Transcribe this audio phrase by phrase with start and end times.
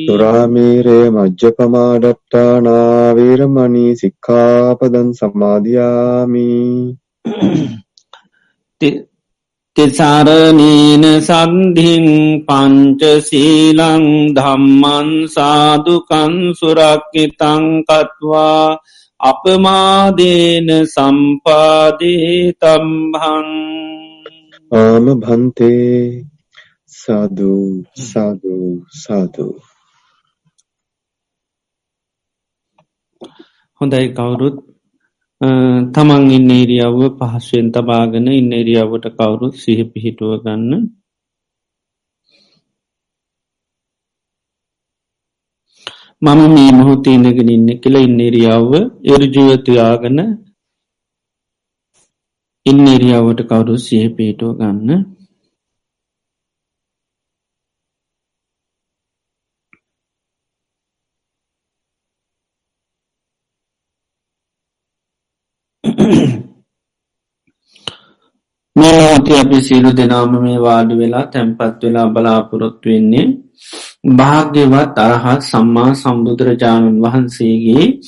[0.07, 6.97] තුරාමීරය මජ්්‍යපමාඩට්ටානාවේරමනී සික්ඛාපදන් සමාධයාමි
[9.75, 12.05] තිසරණීන සන්ධින්
[12.47, 17.89] පංචසීලං ධම්මන් සාදුකන් සුරක්කිතංකත්වා
[19.19, 23.49] අපමාදේන සම්පාදේ තම්හං
[24.71, 25.99] ආම භන්තේ
[26.95, 27.67] සාධූ
[28.03, 29.55] සාධූ සාධූ
[33.81, 34.55] හොඳයි කවුරුත්
[35.41, 40.83] තමන් ඉන්න ඒරියාව පහසුවෙන් තබාගෙන ඉන්න ඒරියාවට කවුරුත් සිහ පිහිටුව ගන්න
[46.21, 48.71] මම මේ මොහොතීනගෙන ඉන්න කියල ඉන්න ඒරියාව
[49.09, 50.19] එරජුවතියාගන
[52.65, 55.03] ඉන්න ඒරියාවට කවුරු සිහ පිහිටුව ගන්න
[68.75, 73.45] මේති අපි සියලු දෙනාම මේ වාඩ වෙලා තැන්පත් වෙලා බලාපොරොත්තු වෙන්නේ
[74.11, 77.99] භාග්‍යවත් අරහත් සම්මා සම්බුදුරජාණන් වහන්සේගේ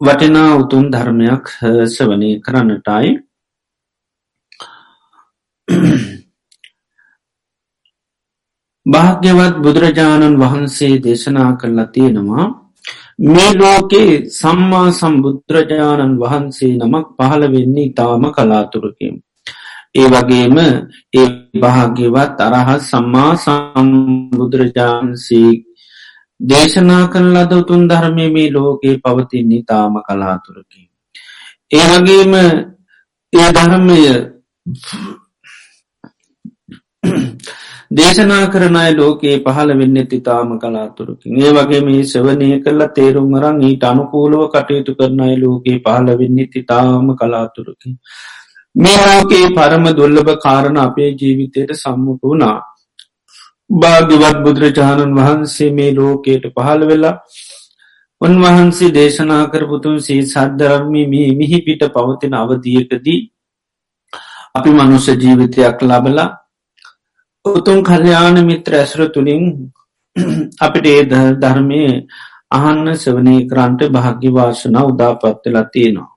[0.00, 1.44] වටිනා උතුන් ධර්මයක්
[1.86, 3.20] සවනය කරන්නටයි.
[8.86, 12.69] භාග්‍යවත් බුදුරජාණන් වහන්සේ දේශනා කරලා තියෙනවා
[13.20, 19.22] මේ ලෝකේ සම්මා සම්බුදුරජාණන් වහන්සේ නමක් පහළ වෙන්නේ තාම කලාතුරකින්.
[19.94, 20.58] ඒ වගේම
[21.12, 21.28] ඒ
[21.60, 25.64] භාග්‍යවත් අරහත් සම්මා සම්බුදුරජාන්සේ
[26.40, 30.88] දේශනා කන ලද උතුන් ධර්මය මේ ලෝකයේ පවතින්නේ තාම කලාතුරකින්.
[31.70, 32.34] ඒ වගේම
[33.32, 34.00] ඒ ධර්මය
[37.96, 43.84] දේශනා කරනයි ලෝකයේ පහළ වෙන්න තිතාම කලාතුරකින් ඒ වගේ මේ සවනය කල්ල තේරුම් අරන් ඊට
[43.84, 47.94] අනුකූලව කටයුතු කරනයි ලෝකයේ පහළ වෙන්න තිතාම කලාතුරකින්.
[48.74, 52.58] මේ ලෝකයේ පරම දුල්ලභ කාරණ අපේ ජීවිතයට සම්මුඛ වුණා.
[53.70, 57.16] භාග්‍යවත් බුදුරජාණන් වහන්සේ මේ ලෝකයට පහළ වෙලා
[58.20, 63.20] උන්වහන්සේ දේශනා කරපුතුන් සේ සද්ධරම්මි මේ මිහි පිට පවතින අවදියකදී
[64.54, 66.28] අපි මනුෂ්‍ය ජීවිතයක් ලබලා
[67.44, 69.72] උතුන් කල්්‍යයාන මිත්‍ර ඇසුර තුළින්
[70.60, 71.02] අපිට ඒ
[71.36, 71.82] ධර්මය
[72.50, 76.08] අහන්න සවනය කරන්ට භාග්‍ය වාශන උදාපත්වෙලා තියෙනවා.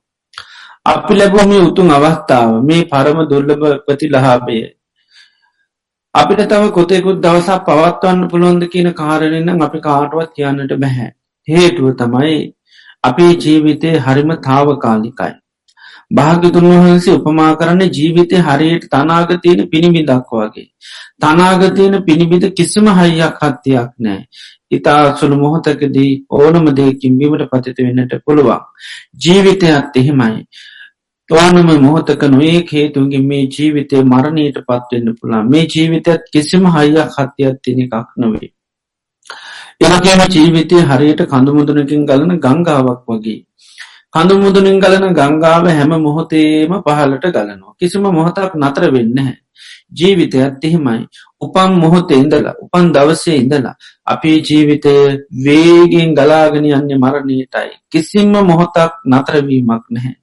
[0.86, 4.58] අපි ලැබුව මේ උතුන් අවස්ථාව මේ පරම දුර්ලභ ප්‍රති ලහාබය.
[6.16, 11.10] අපිට තව කොතෙකුත් දවසක් පවත්වන්න පුළුවන්ද කියන කාරණෙන්නම් අපි කාටවත් කියන්නට බැහැ.
[11.48, 12.36] හේතුව තමයි
[13.04, 15.34] අපේ ජීවිතය හරිම තාවකාලිකයි.
[16.12, 20.68] භාග්‍යතුන් වහන්සේ උපමා කරන්නේ ජීවිතය හරියට තනාගතයන පිණිබිදක් වගේ.
[21.20, 24.22] තනාගතයන පිණිබිද කිසිම හයියක් හත්තියක් නෑ.
[24.72, 28.62] ඉතා සුළු මොහොතකදී ඕනම දෙකින් බිමට පතිත වෙන්නට පුළුවන්.
[29.18, 30.42] ජීවිතයත් එහෙමයි.
[31.30, 37.80] ඕනම මොහොතක නොඒ හේතුන්ගේ මේ ජීවිතය මරණයට පත්වවෙන්න පුළා මේ ජීවිතයත් කිසිම හයියක් හත්තියක් තින
[37.82, 38.50] එකක් නොවේ.
[39.82, 43.40] එනගේම ජීවිතය හරියට කඳුමුදුනකින් ගලන ගංගාවක් වගේ.
[44.14, 47.74] කඳුමුදුනින් ගලන ගංගාව හැම මොහොතේම පහලට ගලනවා.
[47.80, 49.36] කිසිම මොහොතක් නතර වෙන්න හැ.
[49.92, 51.02] ජීවිතයත් එහෙමයි.
[51.42, 54.94] උපන් මොහොතේ ඉඳලා උපන් දවසේ ඉඳලා අපේ ජීවිතය
[55.40, 57.72] වේගෙන් ගලාගෙන යන්නේ මරණයටයි.
[57.92, 60.16] කිසිම්ම මොහොතක් නතරවීමක් නැහැ.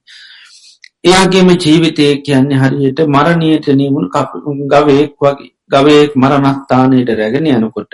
[1.03, 4.09] එයාගේම ජීවිතය කියන්නේ හරියට මරණයට නීමුණ
[4.69, 7.93] ගවයෙක් වගේ ගවයෙක් මරණස්ථානයට රැගෙන යනකොට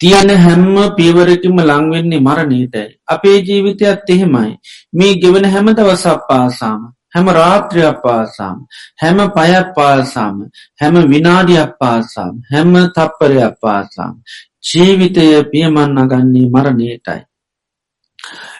[0.00, 2.88] තියන හැම්ම පියවරකිම ලංවෙන්නේ මරණීතයි.
[3.06, 4.52] අපේ ජීවිතයත් එහෙමයි.
[4.92, 6.80] මේ ගෙවන හැම දවසක් පාසාම
[7.14, 8.58] හැම රාත්‍රයක් පාසාම
[8.96, 10.36] හැම පයක් පාසාම
[10.80, 14.14] හැම විනාඩියක් පාසාම හැම තප්පරයක් පාසාම
[14.64, 17.20] ජීවිතය පියමන්න ගන්නේ මරණයටයි.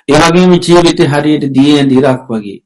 [0.09, 2.61] එයාගේම ජීවිත හරියට දිය දිරක් වගේ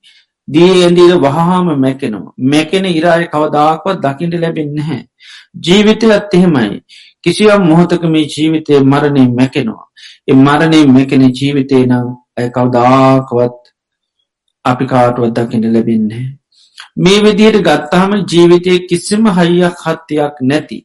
[0.49, 2.35] දී ඇඳීද වහාම මැකෙනවා.
[2.51, 5.01] මැකෙන ඉරාය කවදාක්වත් දකිට ලැබෙන්න හැ
[5.59, 6.83] ජීවිතයත් එහෙමයි.
[7.25, 9.87] කිසිවම් මොහොතක මේ ජීවිතය මරණය මැකෙනවා.
[10.29, 13.61] එ මරණය මැකෙන ජීවිතය නම් ඇය කවදාකවත්
[14.65, 16.27] අපි කාටුවත් දකිට ලැබෙන්නේ
[16.97, 20.79] මේ විදියට ගත්තාම ජීවිතය කිසිම හයියක් හත්තියක් නැති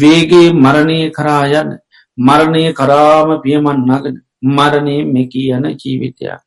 [0.00, 1.70] වේගේ මරණය කරා යන
[2.18, 4.16] මරණය කරාම පියමන් නගන
[4.48, 6.40] මරණය මෙකී යන ජීවිතයක්.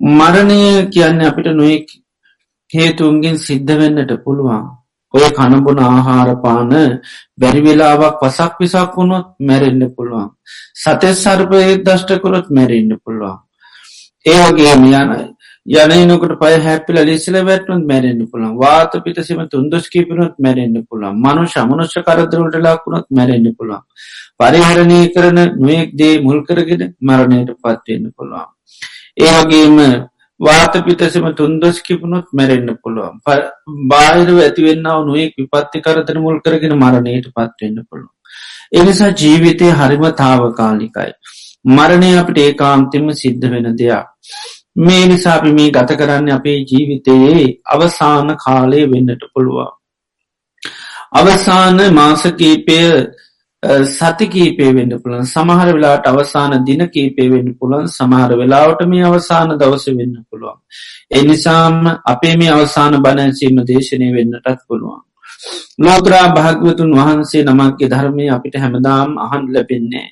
[0.00, 1.88] මරණය කියන්න අපිට නොයෙක්
[2.72, 4.62] හේතුන්ගෙන් සිද්ධ වෙන්නට පුළුවන්.
[5.14, 6.70] ඔය කණබුන ආහාරපාන
[7.38, 10.30] බැරිවෙලාවක් පසක් විසක් වුණොත් මැරෙන්න්න පුළුවන්.
[10.74, 13.38] සතෙස් සර්පය දෂ්ටකොරොත් මැරෙන්න්න පුළුවන්.
[14.26, 21.44] ඒවගේම යන යනකට පය හැපිල ලිසිල වැටුන් මැරෙන්න්න පුළන් වාත පිටසිම තුන්දස්කිපිනුත් මැරෙන්න්න පුළන් මනු
[21.46, 23.84] ශමනුෂ්‍ය කරදරට ලාකුණොත් මැරෙන්න්න පුළන්
[24.38, 28.48] පරිහරණය කරන නොයෙක් දේ මුල් කරගෙන මරණයට පත්වන්න පුළුවන්.
[29.20, 29.76] ඒවගේම
[30.40, 33.16] වාත පිටසම තුන්දොස් කිපුණොත් මැරෙන්න්න පුළුවන්
[33.90, 38.14] බාහිරව ඇතිවෙන්නාව නොයෙක් විපත්ති කරතර මුල් කරගෙන මරණයට පත්වවෙන්න පුළුවන්.
[38.74, 41.12] එනිසා ජීවිතය හරිම තාවකාලිකයි.
[41.70, 44.06] මරණය අපට ඒකාන්තිම සිද්ධ වෙන දෙයක්.
[44.78, 49.72] මේ නිසාපි මේ ගත කරන්න අපේ ජීවිතයේ අවසාන කාලය වෙන්නට පුළුවන්.
[51.12, 52.78] අවසාන මාසකීපය
[53.62, 59.58] සති කීපේ වෙන්න පුළන් සමහර වෙලාට අවසාන දින කීපේ වෙන්න පුළන් සමහර වෙලාවට මේ අවසාන
[59.58, 60.58] දවස වෙන්න පුළුවන්.
[61.12, 65.02] එනිසාම අපේ මේ අවසාන බණැසීම දේශනය වෙන්නටත් පුළුවන්.
[65.78, 70.08] ලෝතරා භාග්‍යවතුන් වහන්සේ නමක්ගේ ධර්මය අපිට හැමදාම් අහන් ලැබෙන්නේ.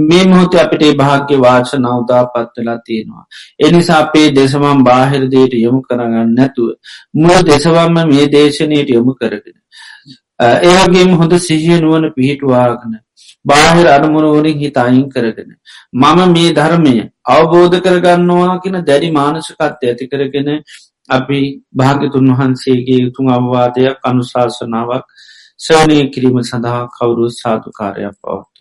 [0.00, 3.24] මේ මොහොත අපිට භාග්‍ය වාච නවදා පත්වෙලා තියෙනවා.
[3.60, 6.70] එනිසා අපේ දෙසමම් බාහිරදයට යොමු කරගන්න නැතුව.
[7.14, 9.56] මුව දෙසවම්ම මේ දේශනයට යොමු කරගෙන.
[10.42, 12.94] ඒවගේම හොඳ සිහිය නුවන පිහිටවාගන
[13.44, 15.50] බාහිර අරමුණුවනින් හිත අයින් කරගෙන.
[15.94, 16.94] මම මේ ධර්මය
[17.28, 20.50] අවබෝධ කරගන්නවා කියෙන දැඩි මානසකත්ය ඇති කරගෙන
[21.08, 21.40] අපි
[21.74, 25.06] භාගතුන් වහන්සේගේ උතුන් අවවාදයක් අනුශාසනාවක්
[25.60, 28.56] සවනය කිරීම සඳහා කවුරු සාධකාරයක් පවත්ත.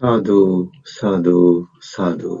[0.00, 0.50] සාධූ
[0.90, 1.52] සාධූ
[1.84, 2.40] සාධූ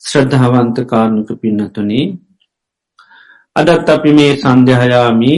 [0.01, 2.05] ශ්‍රද්ධාවන්ත කාරණක පින්නතුනේ
[3.55, 5.33] අදත් අපි මේ සන්ධ්‍යහයාමි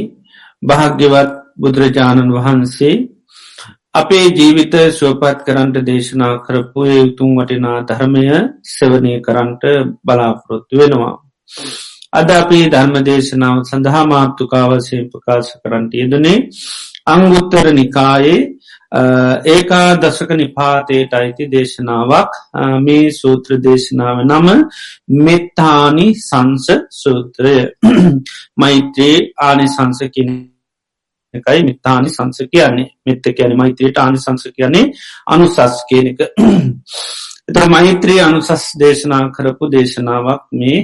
[0.64, 2.96] භාග්‍යවත් බුදුරජාණන් වහන්සේ
[3.94, 8.26] අපේ ජීවිත සුවපත් කරන්ට දේශනා කරපු යුතුන් වටිනා ධර්මය
[8.70, 9.64] සෙවනය කරන්ට
[10.02, 11.16] බලාපොරොත්තු වෙනවා.
[12.14, 16.38] අද අපි ධර්ම දේශනාව සඳහා මාර්ථකාවසයෙන් ප්‍රකාශ කරන්නට යෙදනේ
[17.08, 18.40] අංගුත්තර නිකායේ
[18.92, 22.32] ඒකා දශක නිපාතයට අයිති දේශනාවක්.
[22.80, 24.48] මේ සූත්‍ර දේශනාව නම
[25.20, 27.56] මෙත්තානි සංස සූත්‍රය.
[28.58, 30.32] මෛත්‍රයේ ආනි සංසකින
[31.34, 32.90] එකයි මිත්තානි සංස කියන්නේ.
[33.06, 34.92] මෙත්ත කියන මෛත්‍රයට ආනි සංස කියන්නේ
[35.28, 36.20] අනුසස් කියනක
[37.50, 40.80] එත මෛත්‍රී අනුසස් දේශනා කරපු දේශනාවක් මේ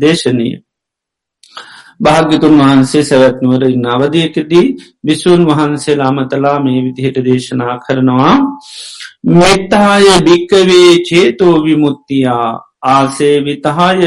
[0.00, 0.58] දේශනීය.
[2.02, 4.66] භාග්‍යතුන් වහන්සේ සැවැත්නුවර ඉන්න අවධයකදී
[5.04, 8.34] විසුන් වහන්සේ ලාමතලා මේ විදිහට දේශනා කරනවා.
[9.32, 12.48] මෙත්තාය භික්කවේ චේතෝ විමුත්තියා
[12.86, 14.02] ආසේ විතහාය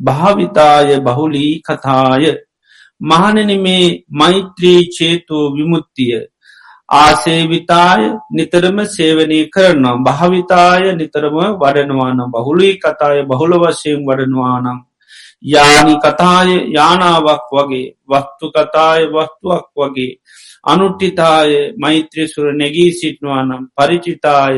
[0.00, 2.24] භාවිතාය බහුලී කතාය.
[3.00, 6.18] මහනන මේ මෛත්‍රී චේතෝ විමුත්තිය
[6.94, 9.96] ආසේවිතාය නිතරම සේවනී කරනවා.
[10.00, 14.85] භාවිතාය නිතරම වඩනවාන බහුලී කතාය බහුල වශයෙන් වඩනවානම්
[15.42, 20.12] යානි කතාය යානාවක් වගේ වස්තු කතාය වස්තුවක් වගේ
[20.64, 24.56] අනුට්ටිතාය මෛත්‍රසුර නැගී සිටනවා නම් පරිචිතාය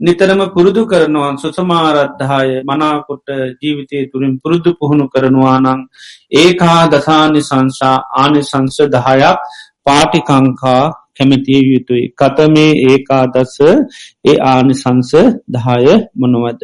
[0.00, 3.26] නිතරම පුරුදු කරනවා සුසමාරද්ධාය මනාකොට
[3.60, 5.80] ජීවිතය තුළින් පුරුදු පුහුණු කරනවා නං
[6.34, 9.40] ඒකා දසානි සංසා ආනි සංස දහයක්
[9.86, 10.84] පාටිකංකා
[11.16, 12.04] කැමතිය යුතුයි.
[12.12, 13.54] කතමේ ඒකාදස
[14.24, 15.12] ඒ ආනිසංස
[15.48, 16.62] දහය මොනවද.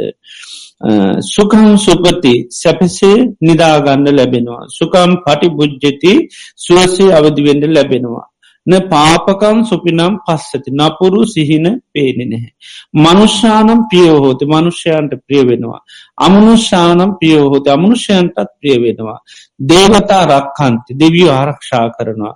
[0.81, 4.65] සුකම් සුපති සැපසේ නිදාගන්න ලැබෙනවා.
[4.69, 6.13] සුකම් පටි බුද්ධති
[6.57, 8.27] සුවසේ අවදිවෙන්ඩ ලැබෙනවා.
[8.67, 12.53] න පාපකම් සුපිනම් පස්සති නපුරු සිහින පේනෙ නැහැ.
[12.97, 15.81] මනුෂ්‍යානම් පියෝහෝති මනුෂ්‍යයන්ට ප්‍රිය වෙනවා.
[16.19, 19.19] අමනුෂ්‍යානම් පියෝහෝති අමනුෂ්‍යයන්ටත් ප්‍රිය වෙනවා.
[19.61, 22.35] දේවතා රක්කන්ති දෙවිය ආරක්ෂා කරනවා.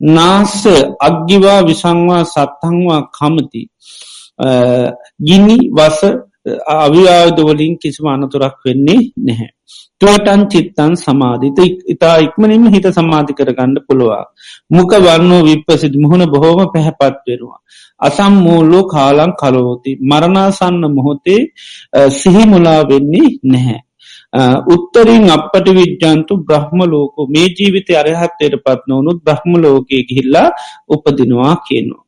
[0.00, 0.66] නාස
[1.00, 3.62] අග්ගිවා විසංවා සත්තංවා කමති
[5.20, 6.00] ගිනි වස
[6.76, 9.50] අවිවාදවලින් කිසිම අනතුරක් වෙන්නේ නැහැ.
[10.00, 14.24] තුවටන් චිත්තන් සමාධිත ඉතා ඉක්මනින්ම හිත සමාධි කරගන්න පුළුවා.
[14.70, 17.58] මුක වන්නෝ විප්පසිද මුහුණ බොහෝම පැහැපත්වෙනවා.
[18.00, 21.40] අසම් මූල්ලෝ කාලං කලෝති මරණාසන්න මොහොතේ
[22.12, 23.80] සිහිමුලා වෙන්නේ නැහැ.
[24.66, 30.48] උත්තරින් අපට විද්ජන්තු බ්‍රහ්ම ලෝක මේ ජීවිත අරහත්තයට පත්නවනුත් බ්‍රහ්ම ලෝකය ගිහිල්ලා
[30.88, 32.03] උපදිනවා කියනවා.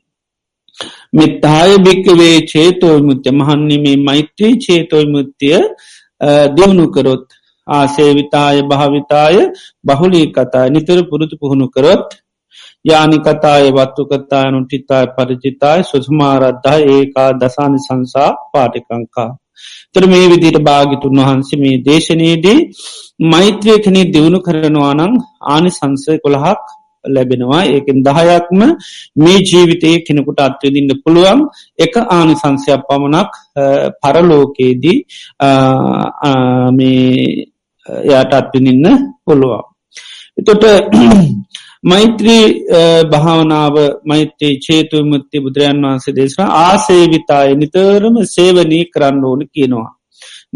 [1.13, 5.57] මෙත්තාය භික්කවේ චේතෝයි මුත්‍ය මහන්නේ මේ මෛත්‍රී චේතෝයි මුත්තිය
[6.55, 7.27] දියුණු කරොත්
[7.67, 9.37] ආසේවිතාය භාවිතාය
[9.85, 12.07] බහුලී කතා නිතර පුරුදු පුහුණු කරොත්
[12.85, 19.31] යානි කතාය වත්තු කතායනු ටිතාය පරිචිතාය සුසමාරද්ධා ඒකා දසානි සංසා පාටිකංකා.
[19.93, 22.59] තර මේ විදිට භාගිතුන් වහන්සේ මේ දේශනයේදී
[23.27, 25.15] මෛත්‍රය කනේ දියුණු කරනවානං
[25.47, 26.65] ආනි සංසය කොළහක්
[27.07, 28.61] ලැබෙනවා ඒකෙන් දහයක්ම
[29.17, 31.41] මේ ජීවිතයේ කෙනෙකුට අත්වදින්න පුළුවන්
[31.79, 33.31] එක ආනි සංසයක් පමණක්
[34.03, 34.99] පරලෝකයේදී
[36.73, 37.47] මේ
[38.05, 38.87] යාට අත්විනින්න
[39.25, 39.65] පුළුවන්.
[40.37, 40.65] එතොට
[41.91, 42.47] මෛත්‍රී
[43.07, 49.96] භාවනාව මෛත්‍රී චේතු මුත්ති බුදුරජන් වහන්සේ දේශන ආසේවිතාය නිතරම සේවනී කරන්න ඕන කියනවා.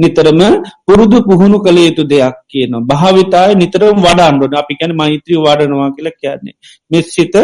[0.02, 0.40] නිතරම
[0.86, 6.56] පුරුදු පුහුණු කළ යුතු දෙයක් කියන භාවිතාය නිතරම් වඩන්ඩුවන අපි කැන මෛත්‍රී වඩනවා කියලා කියන්නේ.
[6.90, 7.34] මෙස්සිත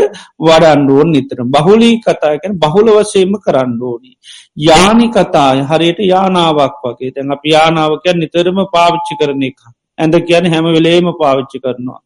[0.41, 1.47] වඩන්ඩුවන් නිතරම්.
[1.49, 4.13] බහුලී කතායකැන බහුල වසේම කරන්න ඕනි.
[4.61, 7.11] යානි කතාය හරියට යානාවක් වගේ.
[7.11, 9.61] තැන් අප යානාවකැන් නිතරම පාවිච්චි කරන එක.
[9.99, 12.01] ඇඳ කියන හැම වෙලේම පාවිච්චි කරනවා.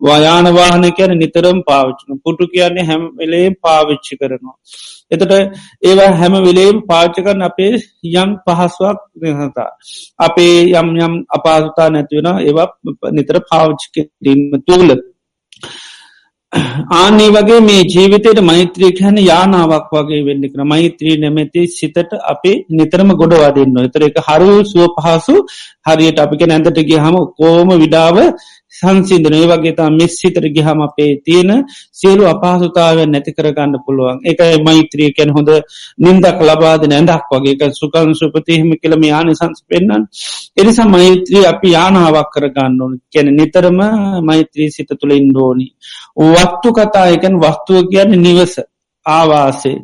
[0.00, 4.56] වායාන වාහන කියන නිතරම් පාවිච්චින පුටු කියන්නේ හැම වෙලේ පාවිච්චි කරනවා.
[5.10, 5.32] එතට
[5.82, 7.72] ඒවා හැම වෙලේම් පාච්චකරන අපේ
[8.14, 8.98] යම් පහස්වක්
[9.40, 9.70] හතා.
[10.20, 12.68] අපේ යම් යම් අපාසුතා නැතිවෙන ඒවා
[13.12, 14.90] නිතර පාවිච්චි කිරීම තුූල.
[16.96, 23.10] ආනේ වගේ මේ ජීවිතයට මෛත්‍රී හැන යානාවක් වගේ වෙන්න කන මෛත්‍රී නැමැති සිතට අපේ නිතරම
[23.14, 25.36] ගොඩවාදන්න එතර එක හරු සුව පහසු
[25.86, 28.20] හරියට අපික නැඳටගේ හම කෝම විඩාව
[28.84, 31.50] සංසිදන ඒ වගේ තා මෙස්සිතර ගහම අපේ තියෙන
[31.92, 34.18] සියලු අපහසුතාව නැති කරගන්න පුළුවන්.
[34.24, 35.50] එකයි මෛත්‍රිය කැන හොඳ
[35.98, 37.70] නින්දක් ලබාද නැඳක් වගේ.
[37.72, 40.04] සුකන් සුපතිහෙම කියලම යාන සංස් පෙන්න්නන්
[40.56, 42.92] එනිසා මෛත්‍රී අපි යානාවක් කරගන්න ඕන.
[43.12, 43.80] කැන නිතරම
[44.22, 45.68] මෛත්‍රී සිත තුළ ඉන්දෝනි
[46.34, 48.54] වත්තු කතායකැන් වස්තුව කියන්න නිවස
[49.06, 49.78] ආවාසේ.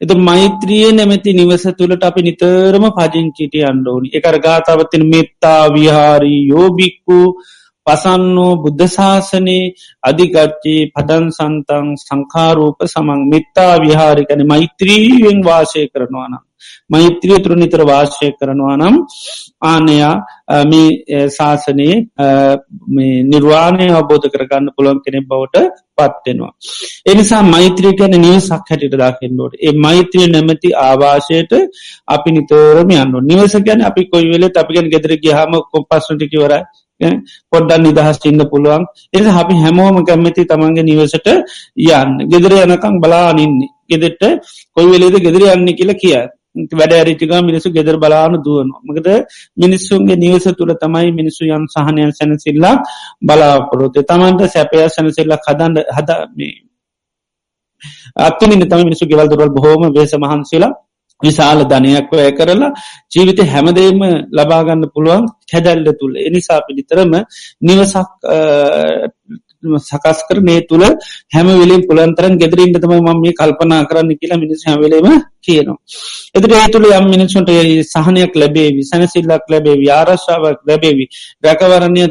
[0.00, 7.18] එත මෛත්‍රිය නැමැති නිවස තුළට අපි නිතරම පජංචිට අන්ඩෝනි එකර ගාතාවතින මෙත්තා විහාරී යෝබික්කු
[7.86, 9.72] පසන්නෝ බුද්ධශාසනයේ
[10.02, 16.44] අධිකච්චේ පදන් සන්තන් සංකාරූප සමං මෙත්තා විහාරිකන මෛත්‍රීවෙන් වාශය කරනවානම්.
[16.88, 18.96] මෛත්‍රිය තුර නිතර වාශය කරනවා නම්
[19.64, 20.14] ආනයා
[20.66, 21.96] මේ ශාසනයේ
[23.30, 25.64] නිර්වාණය අවබෝධ කරගන්න පුළුවන් කෙනෙ බවට
[25.98, 26.52] පත්වෙනවා.
[27.06, 31.56] එනිසා මෛත්‍රී කැන නිවසක් හැටිට දාකෙන්ඩෝට ඒ මෛත්‍රිය නැමති ආවාශයට
[32.08, 36.62] අපි නිතරම යන්න නිවස ගැන අපි කොයි වෙල අපිගෙන් ගෙදර ගහම කොපස්සටිකිවරයි
[37.52, 38.84] පොඩ්ඩන් නිදහස් ඉන්න පුළුවන්.
[39.12, 42.18] එ අපි හැමෝම කැමති තමන්ගේ නිවසට යන්න.
[42.28, 44.22] ගෙදර යනකං බලානින්නේ ගෙදෙට
[44.70, 46.16] කොයි වෙලේද ගෙදර යන්න කියලා කිය.
[46.72, 48.80] වැඩ ඇරිටික මිනිසු ගෙදර බලාන දුවනවා.
[48.84, 49.08] මකද
[49.56, 52.74] මිනිස්සුන්ගේ නිවස තුළ තමයි මිනිස්සු යම් සහනයන් සැනසිල්ලා
[53.22, 56.56] බලාපොරොතේ තමන්ට සැපය සැනසිල්ලක් හදන්ඩ හදමේ
[58.18, 60.72] අත්තුනින් තම මිනිසු ගෙවල් දුරල් බොහෝම වේස මහන්සේලා
[61.22, 62.72] විශාල ධනයක් වැය කරලා
[63.10, 64.00] ජීවිත හැමදේම
[64.32, 67.12] ලබාගන්න පුළුවන් හැදැල්ල තුළ එනිසා පිළිතරම
[67.62, 68.10] නිවසක්
[69.62, 70.84] සකස් කර මේ තුළ
[71.34, 75.08] හැම වෙලින් පුළන්තරන් ගෙදරින්ට තම ම මේ කල්පනා කරන්න කියලා මිනිස් හැවලේම
[75.40, 75.76] කියනවා.
[76.34, 77.52] එතට ඒ තුළ යම් මිනිසුන්ට
[77.84, 81.04] සහනයක් ලැබේවි සැනසිල්ලක් ලැබේවි ආරශ්ාවක් ලැබේවි
[81.44, 82.02] රැකවරණය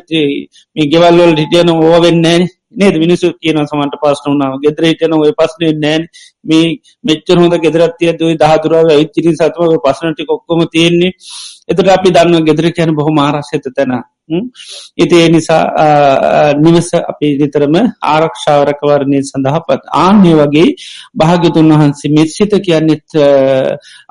[0.76, 2.96] මේ ගෙවල්වල හිටියන ඕවෙන්නෑ නේද?
[2.96, 6.08] මිනිසු කියන සමට පස්සන වනාව ගෙදරහිටන ඔය පස්සන නෑන්
[6.46, 6.68] මේ
[7.04, 11.12] මෙච්චර හොඳ ගෙදරත්තිය දුයි දහදුරාව ඉතිරි සතුව පසනටි කොක්කොම තියෙන්නේ.
[11.68, 13.96] එතට අපි දන්න ගෙදර කියන බොහොම ආරශ්‍යත තැන
[14.98, 15.62] ඉතිේ නිසා
[16.56, 20.68] නිවස අපි නිතරම ආරක්ෂාවරකවරණය සඳහපත් ආන්‍ය වගේ
[21.16, 23.18] භාගතුන් වහන්සේ මෙත්සිත කියන්නෙත්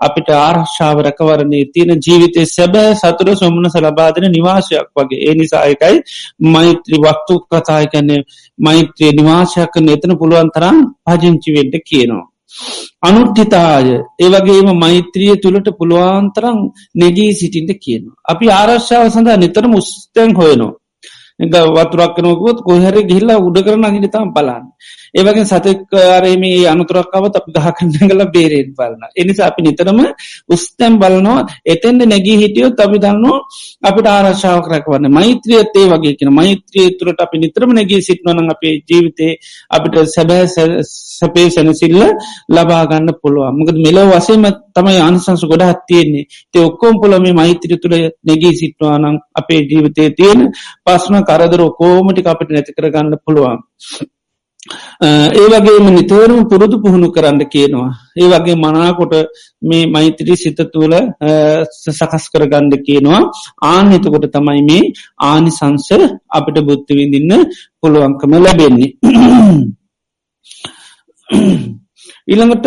[0.01, 5.97] අපිට ආරක්ෂාවරකවරණය තියෙන ජීවිතය සැබෑ සතුර සොමන සලබාදන නිවාසයක් වගේ ඒ නිසා එකයි
[6.49, 8.23] මෛත්‍රී වක්තු කතායකන්නේ
[8.59, 12.27] මෛත්‍රයේ නිවාසයක් එතන පුළුවන් තරම් පජංචිවෙන්ට කියනවා.
[13.03, 13.89] අනුට්ටිතාය
[14.19, 16.59] ඒවගේම මෛත්‍රිය තුළට පුළුවන්තරම්
[16.95, 18.21] නෙගී සිටින්ට කියනවා.
[18.25, 20.75] අපි ආරශ්ාව සඳහා නිතර මුස්තැන් හොයනවා.
[21.39, 24.65] වතුරක් කනකුත් කොහරි ගිල්ලා උඩ කරන අනිතම් බලන්න.
[25.15, 29.03] ඒවගේ සතෙක් අරමේ අනුතුරක්කාවත් අප ගහකන්නගල බේරෙන් බලන්න.
[29.15, 30.01] එනිසා අපි නිතරම
[30.49, 33.39] උස්තැම් බලනවා එතෙන්ද නැගී හිටියොත් අපි දන්නවා
[33.83, 39.33] අපිට ආරශාව කරකවන්න මෛත්‍රියත් ඒ වගේ කියෙන මෛත්‍රිය තුරට අපි නිතරම නැගී සිටනවන අපේ ජීවිතේ
[39.71, 40.47] අපිට සැබෑ
[40.85, 41.99] සැපේ සැනසිල්ල
[42.49, 44.45] ලබාගන්න පුළුවන් මකද මෙලෝ වසේම
[44.79, 50.47] තමයි අනිසංස ගොඩ හත්තියෙන්නේ තේ ඔක්කෝම් පුළ මේ මෛත්‍රිය තුළ නැගී සිටවානම් අපේ ජීවිතය තියෙන
[50.85, 53.59] පස්න කරදර කෝමටි අපිට නැති කරගන්න පුළුවන්.
[55.01, 57.91] ඒ වගේම නිතවරම පුරුදු පුහුණු කරන්න කියනවා.
[58.17, 59.15] ඒ වගේ මනාකොට
[59.63, 60.95] මේ මෛත්‍රී සිත තුළ
[61.89, 63.21] සකස් කරගණ්ඩ කියනවා
[63.71, 65.89] ආනෙතකොට තමයි මේ ආනි සංස
[66.31, 67.33] අපිට බුද්ධවිඳන්න
[67.81, 68.93] පුළුවන්කම ලැබෙන්නේ.
[72.29, 72.67] ඊළඟට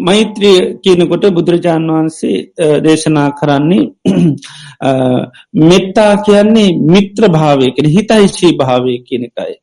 [0.00, 2.36] මෛත්‍රිය කියනකොට බුදුරජාණන් වහන්සේ
[2.80, 3.84] දේශනා කරන්නේ
[5.62, 9.54] මෙත්තා කියන්නේ මිත්‍ර භාවයකෙන හිතයිශී භාවය කියනකයි.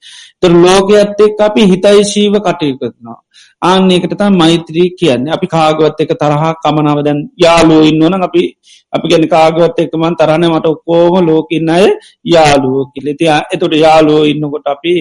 [0.42, 3.20] තර ලෝකයත් එක් අපි හිතයිශීව කටයුකරනවා.
[3.62, 8.44] ආන්නේකට තම මෛත්‍රී කියන්න අපි කාගවත් එක තරහා කමනාව දැන් යාලුව ඉන්නවන අපි
[8.94, 11.86] අපි ගැන කාගවත් එකමන් තරණ මට ඔක්කෝම ලෝකන්න අය
[12.26, 14.96] යාලුව කිලෙති එතොට යාලුව ඉන්නකොට අපි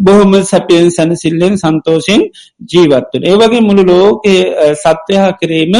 [0.00, 2.26] බොහොම සැපයෙන් සැන සිල්ලෙන් සන්තෝෂයෙන්
[2.68, 5.74] ජීවත්වන ඒවගේ මුළු ලෝකයේ සත්‍යහා කිරීම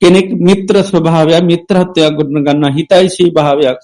[0.00, 3.80] කෙනෙක් මිත්‍ර ස්වභාවයක් මිත්‍රහත්වයක් ගොඩන ගන්න හිතයිශී භාවයක්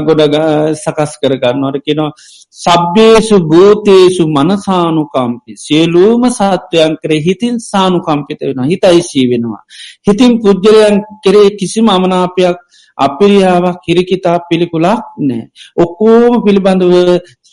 [0.00, 0.36] ගොඩ
[0.76, 2.10] සකස් කරගන්නවට කෙනවා
[2.56, 9.62] සබ්‍යේසු භූතේසු මනසානුකම්පි සියලූම සත්වයන් කරේ හිතින් සානුකම්පිත වෙන හිතයිශී වෙනවා.
[10.06, 12.58] හිතින් පුද්ගලයන් කරේ කිසිම අමනාපයක්
[12.98, 15.42] අපිරියාවක් කිරිකිතා පිළිකුලක් නෑ.
[15.76, 16.94] ඔක්කෝම පිළිබඳව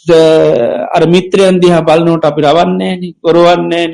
[0.08, 3.94] අර මිත්‍රයන් දිහා බලනෝට අපි රවන්නේන ගොරුවන්නේන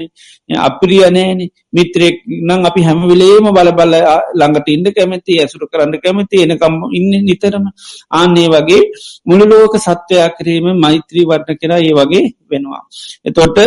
[0.50, 1.39] අපිරියනෑන
[1.71, 3.95] මිත්‍රයෙක් නං අපි හැමවිලේම බලබල
[4.34, 7.65] ළඟට ඉන්න කැමති ඇසුරු කරන්න කැමති එනකම් ඉන්න නිතරම
[8.12, 8.84] ආන්නේ වගේ
[9.26, 12.84] මුළුලෝක සත්වයා කිරීම මෛත්‍රී වටන කෙනා ඒ වගේ වෙනවා.
[13.26, 13.58] එතොට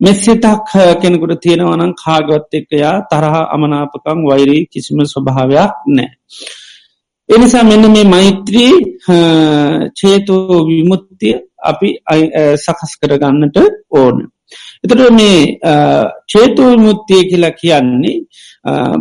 [0.00, 6.10] මෙස්සිතක් කෙනෙකුට තියෙනවනං කාගවත් එක්කයා තරහ අමනාපකං වෛරී කිසිම ස්වභාවයක් නෑ.
[7.28, 8.72] එනිසා මෙන්න මේ මෛත්‍රී
[9.98, 11.88] චේතෝ විමුත්තිය අපි
[12.56, 13.56] සකස් කරගන්නට
[13.92, 14.18] ඕන.
[14.84, 15.38] එතට මේ
[16.32, 18.16] චේතෝ විමුත්තිය කියලා කියන්නේ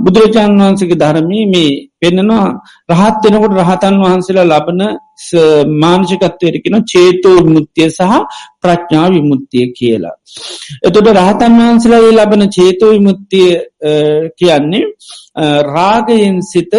[0.03, 2.45] බුදුරජාණන් වහන්සගේ ධර්මී මේ පෙන්නවා
[2.91, 4.81] රහත් වෙනකොට රහතන් වහන්සේලා ලබන
[5.77, 8.13] මානසිකත්වයටකෙන චේතෝ විමුත්තිය සහ
[8.61, 10.15] ප්‍රඥා විමුත්තිය කියලා.
[10.83, 13.49] එතොට රහතන් වහන්සලා ලබන චේතෝ විමුත්තිය
[14.39, 14.85] කියන්නේ
[15.69, 16.73] රාගයෙන් සිත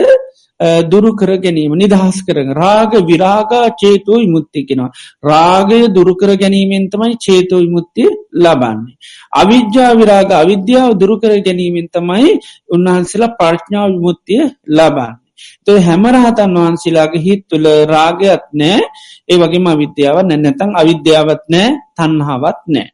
[0.61, 4.91] දුරු කර ගැනීම නිදහස් කරන රාග විරාගා චේතෝ විමුත්ති කෙනවා.
[5.23, 8.97] රාගය දුරුකර ගැනීමෙන් තමයි චේතෝ විමුත්තිය ලබන්නේ.
[9.33, 15.17] අවිද්‍යා විරාග අවිද්‍යාව දුරුකර ගැනීමෙන් තමයි උන්වහන්සේලා ප්‍රඥා විමුත්තිය ලබන්නේ.
[15.65, 18.81] තො හැමරහතන් වහන්සේලාගේ හිත් තුළ රාගයක් නෑ
[19.29, 22.89] ඒ වගේම අවිද්‍යාව නැනැතන් අවිද්‍යාවත් නෑ තන්හාවත් නෑ.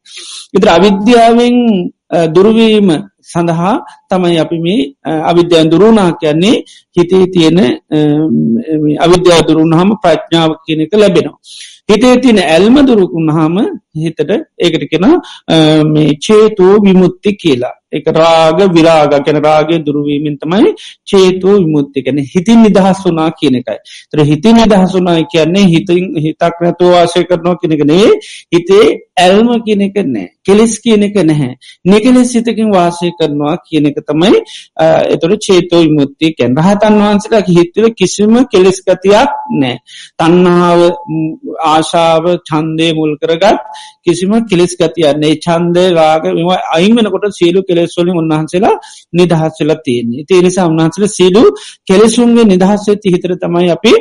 [0.55, 1.57] ඉදර අවිද්‍යාවෙන්
[2.35, 2.89] දුරුවීම
[3.29, 3.75] සඳහා
[4.11, 4.81] තමයි අපි මේ
[5.31, 6.57] අවිද්‍යයන් දුරුණා කියන්නේ
[6.97, 7.59] හිතේ තියෙන
[9.07, 11.39] අවිද්‍යා දුරුණ හම ප්‍රඥාව කියනක ලැබෙනවා.
[11.89, 13.57] හිතේ තින ඇල්ම දුරුකුන් හාම
[14.03, 14.21] හිතට
[14.59, 15.07] ඒකට කෙන
[15.93, 22.63] මේ චේතෝ විමුත්ති කියලා එක රාග විරාග කැන රාගේ දුරුවීමෙන් තමයි චේතෝ විමුත්ති කැන හිතින්
[22.65, 23.79] නිදහස් වනා කියන එකයි.
[24.11, 28.09] තර හිතින් නිදහසුනා කියන්නේ හිතින් හිතක් නැතුව වාසය කරනවා කෙනෙකනේ
[28.53, 31.55] හිතේ ඇල්ම කියනෙක නෑ කෙලෙස් කියන එක නැහැ.
[31.85, 34.41] නිකලෙස් සිතකින් වාසය කරනවා කියන එක තමයි
[35.09, 39.77] එතොට චේතෝ විමුත්තිය කැන් රහතන් වහන්සලා හිත්තුව කිසිම කෙලෙස් ගතියක් නෑ
[40.19, 40.81] තන්නාව
[41.67, 43.61] ආශාව චන්දය මුල් කරගත්
[44.03, 48.75] කිසිම කෙලෙස් ගතියන්නේ චන්දය රාග මෙම අයිමනකොට සීලු කෙලෙස්වලින් උන්වහන්සේලා
[49.13, 51.43] නිදහස්සලා තියන්නේ තේනිසා උන්වහන්සල සීලු
[51.85, 53.93] කෙලෙසුන්ගේ නිදහස්වෙති හිතර තමයි අපි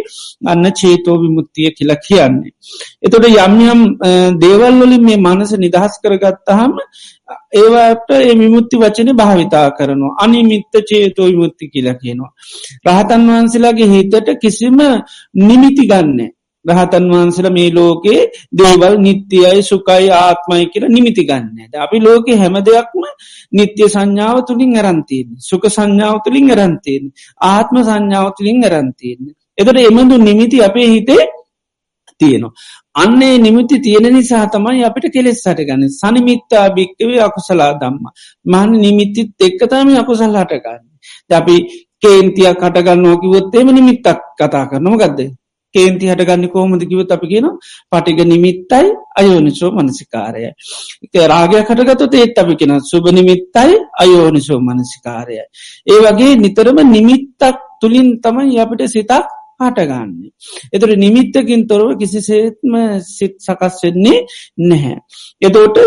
[0.45, 2.53] අන්න චේතෝ විමුත්තිය කියලා කියන්නේ.
[3.03, 3.81] එතොට යම්යම්
[4.39, 6.71] දේවල්වලින් මේ මනස නිදහස් කරගත්තහම
[7.55, 12.31] ඒවට ඒ විමුත්ති වචන භාවිතා කරනවා අනිමිත්ත චේතෝ විමුත්ති කියලා කියනවා.
[12.87, 14.79] රහතන් වහන්සේලාගේ හිතට කිසිම
[15.41, 16.31] නිමිති ගන්නේ
[16.65, 18.19] රහතන් වහන්සල මේ ලෝකේ
[18.53, 21.57] දේවල් නිත්‍යයයි සුකයි ආත්මයි කියල නිමිති ගන්න.
[21.77, 23.03] අපි ලෝක හැම දෙයක්ම
[23.53, 27.05] නිත්‍ය සංඥාව තුළින් ඇරන්තියෙන් සුක සංඥාව තුළින් ඇරන්තියෙන්
[27.45, 29.21] ආත්ම සංඥාව තුළින් ඇරන්තියෙන්
[29.57, 31.23] එතට එමඳු නිමිති අපේ හිතේ
[32.21, 32.53] තියෙනවා.
[32.95, 38.05] අන්නේ නිමිති තියෙන නිසා තමයි අපිට කෙලෙස් සට ගන්න සනිමිත්තා භික්කවේ අකුසලා දම්ම
[38.45, 40.83] මහන නිමිතිත් එක්කතම අකුසල් හට ගන්න
[41.33, 41.55] අපි
[41.99, 45.19] කේන්තියක් කටගන්නවා කිවොත්තේම නිමිත්තක් කතා කරනම ගදද
[45.73, 47.47] කේන්ති හටගන්න කෝමද කිවත් අපි කියන
[47.91, 50.43] පටිග නිමිත්තයි අයෝනිසෝ මනසිකාරය
[51.27, 55.37] රාගයක් කටගතොත් ඒත් අපි කියෙන සුභ නිමිත්තයි අයෝනිසෝ මනසිකාරය
[55.87, 59.31] ඒ වගේ නිතරම නිමිත්තක් තුළින් තමයි අපිට සිතක්
[59.61, 60.31] හටගන්නේ.
[60.71, 62.73] එතුට නිමිත්තකින් තොරව කිසිසේත්ම
[63.07, 64.19] සිත් සකස් වෙන්නේ
[64.59, 64.97] නැහැ.
[65.41, 65.77] එතෝට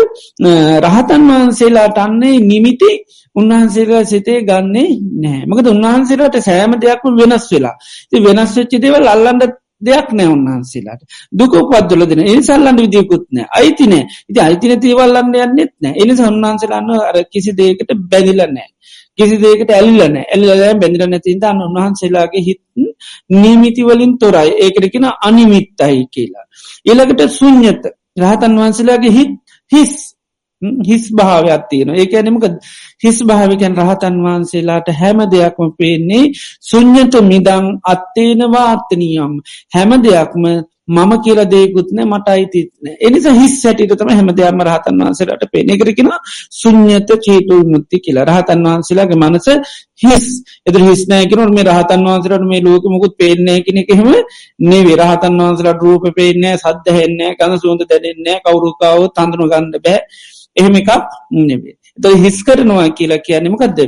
[0.83, 2.91] රහතන් වහන්සේලාට අන්නේ නිමිති
[3.35, 7.75] උන්වහන්සේලා සිතේ ගන්නේ නෑ මකද උන්වහන්සේලාට සෑම දෙයක්ම වෙනස් වෙලා
[8.09, 9.43] ති වෙනස් වෙච්චි දෙවල් අල්ලන්ඩ
[9.81, 11.01] දෙයක් නෑ උන්වහන්සේලාට.
[11.31, 15.93] දුක පත්දල දෙන ඒ සල්ලන්න විදියකුත්නෑ අයිතිනෑ ඉති අයිතින තේවල්ලන්න යන්නෙත් නෑ.
[15.95, 18.69] එනි සන්වහන්සේලාන්න අර කිසි දේකට බැදිල නෑ.
[19.17, 22.61] කිසි දේකට ඇල්ලන ඇල්ලෑ බැඳිල නැතින්ද අන්න උන්වහන්සේලාගේ හිත්
[23.35, 24.51] නීමිතිවලින් තොරයි.
[24.59, 26.45] ඒකරකෙන අනිමිත්තයි කියලා.
[26.85, 29.33] එළකට සුඥත රහතන් වහන්සේලාගේ හිත්
[29.71, 29.95] හිස්.
[30.81, 32.45] හිස් භාවයක් තියෙන ඒක ඇනමක
[33.03, 36.23] හිස් භාවිකන් රහතන් වහන්සේලාට හැම දෙයක්ම පේන්නේ
[36.61, 39.37] සුඥත මිදං අත්තේනවා අත්තනියම්
[39.71, 40.43] හැම දෙයක්ම
[40.87, 46.11] මම කියල දේකුත්න මට අයිතිත්න එනිසා හිස් සැටිට තම හැම දෙයක්ම රහතන් වහන්සේලට පේනෙකරකෙන
[46.51, 48.25] සුඥත චේතු මුත්ති කියලා.
[48.25, 49.47] රහතන් වහන්සේලාගේ මනස
[50.01, 50.25] හිස්.
[50.65, 54.01] එද හිස්නෑකනට මේ රහතන් වහන්සරට මේ ලෝක මුකුත් පේනෑ කෙනෙකෙම
[54.61, 59.99] නේ විරහතන් වහන්සලට රූප පේනෑ සද්ධහෙන්නේ ගඳ සුවඳ දැනෙන්නේ කවුරුකාව තඳනු ගන්න බෑ.
[60.57, 60.89] එහෙම එකක්
[61.41, 63.79] නෙවේ ද හිස් කරනවා කියලා කියන්නමකක්ද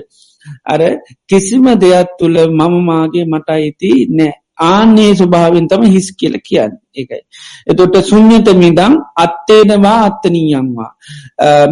[0.66, 0.82] අර
[1.30, 4.34] කිසිම දෙයක් තුළ මම මාගේ මට අයිති නෑ.
[4.60, 7.20] ආන්නේ ස්වභාවෙන් තම හිස් කියල කියන්න එකයි.
[7.68, 10.92] එතොට සුන්්‍යත මිදම් අත්තේනවා අත්තනීයම්වා.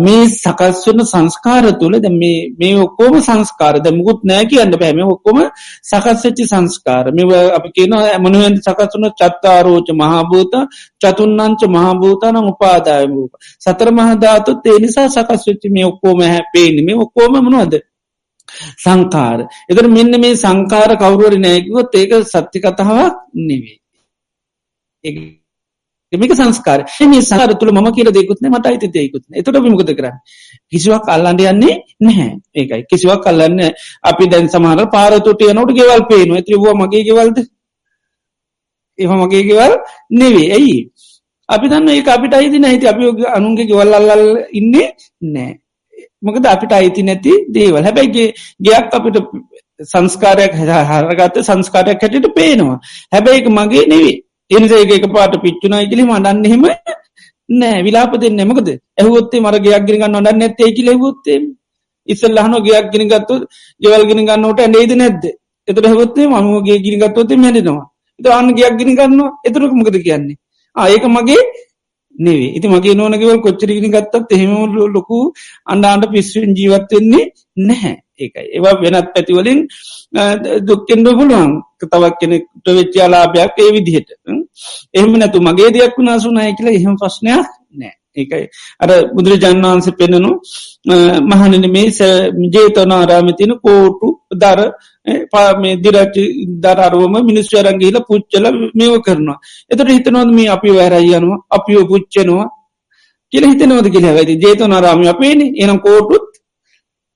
[0.03, 5.41] මේ සකස් වන සංස්කාර තුළ ද මේ ඔක්කෝම සංස්කාරද මුකුත් නෑ කියන්න බෑම ඔක්කොම
[5.83, 7.23] සකස්වෙච්චි සංස්කාර මෙ
[7.57, 10.53] අප කියන ඇමනුවෙන් සකස් වන චත්තාරෝච මහාභූත
[11.01, 13.27] චතුන්නංච මහාභූතන උපාදාය වූ.
[13.59, 17.73] සතර මහධාතුත් ඒ නිසා සකස් වෙච්චි මේ ඔක්කෝම හැපේනි මේ ඔක්කෝම මනුවද.
[18.77, 19.39] සංකාර.
[19.69, 23.77] එතර මෙන්න මේ සංකාර කවරුවරි නෑකිවොත් ඒක සත්‍ය කතාවක් නෙවේ.
[26.13, 30.17] මේක සංස්කාර මේ සාර තුළ ම කියල දෙකුත්න මට අයිති දෙයකුත්න එතට විමකත කරන්න?
[30.69, 32.31] කිසිවක් අල්ලන්ඩ යන්නේ නැහැ.
[32.55, 32.81] ඒකයි.
[32.89, 33.59] කිසිවක් කල්ලන්න
[34.03, 37.37] අපි දැන් සමහර පාරතුට යනොට ගෙවල් පේන ත්‍රවා මගේ ගෙවල්ද?
[38.99, 39.73] එහ මගේ ගෙවල්
[40.11, 40.79] නෙවේ ඇයි?
[41.49, 44.87] අපි දන්න ඒ අපිට අයිති නැහිති අපි අනුන්ගේ ගෙවල් අල්ලල් ඉන්නේ
[45.33, 45.53] නෑ
[46.27, 47.83] මොකද අපිට අයිති නැති දේවල්.
[47.83, 48.27] හැබැයිගේ
[48.59, 49.17] ගයක් අපිට
[49.85, 50.53] සංස්කාරයක්
[50.91, 52.79] හරගත්ත සංස්කාරයක් හැටට පේනවා.
[53.13, 54.15] හැබැයික මගේ නෙවේ
[54.51, 56.65] එනිසේක පාට පිච්චුනා ඉගලි මඩන්නෙහෙම
[57.49, 57.83] නෑ.
[57.83, 61.39] විලාප දෙන්න මොකද ඇහුවොත්තේ මර ගයක් ගෙන ගන්න ොඩන්න ඇත්තේ කියල හොත්තේ
[62.07, 63.35] ඉස්සල්ලහන ගයක් ගෙන ගත්තු
[63.81, 65.23] ගෙවල් ගෙන ගන්නට ඇනේද නැද්ද?
[65.67, 67.87] එතර හොත්තේ මමගේ ගිරි ගත්තොත මැඩෙනවා
[68.19, 70.37] එත අන්න ගයක් ගෙන ගන්න එතුරක මොකද කියන්නේ?
[70.75, 71.41] ආයක මගේ
[72.19, 74.51] නෙවේ ඉති මගේ නොනකවල් කොච්චරගෙන ගත්තත් එහෙම
[74.95, 75.17] ලොකු
[75.65, 77.25] අන්ඩාන්ට පිස්සුවෙන් ජීවත්වෙන්නේ
[77.59, 77.95] නැහැ.
[78.19, 78.45] ඒකයි.
[78.55, 79.59] ඒවා වෙනත් පැතිවලින්
[80.67, 81.51] දුක්කෙන්ඩ පුළුවන්.
[81.81, 84.09] තවක් කෙනෙක්ට වෙච්චාලාභයක් ඒ විදිහට.
[84.93, 87.45] එහෙම නැතු මගේ දෙයක් වුණා සුනාය කියලා එහෙම ප්‍රශ්නයක් නෑ
[88.17, 88.45] ඒකයි.
[88.83, 90.31] අර බුදුරජාන් වහන්සේ පෙන්නනු
[91.31, 91.87] මහනන මේ
[92.55, 94.09] ජේතනාරාමතින කෝටු
[94.41, 94.59] දර
[95.31, 96.23] පාමේ දිරච්චි
[96.63, 98.45] දරරුවම මිනිස් අරංගේල පුච්චල
[98.79, 99.39] මේව කරනවා.
[99.71, 102.47] එතට හිතනොද මේ අපි වැරයියනවා අපිෝ පුච්චනවා
[103.33, 104.05] කියල හිතනවද කියල?
[104.11, 106.27] ඇති ජේතනාරාම අපේන එනම් කෝටුත්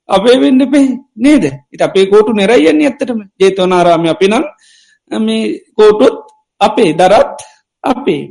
[0.09, 0.87] අපේ වෙන්න පේ
[1.17, 1.43] නේද?
[1.73, 3.19] ඉත අපේ කෝටු නෙරයියන්නේ ඇත්තටම.
[3.41, 4.45] ජේතනාරාම අපි නම්
[5.11, 5.43] මේ
[5.77, 6.15] කෝටුත්
[6.61, 7.37] අපේ දරත්
[7.83, 8.21] අපේ.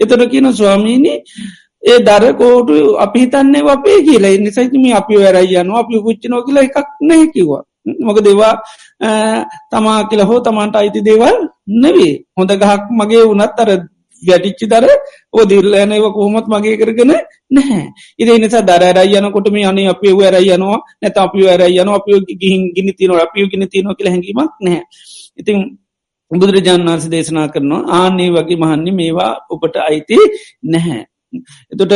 [0.00, 1.18] එතට කියන ස්වාමීණී
[1.82, 4.36] ඒ දරකෝටු අපි හිතන්නේ අපේ කියලා.
[4.38, 7.62] නිසයිම අපි වැරයි යන අපි පුච්චනෝ කියලා එකක් නැකිවා
[7.98, 8.54] මොක දෙවා
[9.70, 11.36] තමා කියල හෝ තමන්ට අයිති දේවල්
[11.82, 13.70] නෙවේ හොඳ ගහක් මගේ වනත් අර
[14.22, 14.86] වැටිච්චි දර
[15.32, 17.12] ඕදිල්ලනව කොහොමත් මගේ කරගෙන
[17.50, 17.84] නැහැ.
[18.18, 22.62] ඉද නිසා දරයි යනකොට මේ අනේ අපේ වැරයි යනවා නැත අපි වැරයි යන අපි ගිහින්
[22.74, 24.82] ගිනි තින අපිය ගිනි තින කියල හැඟීමක් නැහැ.
[25.38, 25.58] ඉතින්
[26.30, 30.18] බුදුරජාණන් වන්ස දේශනා කරනවා ආනේ වගේ මහන්නේ මේවා ඔපට අයිති
[30.64, 31.04] නැහැ.
[31.72, 31.92] එතොට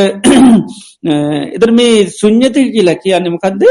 [1.57, 3.63] එතර මේ සුඥත කියලා කියන්නමකක්ද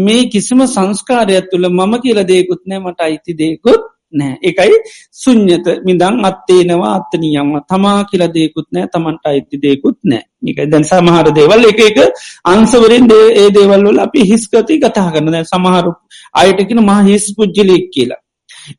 [0.00, 4.38] මේ කිසිම සංස්කාරයක් තුළ මම කියල දේකුත් නෑ මට අයිති දේකුත් නෑ.
[4.42, 4.76] එකයි
[5.12, 10.24] සුඥත මිදං අත්තේනවා අත්තනියම්ම තමා කියල දේකුත් නෑ තමන්ට අයිති දේකුත් නෑ.
[10.46, 11.98] එක දැන් සමහර දේවල් එක එක
[12.46, 15.92] අන්සවරින් දේ ඒ දේවල්වල අපි හිස්කති කතා කරන සමහරු
[16.34, 18.22] අයටකින මහ හිස් පුද්ජලික් කියලා.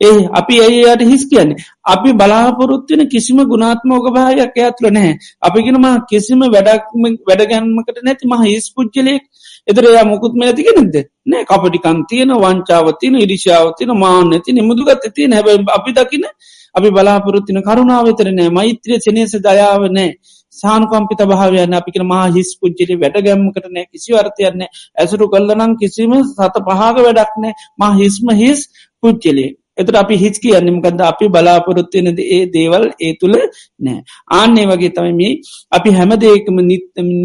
[0.01, 1.67] ඒ අපි ඇයට හිස් කියන්නේ?
[1.85, 9.23] අපි බලාපොරොත්වෙන කිසිම ගුණාත්මෝක භායක් ඇත්ල නෑ අපිගෙනම කිසිම වැඩක්ම වැඩගැන්මකට නැති මහ හිස් පුද්ජලයෙක්
[9.67, 11.43] එතර එයා මුකුත් මේ ඇතිගෙනද නෑ.
[11.45, 16.27] කපටිකන් තියෙන වංචාවතින ඉරිශාවතින මාන්න ඇති මුදුගත් ඇති හැබ අපි දකින
[16.75, 20.11] අපි බලාපොරොත්තින කරුණාවතරනෑ මෛත්‍රිය සනේස දයාව නෑ.
[20.53, 23.85] සානුකම්පිත භාවයන්න අපිකන මහා හිස් පුද්ජලි වැඩ ගැම්මකට නෑ.
[23.87, 24.63] කිසි අර්ථයන්න
[24.97, 27.53] ඇසුරු කල්ලනම් කිසිම සත පහක වැඩක් නෑ.
[27.77, 28.59] මා හිස්ම හිස්
[29.03, 33.35] පුද්ජලේ එතට අපි හිස් කියන්නමකද අපි බලාපොරොත්වයනද ඒ දේවල් ඒ තුළ
[33.79, 33.99] නෑ.
[34.31, 35.31] ආන්නේ වගේ තමයි මේ
[35.71, 36.59] අපි හැම දෙකම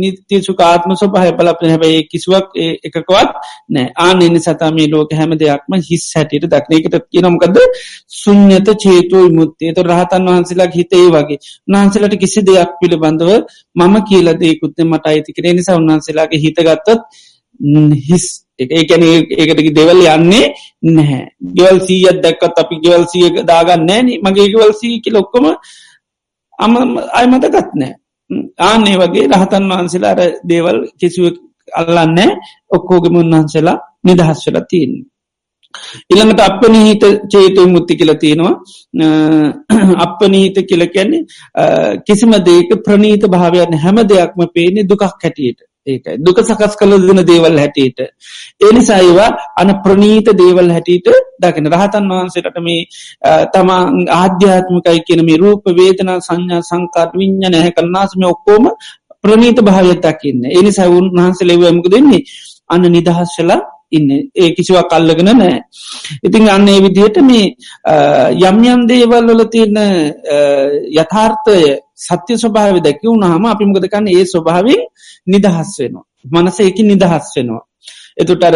[0.03, 2.57] නිත්‍ය සුකාත්ම සොපහය පලප හැබයි කිසිවක්
[2.87, 3.31] එකකවත්
[3.71, 3.87] නෑ.
[3.99, 7.61] ආනෙන සතමේ ලෝක හැම දෙයක්ම හිස් හැටියට දක්නයකට කියනමකද
[8.17, 11.41] සුන්්‍යත චේතුව මුත්තේ ත රහතන් වහන්සේලා හිතේ වගේ.
[11.69, 13.31] නාන්සලට කිසි දෙයක් පිළිබඳව
[13.77, 15.55] මම කියල දේකුත්ත මට අයිති කරේ.
[15.55, 17.26] නිසා උන්වහන්සේලාගේ හිතගත්තත්
[18.09, 18.27] හිස්
[18.59, 21.23] ඒකැන ඒකට දෙවල් යන්නේ නැහැ.
[21.55, 25.47] ගෙවල් සීයත් දැක්කත් අපි ගෙවල් සිය දාගන්න නෑන මගේ ගෙවල් සී කියල ඔක්කොම
[26.59, 26.73] අම
[27.13, 27.95] අයමත ගත් නෑ
[28.61, 31.35] ආනේ වගේ රහතන් වහන්සේලාර දේවල් කිසිුව
[31.73, 32.19] අල්ලන්න
[32.71, 35.05] ඔක්කෝගෙම උන්වහන්සේලා නිදහස් වෙලා තියන්නේ.
[36.13, 38.55] ඉළඟට අප නීහිත චේතු මුත්ති කියල තියෙනවා.
[39.99, 41.23] අප නීහිත කියල කැන්නේ
[42.07, 45.61] කිසිම දේක ප්‍රනීත භාවයන්න හැම දෙයක්ම පේනෙ දුකක් හැටියට.
[45.87, 46.17] ඒකයි.
[46.19, 47.99] දුක සකස් කළ දෙන දේවල් හැටියට.
[48.63, 51.09] එනිසායිවා අන ප්‍රනීත දේවල් හැටියට
[51.41, 52.81] දකින රහතන් වහන්සේට මේ
[53.53, 53.83] තමා
[54.15, 58.67] ආධ්‍යාත්මකයි කියන මේ රූප වේදනා සංඥා සංකාට විඤ්ඥ නැහැ කරන්නාසම ඔක්කෝම
[59.25, 60.45] ප්‍රනීත භාවයක් දකින්න.
[60.53, 62.23] එනිසා උන් වහන්සේ ලෙවමක දෙන්නේ
[62.71, 63.61] අන්න නිදහස්ශලා
[63.93, 64.11] ඉන්න.
[64.35, 65.61] ඒ කිසිවක් කල්ලගෙන නෑ
[66.23, 67.47] ඉතින් අන්න ඒ විදිහට මේ
[68.43, 69.79] යම් යම් දේවල් වල තියෙන
[70.95, 71.59] යථාර්ථය
[71.97, 74.83] සත්‍ය ස්වභාව දැකි වුණහම අපිමකදකන්න ඒ ස්වභාවෙන්
[75.27, 76.05] නිදහස් වෙනවා.
[76.33, 77.63] මනස එක නිදහස් වෙනවා.
[78.17, 78.55] එතුටර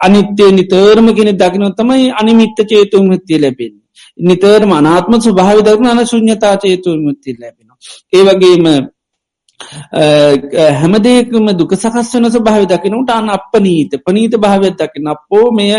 [0.00, 3.74] අනිත්‍යය නිතරම කෙන දකිනොත්තමයි අනිමිත්ත චේතු මුත්තිය ලැබෙන්
[4.20, 7.78] නිතරම අනාත්ම ස්වභාව දක්න අන ශුන්්‍යතා චේතු මුත්තිල් ලැබෙනවා
[9.94, 15.72] ඒවගේම හැමදේකම දුක සකස් වන ස්වභාව දකිනට අන්න අප නීත පනීත භාවයක් දකින අපෝ මෙය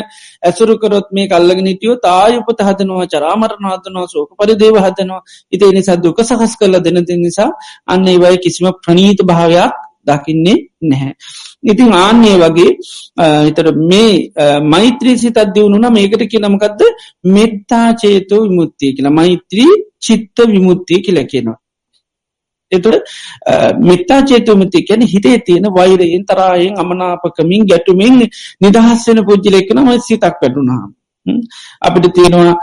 [0.44, 6.54] ඇසුරුකරොත් මේ කල්ලගෙන නිටියෝ තාය උපත හදනවා චරාමරනාදනවා සෝක පරිදේව හදනවා ඉති නිසා දුක සකස්
[6.60, 7.50] කරල දෙන දෙ නිසා
[7.88, 9.74] අන්න ඒවයි කිසිම ප්‍රනීත භාවයක්
[10.06, 11.14] දකින්නේ නැහැ.
[11.64, 12.72] ඉතින් ආන්නේ වගේ
[13.46, 14.14] හිතර මේ
[14.66, 16.82] මෛත්‍රී සිතත් දියුණුන මේකට කියනමකක්ද
[17.30, 21.58] මෙත්තා චේතෝ විමුත්තිය කියලා මෛත්‍රී චිත්ත විමුත්තිය කියලා කියනවා.
[22.74, 23.14] එතුට
[23.82, 28.20] මෙත්තා චේතුමති කැන හිතේ තියෙන වෛරයෙන් තරායෙන් අමනාපකමින් ගැටුමින්
[28.62, 30.92] නිදහස් වෙන පුද්ජිලෙක්න ම සිතක් පැටුනාම්.
[31.82, 32.54] අපිට තියෙනවා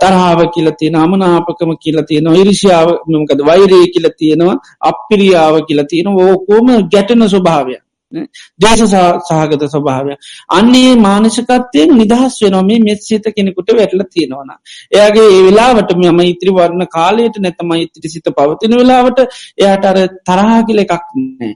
[0.00, 6.70] තරහාව කියල තියෙන අමනාපකම කියල තියෙන ඉරිෂාව මකද වෛරය කියල තියෙනවා අපිරියාව කියල තියෙන ඕකෝම
[6.92, 10.14] ගැටන ස්වභාවයක් දේශ සහගත ස්වභාවය.
[10.50, 14.52] අන්නේ මානසිකත්වයෙන් නිදහස් වෙනොමේ මෙත්සිත කෙනෙකුට වැටල තියෙනවන
[14.92, 19.18] එයාගේ ඒ වෙලාවට මෙම ඉත්‍රි වරණ කාලයට නැතම ඉතිරි සිත පවතින වෙලාවට
[19.58, 21.52] එයාට අර තරහා කියල එකක් නෑ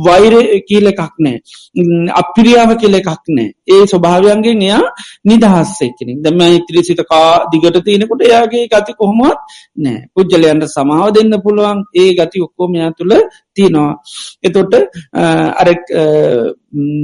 [0.00, 0.34] වෛර
[0.68, 1.38] කියල එකක් නෑ
[2.14, 4.82] අපිරියාව කියල එකක් නෑ ඒ ස්වභාවයන්ගේ එයා
[5.24, 6.18] නිදහස්සේ කෙනෙක්.
[6.20, 9.38] දම ඉතිරි සිත කා දිගට තියෙනකොට එයාගේ ගති කොහොමත්
[9.78, 11.78] නෑ පුද්ජලයන්ට සමාව දෙන්න පුළුවන්.
[11.94, 13.14] ඒ ගති ඔක්කෝමයා තුළ
[13.56, 13.92] තියනවා.
[14.42, 14.74] එතොට
[15.60, 15.68] අර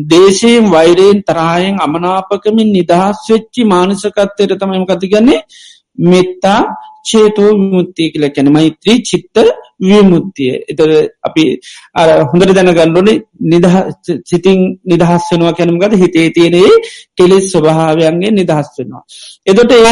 [0.06, 5.40] දේශයෙන් වෛරයෙන් තරායෙන් අමනාපකමින් නිදහස් වෙච්චි මානසකත්තයට තමයිම කතිගන්නේ
[5.98, 6.60] මෙත්තා
[7.04, 9.36] චේතෝ විමුත්තිය කියල කැන මෛත්‍රී චිත්ත
[9.80, 10.80] විමුත්තිය එත
[11.22, 11.44] අපි
[11.94, 13.10] අර හොඳට දැන ගණ්ඩුවන
[13.44, 13.76] නිදහ
[14.24, 16.70] සිතින් නිදහස් වෙනවා කැනමගත හිතේ තියනේ
[17.16, 19.02] කෙලෙස් ස්වභාවයන්ගේ නිදහස් වෙනවා.
[19.46, 19.84] එදොට ඒ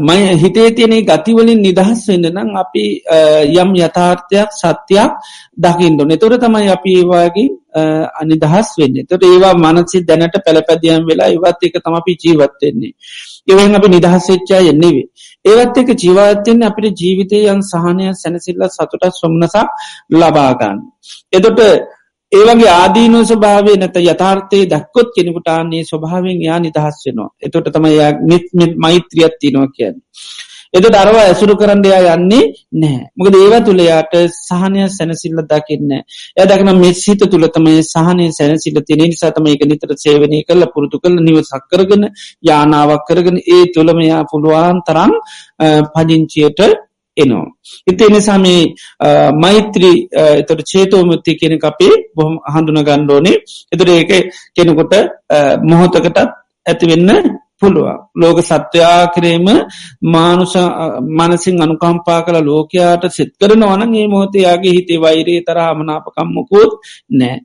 [0.00, 2.84] මය හිතේ තියෙනෙ ගතිවලින් නිදහස් වෙන්න නම් අපි
[3.54, 5.10] යම් යථාර්ථයක් සත්‍යයක්
[5.58, 7.48] දකිින්ඩු නතොර තමයි අපි ඒවාගේ
[8.14, 8.96] අනිදහස් වෙන්න.
[9.04, 12.92] තොට ඒවා මනසි දැනට පැළපැදියම් වෙලා ඉවත් එක තම අපි ජීවත්වෙන්නේ
[13.48, 15.06] එවන් අපි නිදහස් වෙච්චා එන්නෙවේ
[15.44, 19.66] ඒවත් එක ජීවත්තයෙන් අපිට ජීවිතයන් සහනය සැනසිල්ල සතුට සොම්නසා
[20.12, 20.78] ලබාගන්න
[21.32, 21.60] එතොට
[22.32, 27.30] ඒවගේ ආදීනෝ ස්වභාවය නැත යථාර්ථය දක්කොත් කෙනෙකුටාන්නේ ස්වභාවෙන් යා නිදහස් වෙනවා.
[27.42, 27.86] එතොට තම
[28.24, 29.96] නිත් මෛත්‍රියත් තිනවා කියන්න.
[30.70, 32.42] එත අරව ඇසුරු කරන්නඩයා යන්නේ
[32.74, 39.02] නෑ මොක දේව තුළයාට සහනය සැනසිල්ල දකින්න එය දකින මෙස්සිත තුළ තමයි සහනය සැනසිල්ල තින
[39.04, 42.04] නිසාතම එක නිතර සේවනය කල පුරුතු කළ නිව සක්කරගෙන
[42.42, 45.14] යානාවක් කරගෙන ඒ තුළමයා පුළුවන් තරම්
[45.94, 46.60] පජිංචියට
[47.18, 47.46] එනවා.
[47.86, 48.60] ඉති එනිසා මේ
[49.36, 49.96] මෛත්‍රී
[50.32, 53.36] එතට චේතෝමුත්ති කෙනෙ අපේ බොහොම හඳුන ගණ්ඩෝනේ
[53.72, 54.12] එතුර ඒක
[54.54, 54.94] කෙනෙකොට
[55.64, 56.18] මොහොතකටත්
[56.66, 57.98] ඇතිවෙන්න පුළුවන්.
[58.14, 59.46] ලෝක සත්‍යයා කරේම
[60.04, 60.54] මානුෂ
[61.10, 66.72] මනසින් අනුකම්පා කළ ලෝකයාට සිත් කරන වන ඒ මෝතයාගේ හිතේ වෛරේ තර හමනාපකම්මකුත්
[67.12, 67.36] නෑ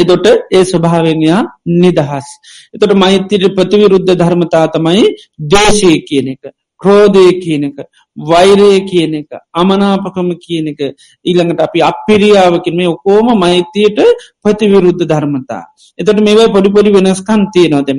[0.00, 1.42] එදොට ඒ ස්වභාවෙන්යා
[1.76, 2.28] නිදහස්.
[2.74, 5.04] එතොට මෛත්‍යට ප්‍රතිවිරුද්ධ ධර්මතා තමයි
[5.50, 6.42] දේශය කියන එක
[6.80, 7.78] ක්‍රෝධය කියන එක.
[8.16, 10.80] වෛරය කියන එක අමනාපකම කියන එක
[11.24, 13.98] ඊළඟට අපි අපිරියාවකින් මේ ඔකෝම මෛත්‍යයට
[14.42, 15.64] ප්‍රතිවිරුද්ධ ධර්මතා.
[15.98, 17.98] එතට මේවයි පොඩිපොඩි වෙනස්කන්තිය නොදෙම.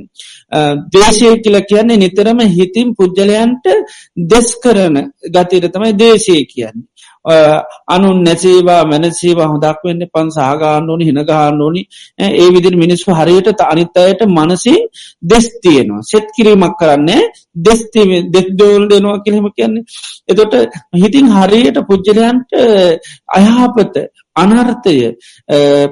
[0.93, 3.65] දේශය කියල කියන්නේ නිතරම හිතින් පුද්ගලයන්ට
[4.31, 4.97] දෙස් කරන
[5.35, 6.87] ගතීර තමයි දේශය කියන්නේ.
[7.87, 11.81] අනුන් නැසේවා මැනසේවා හොදක් වෙන්න පන් සාගාන්න ඕනි හිනගාන්න ඕනි.
[12.19, 14.81] ඒ විදිර මිනිස්ු හරියට අනිත් අයට මනසින්
[15.23, 16.03] දෙස් තියෙනවා.
[16.03, 17.21] සෙත් කිරීමක් කරන්නේ
[17.57, 19.85] දෙස්තිම දෙක්දෝල් දෙනවා කියෙම කියන්නේ.
[20.27, 20.53] එතොට
[20.95, 22.49] හිතින් හරියට පුද්ජලයන්ට
[23.29, 23.95] අයහපත
[24.35, 24.95] අනර්ථය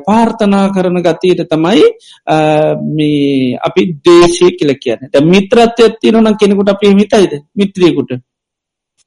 [0.08, 1.84] පාර්ථනා කරන ගතීට තමයි
[2.98, 5.02] මේ අපි දේශය කියල කියන්න.
[5.34, 8.12] මිත්‍රත්ය තියනන කෙනෙකුට අපේ මිතයිද මිත්‍රියකුට.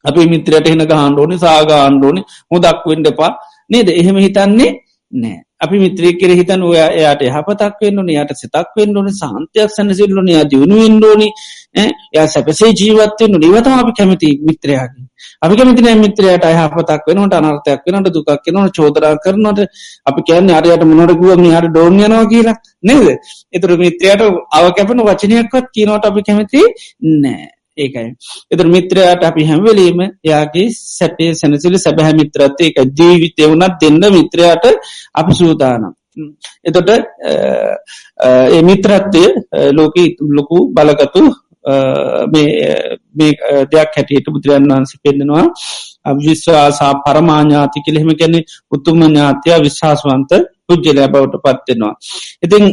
[0.05, 3.33] අපි මිත්‍රයට එන ගහන්ඩෝනි සාගාණ්ඩෝනි හොදක් වෙන්ඩපා
[3.71, 3.89] නේද?
[4.01, 4.71] එහෙම හිතන්නේ
[5.13, 10.29] නෑ අපි මිත්‍රය කෙර හිතන් ඔය එයාට හපතක් වෙන්න යාට සිතක් වෙන්න ඕනි සාන්තයක් සැනසිල්ලන
[10.35, 11.29] යා දියුණු වෙන්ඩෝනි
[12.15, 15.07] ය සැපසේ ජීවත්තෙන් නිවතම අපි කැමති මිත්‍රයාගේ.
[15.43, 19.61] අපි කැමතින මිත්‍රයට අයහපතක් වෙනට අනර්ථයක් වෙනට දුකක් වෙනට චෝදරා කරනට
[20.07, 23.09] අපි කියන්න අරයට මොනටකුව හට ඩෝන්යනවා කියලා නේද?
[23.53, 24.23] එතුර මිත්‍රයට
[24.57, 26.63] අව කැපන වචනයක්වත් කියනවට අපි කැමති
[27.23, 27.54] නෑ.
[27.79, 28.09] ඒකයි.
[28.53, 34.65] එතර මිත්‍රයාට අපි හැම්වලීම යාගේ සැපේ සැනසිලි සැබැහැ මිත්‍රත්ත එක ජීවිතය වුණත් දෙන්න මිත්‍රයාට
[35.15, 35.95] අපි සූදානම්.
[36.65, 39.25] එතොට ඒ මිත්‍රත්වය
[39.73, 39.97] ලෝක
[40.39, 41.25] ලොකු බලගතු
[43.73, 45.45] දෙයක් හැටියට බුදුරන් වහන්සේ පෙන්නෙනවා
[46.19, 50.33] විශ්වාසා පරමාඥාති කෙළෙහෙම කැනෙ උතුම ඥාතිය විශ්වාසවන්ත
[50.67, 51.95] පුද්ජලය බවට පත්වෙනවා.
[52.45, 52.65] ඉතින්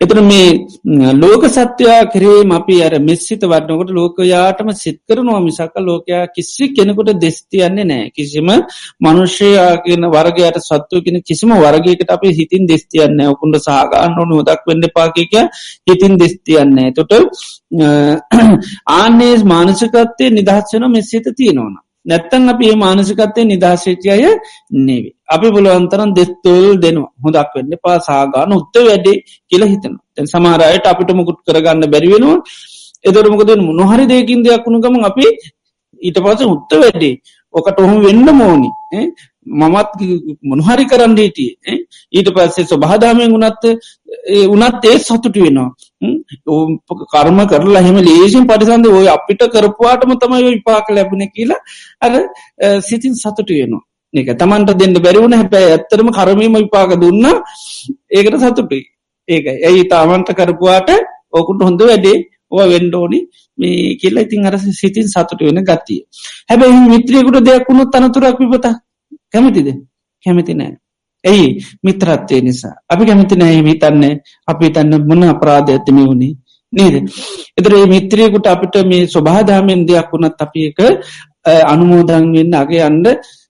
[0.00, 6.68] එතන මේ ලෝක සත්‍යයා කරේ අපි අර මෙස්සිත වටනකොට ලෝකයාටම සිත් කරනවා මිසක ලෝකයා කිසි
[6.70, 8.50] කෙනෙකුට දෙස්තියන්නේ නෑ කිසිම
[9.00, 15.34] මනුෂ්‍යයාගෙන වර්ගයට සත්වය කෙන කිසිම වර්ගයකට අපි හිතින් දෙස්තියන්න ඔකුන්ට සාගන්න ඕනු ොදක් වෙන්න පාකික
[15.86, 17.12] හිතින් දෙස්තියන්නේ තොට
[18.92, 21.74] ආනේ මානසිකත්තේ නිදහස්සන මෙස්සිත තියෙනවන
[22.06, 24.08] නැත්තන් අපි ඒ මානසිකත්තය නිදහශේචය
[24.80, 25.13] නෙවේ.
[25.34, 27.12] අපි බලුවන්තරන් දෙස්තුල් දෙනවා.
[27.24, 32.38] හොදක් වෙන්න පා සාගාන උත්ත වැඩේ කියල හිතන තැන් සමාරයට අපිට මුකුත් කරගන්න බැරිවෙනවා
[33.04, 35.26] එදරමකද මොහරි දෙකින් දෙයක් වුණු ගම අපි
[36.00, 37.14] ඊට පස උත්ත වැඩේ.
[37.54, 38.70] ඕකට ඔහු වෙන්න මෝනි
[39.52, 39.90] මමත්
[40.42, 41.50] මොනහරි කරන්න හිටිය.
[42.12, 43.64] ඊට පස්සේ ස්වබාදාමයෙන් වනත්
[44.46, 45.70] උනත් ඒ සතුට වෙනවා.
[47.12, 51.60] කර්ම කරලා හෙම ලේසින් පටිසන්ද ඔය අපිට කරපුවාටම තමයි විපාක ලැබුණ කියලා
[52.00, 52.12] අර
[52.82, 53.84] සිතින් සතුට වෙනවා.
[54.14, 54.28] එක.
[54.40, 57.24] තමන්ට දෙන්න බැරිවුණ හැබැයි ඇත්තරම කරමීම විපාක දුන්න
[58.10, 58.82] ඒකට සතුටුයි.
[59.28, 60.90] ඒක ඇයි තාමන්ට කරපුවාට
[61.32, 62.16] ඕකුට හොඳ වැඩේ
[62.50, 63.20] ඕ වෙන්ඩෝනි
[63.58, 66.00] මේ කියලා ඉතින් අර සිතින් සතුට වෙන ගත්තිය
[66.50, 68.66] හැබැයි මිත්‍රියකුට දෙයක් වුණු තනතුරක් විපත
[69.32, 69.68] කැමතිද?
[70.26, 70.72] කැමති නෑ.
[71.24, 71.48] ඇයි?
[71.82, 72.74] මිත්‍රත්වය නිසා.
[72.90, 74.14] අපි කැමති නෑ හිතන්නේ.
[74.48, 76.34] අපි තන්න මොන අපරාධ ඇතම වුණේ
[76.72, 76.94] නේද?
[77.58, 80.78] එතර මිත්‍රයකුට අපිට මේ ස්වභාදාමෙන් දෙයක් වුණත් අපි එක
[81.72, 83.06] අනුමෝදන් වෙන්න අගේ අන්ඩ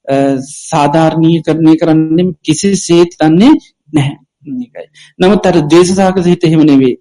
[0.07, 3.55] සාධාරණී කරණය කරන්නම් කිසි සේත් තන්නේ
[3.93, 4.85] නැහැ නිකයි.
[5.19, 6.95] නමුත් අර දේශසාක හිත හෙමනෙවේ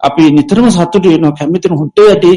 [0.00, 2.36] අපි නිතරම සතුට වෙන කැමිතන හොට වැඩේ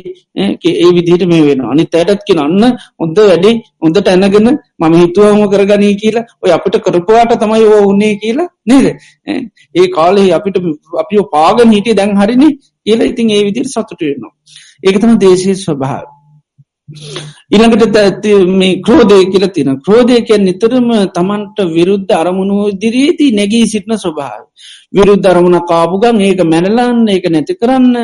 [0.74, 5.94] ඒ විදිහට මේ වෙන අනි තැටත් කිය අන්න හොඳ වැඩේ හොඳට ඇනගෙන මම හිතුවම කරගනී
[5.96, 8.88] කියලා ඔය අපිට කරපුවාට තමයි ඕ උන්නේ කියලා නේද?
[9.76, 10.58] ඒ කාලේ අපිට
[11.00, 12.50] අපි පාගන හිටිය දැන් හරිනි
[12.86, 14.34] කියලා ඉතින් ඒ විදිර සතුට වෙනවා.
[14.84, 16.06] ඒකතම දේශය ස්වභාව
[17.50, 24.44] ඉළඟට මේ ක්‍රෝධය කියල තින ක්‍රෝධය කියන් නිතරම තමන්ට විරුද්ධ අරමුණු දිරේදී නැගී සිටින ස්වභාව.
[24.94, 27.96] විරුද්ධ අරමුණ කාපුගම් ඒක මැනලන්න ඒක නැති කරන්න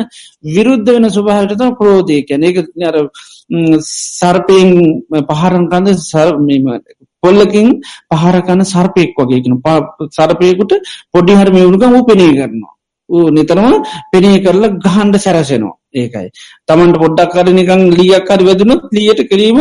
[0.46, 2.96] විරුද්ධ වෙන ස්වභාවටත ක්‍රෝධය කැන ඒක අර
[3.82, 4.70] සර්පයෙන්
[5.30, 6.66] පහරන්කන්ද සර්මීම
[7.22, 7.68] පොල්ලකින්
[8.12, 9.60] පහරකන්න සර්පයෙක් වගේගෙන
[10.12, 10.72] සර්පයකුට
[11.12, 12.72] පොඩිහරම වුණුගම උපනී කරනවා.
[13.32, 13.74] නිතරම
[14.12, 16.28] පෙනේ කරලා ගහන්ඩ සැරසෙනවා ඒකයි.
[16.66, 19.60] තමන්ට පොඩ්ඩක් කර නිකං ලියක්කර වැදනුත් ලියට කිරීම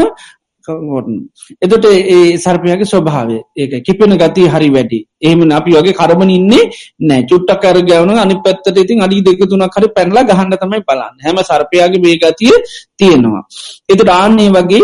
[0.68, 3.38] එතට ඒ සර්පයගේ ස්වභාවය.
[3.56, 5.00] ඒක කිපෙන ගති හරි වැඩි.
[5.22, 6.70] ඒම අපි වගේ කරමන ඉන්නේ
[7.02, 11.16] නෑ චුට්ටක් කර ගැවන අනි පැත්තට ඉතින් අඩි දෙක තුන කරි පැනලා ගහන්න තමයි බලන්න.
[11.26, 12.56] හැම සර්පයාගේ මේ ගතිය
[12.98, 13.44] තියෙනවා.
[13.90, 14.84] එත ආන්නේ වගේ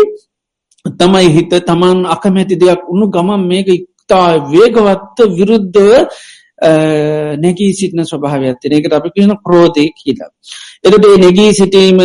[1.00, 5.92] තමයි හිත තමන් අකමැති දෙයක් උුණු ගමන් මේක ඉක්තා වේගවත්ත විරුද්ධව
[7.36, 10.30] නැගී සිටින ස්වභාවයක්ත්තින එකට අපි කියන ක්‍රෝධය කියලා.
[10.84, 12.00] එතට නැගී සිටීම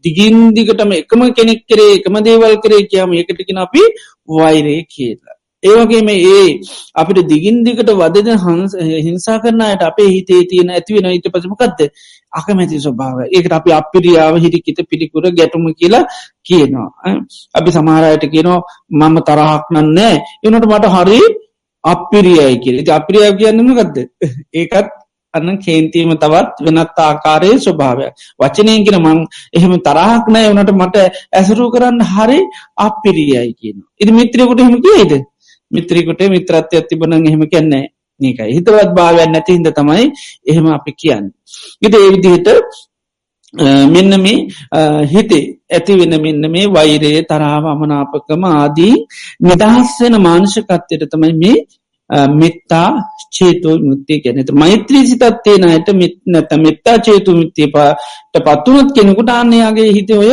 [0.00, 3.82] දිගින් දිගටම එකම කෙනෙක් කරේ එකම දේවල් කරේ කියම එකටකින අපි
[4.30, 5.34] වෛරය කියලා.
[5.62, 6.60] ඒවගේම ඒ
[6.94, 11.80] අපිට දිගින් දිකට වදන හංස හිංසා කරන්නයට අපේ හිතේ තියෙන ඇතිවෙන ඊට පසමකක්ද
[12.32, 16.04] අකමැති ස්වභාව ඒකට අපි අපිරියාව හිරිකිත පිළිකුර ගැටුම කියලා
[16.42, 16.90] කියනවා.
[17.54, 18.60] අපි සමහරයට කියනවා
[18.92, 20.14] මම තරහක් නන්නේ
[20.44, 21.20] එනට මට හරි
[21.84, 22.78] අපිරියයි කියල.
[22.90, 23.98] අපිරියාව කියන්නම ගත්ද
[24.60, 24.94] ඒකත්
[25.36, 28.08] අන්න කේන්තීම තවත් වෙනත් ආකාරයේ ස්වභාවය
[28.38, 30.96] වචනයගෙන මං එහෙම තරහක් නෑ වනට මට
[31.34, 32.38] ඇසරු කරන්න හරි
[32.78, 35.12] අපිරියයි කියන ඉදි මිත්‍රයකුට හෙම කියේද
[35.70, 37.84] මිත්‍රිකුට මිත්‍රත්ය තිබන එහෙම කැන්නේ
[38.20, 38.50] ඒකයි.
[38.50, 40.04] හිතවත් භාවයන් නැති හිද තමයි
[40.46, 41.24] එහෙම අපි කියන්න.
[41.82, 42.48] ඉට ඒවිදිහට
[43.86, 44.38] මෙන්න මේ
[45.04, 48.94] හිතේ ඇති වෙන මෙන්න මේ වෛරයේ තරාව අමනාපකම ආදී
[49.42, 51.56] නිදහස් වෙන මාංශකත්වයට තමයි මේ
[52.10, 52.88] මෙත්තා
[53.30, 59.90] චේතෝ මුත්තිය ගැනත මෛත්‍රී සිතත්තිය නයට මෙත් නැත මෙත්තා චේතු මිත්තිය පාට පත්තුනත් කෙනෙකුට අන්නයාගේ
[59.92, 60.32] හිත ඔය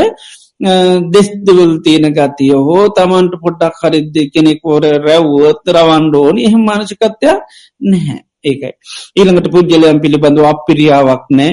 [1.09, 7.41] දෙස්දවල් තියෙන ගතිය හෝ තමන්ට පොඩ්ඩක් හරිද්ද කෙනෙක් ෝර රැව්ුවත් රවන්ඩෝනි එහෙම මානසිකත්වයක්
[7.85, 8.71] නැහැ ඒකයි.
[9.15, 11.51] ඊළඟට පුද්ගලයන් පිළිබඳව අපිරියාවක් නෑ.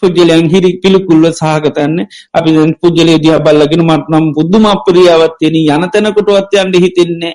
[0.00, 1.98] පුද්ගලයන් හිරි පිළිකුල්ල සහගතන්න.
[2.34, 2.50] අපි
[2.82, 7.34] පුද්ගලය දිහ බල්ලගෙන මටනම් බුද්ධම අපිරියාවත්තියන යන තැනකොටුවත්යන්ට හිතෙන්නේ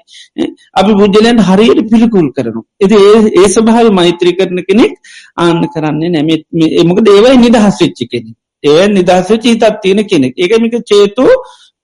[0.76, 3.04] අපි පුද්ගලයන් හරියට පිළිකුල් කරනු එති
[3.36, 4.98] ඒ සභාව මෛත්‍රී කරන කෙනෙක්
[5.38, 6.44] ආන්න කරන්නේ නැමත්
[6.82, 8.34] එමක දේවයි නිදහස් වෙච්චි කෙනෙ
[8.64, 10.34] ඒ නිදහස චීතත් තියෙන කෙනෙක්.
[10.36, 11.26] ඒකමික චේතු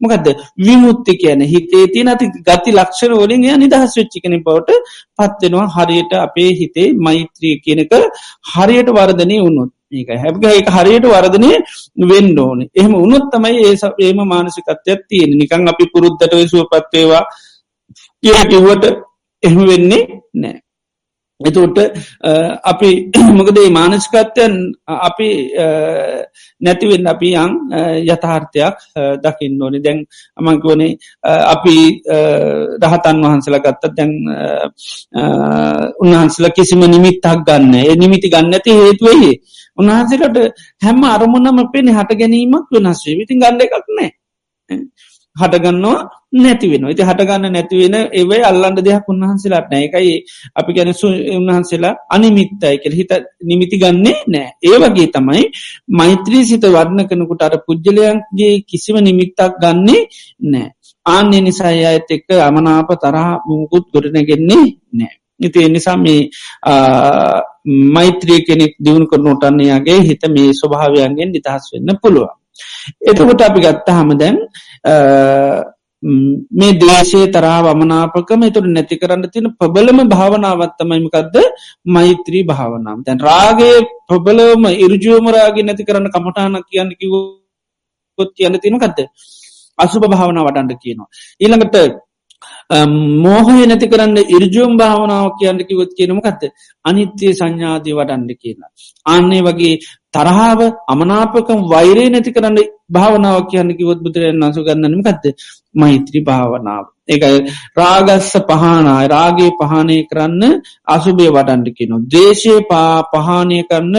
[0.01, 0.27] මොකද
[0.59, 4.79] විමුත්ති කියන හිතේ තිය නති ගති ලක්ෂණ වලින් ය නිදහස් වෙච්චි කෙන බවට
[5.17, 7.93] පත්වෙනවා හරියට අපේ හිතේ මෛත්‍රිය කියනක
[8.53, 9.71] හරියට වර්ධනය වුණොත්.
[9.91, 11.51] ඒක හැබ ඒක හරියට වර්ධනය
[12.05, 12.59] වෙන්න ඕන.
[12.71, 17.23] එහෙම උනොත් තමයි ඒ ඒම මානසිකත්වයක් තියෙන නිකං අපි පුරුද්ධට සුව පත්වේවා
[18.23, 18.85] කිය කිව්වට
[19.43, 20.03] එහෙම වෙන්නේ
[20.35, 20.61] නෑ
[21.41, 21.77] එතුට
[22.63, 22.89] අපි
[23.37, 24.55] මොකදේ මානස්කත්වයන්
[24.99, 25.29] අපි
[26.61, 27.53] නැතිවෙන්න අපි යං
[28.05, 28.77] යථාර්ථයක්
[29.19, 29.79] දකින්න ඕනෙ.
[29.79, 29.99] දැන්
[30.37, 30.97] අමංකවනේ
[31.47, 31.75] අපි
[32.81, 34.13] රහතන් වහන්සල ගත්ත දැන්
[35.97, 39.35] උන්වහන්සල කිසිම නිමිත්තක් ගන්න ඒ නිමිති ගන්න ඇති හේතුවයේ
[39.77, 40.41] උන්වහන්සේකට
[40.81, 44.11] හැම අරමුණම පෙන හට ගැනීමක් වෙනස්වේ විතින් ගන්න එකක් නෑ
[45.36, 45.99] හටගන්නවා
[46.36, 50.15] නැතිවෙන ඉති හටගන්න නැතිවෙන ඒවයි අල්ලන්ඩ දෙයක් උන්වහන්සේලාට නෑකයි
[50.55, 50.91] අපි ගැන
[51.34, 53.13] උන්වහන්සේලා අනිමිත්තයි කෙල් හිත
[53.43, 55.45] නිමිති ගන්නේ නෑ ඒ වගේ තමයි
[55.91, 60.03] මෛත්‍රී සිත වර්ණ කනකුට අර පුද්ගලයන්ගේ කිසිම නිමිත්තක් ගන්නේ
[60.47, 60.67] නෑ
[61.05, 66.21] ආන්‍ය නිසා අයත් එක්ක අමනාප තරහ මුකුත් ගොඩනගෙන්නේ නෑ ඉති එනිසා මේ
[67.89, 72.40] මෛත්‍රී කෙනෙක් දියුණු කරනොටන්නේයාගේ හිත මේ ස්වභාවයන්ගෙන් නිදහස් වෙන්න පුළුවන්.
[73.03, 74.37] එතකොට අපි ගත්තා හම දැන්
[76.53, 81.35] මේ දේශය තරා වමනාපකම එතුට නැති කරන්න තියෙන ප්‍රබලම භාවනාවත්තමයිමකක්ද
[81.87, 82.97] මෛත්‍රී භාවනාව.
[83.05, 83.75] තැන් රාගේ
[84.07, 88.99] ප්‍රබලවම ඉරජුවමරාගේ නැති කරන්න කමටානක් කියන්න කිවොත් කියන්න තියෙනකක්ද
[89.79, 91.09] අසුභ භාවනා වඩන්ඩ කියනවා.
[91.41, 91.75] ඊළඟට
[92.72, 96.43] මෝහය නැති කරන්න ඉරජුම් භාවනාව කියන්න කිවොත් කියනමකක්ද
[96.86, 98.72] අනිත්‍යය සංඥාදී වඩන්ඩ කියලා.
[99.05, 99.74] අන්නේ වගේ
[100.13, 102.57] තරහාාව අමනාපකම් වෛරේ නැති කරන්න
[102.89, 105.36] භාවනාව කියන්න කිවොත් බුදුරයන් අසු ගන්නනම ගත්ද
[105.76, 106.86] මෛත්‍රී භාවනාව.
[107.07, 107.39] ඒකයි
[107.76, 110.43] රාගස්ස පහනායි රාගේ පහනය කරන්න
[110.88, 111.93] අසුබේ වඩන්ඩ කියන.
[112.07, 113.95] දේශය පා පහනය කරන්න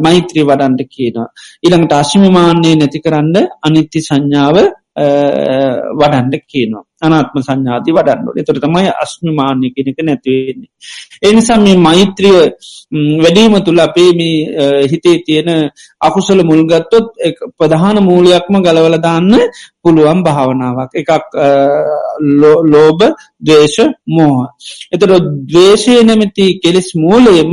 [0.00, 1.18] මෛත්‍රී වඩන්ඩ කියන.
[1.62, 4.56] ඉළඟට අශිමමාන්‍යය නැති කරන්න අනිත්‍ය සංඥාව
[4.96, 10.70] වඩන්ඩ කියනවා අනාත්ම සංඥාති වඩන්නට එතොට තමයි අස්මිමාන්‍ය කෙනෙක නැතිවෙන්නේ.
[11.22, 12.40] එනිසා මේ මෛත්‍රිය
[13.18, 15.50] වැඩීම තුළ අපේ මේ හිතේ තියෙන
[16.00, 17.08] අකුසල මුල්ගත්තොත්
[17.56, 19.32] ප්‍රධාන මූලයක්ම ගලවල දාන්න
[19.82, 21.10] පුළුවන් භාවනාවක් එකක්
[22.66, 23.00] ලෝබ
[23.42, 23.78] දේශ
[24.08, 24.38] මෝහ.
[24.92, 25.10] එතට
[25.48, 27.52] දවේශය නැමති කෙලෙස් මූලයම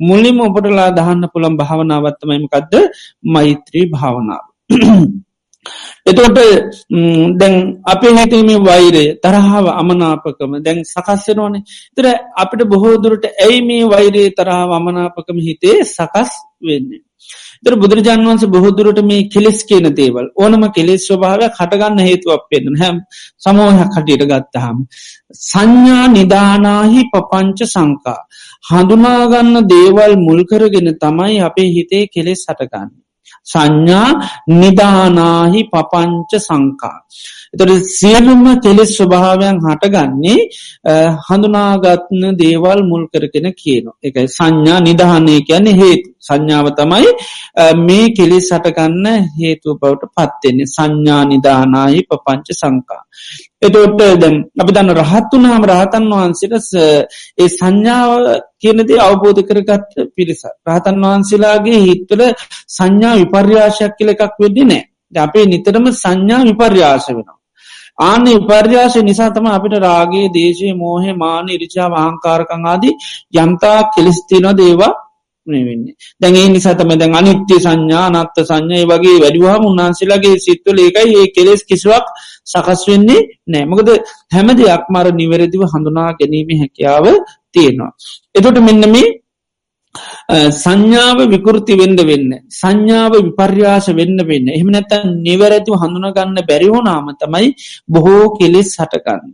[0.00, 2.74] මුලිම ඔබටලා දහන්න පුළන් භාවනාවත්තමයිමකක්ද
[3.26, 4.44] මෛත්‍රී භාවනාව.
[6.06, 6.38] එතකොට
[7.36, 7.54] දැන්
[7.84, 11.64] අපේ හැතීමේ වෛරය තරහාව අමනාපකම දැන් සකස්සෙනවානේ
[11.96, 12.06] තර
[12.36, 17.02] අපිට බොහෝදුරට ඇයි මේ වෛරයේ තරහාව අමනාපකම හිතේ සකස් වෙන්නේ.
[17.64, 22.96] තර බුදුරජාන් වන්ස බොහෝදුරට මේ කෙලෙස් කියන දේවල් ඕනම කෙලෙස් ස්වභාවයක් හටගන්න හේතුවක් පෙන්න්න හැම්
[23.38, 24.76] සමෝහයක් කටියට ගත්තහම.
[25.44, 28.20] සංඥා නිධානාහි පපංච සංකා.
[28.68, 32.90] හඳුනාගන්න දේවල් මුල්කරගෙන තමයි අපේ හිතේ කෙලෙස් හටගන්න.
[33.46, 34.10] සංඥා
[34.54, 36.98] නිධානාහි පපංච සංකා.
[37.54, 40.38] එතොට සියලුම කෙලෙස් ස්වභාවයන් හටගන්නේ
[41.26, 47.08] හඳුනාගත්න දේවල් මුල් කරගෙන කියන එකයි සංඥා නිධානය කියන හේතු සංඥාව තමයි
[47.80, 49.06] මේ කෙලෙස් සටගන්න
[49.36, 53.02] හේතුව බවට පත්වෙන්නේ සංඥා නිධානාහි පපංච සංකා.
[53.60, 56.68] එතොට දැන් අපි දන්න රහත්තුනාම රහතන් වහන්සේට
[57.38, 58.10] ඒ සංඥාව
[58.58, 60.42] කියනදේ අවබෝධ කරගත් පිරිස.
[60.66, 62.22] රහතන් වහන්සේලාගේ හිත්වල
[62.68, 67.38] සංඥා විපර්යාශයක් කියල එකක් වෙදදි නෑ අපේ නිතරම සංඥා විපර්යාශ වෙනවා.
[68.00, 72.94] ආන විපර්යාශය නිසා තම අපිට රාගේ දේශය මෝහය මාන ඉරිචා වහංකාරකං ආදී
[73.36, 74.92] යම්තා කෙලෙස්තින දේවා
[75.46, 81.62] වෙන්නේ දැන්ඒ නිසාතම දැන් අනිත්‍ය සංඥා නත්ත සංඥය වගේ වැඩිවාම උන්හන්සේලාගේ සිත්තුල ඒකයි ඒ කෙලෙස්
[81.64, 82.06] කිසිවක්
[82.44, 83.88] සකස් වෙන්නේ නෑමකද
[84.32, 87.06] හැම දෙයක් මර නිවැරදිව හඳුනා ගැනීම හැකියාව
[87.52, 87.92] තියෙනවා.
[88.34, 89.08] එතොට මෙන්න මේ
[90.56, 97.48] සංඥාව විකෘති වෙන්ඩ වෙන්න සංඥාව විපර්යාශ වෙන්න වෙන්න එහම නැත නිවැරැතිව හඳුනගන්න බැරිහෝනාම තමයි
[97.88, 99.30] බොහෝ කෙලෙස් හටකන්න.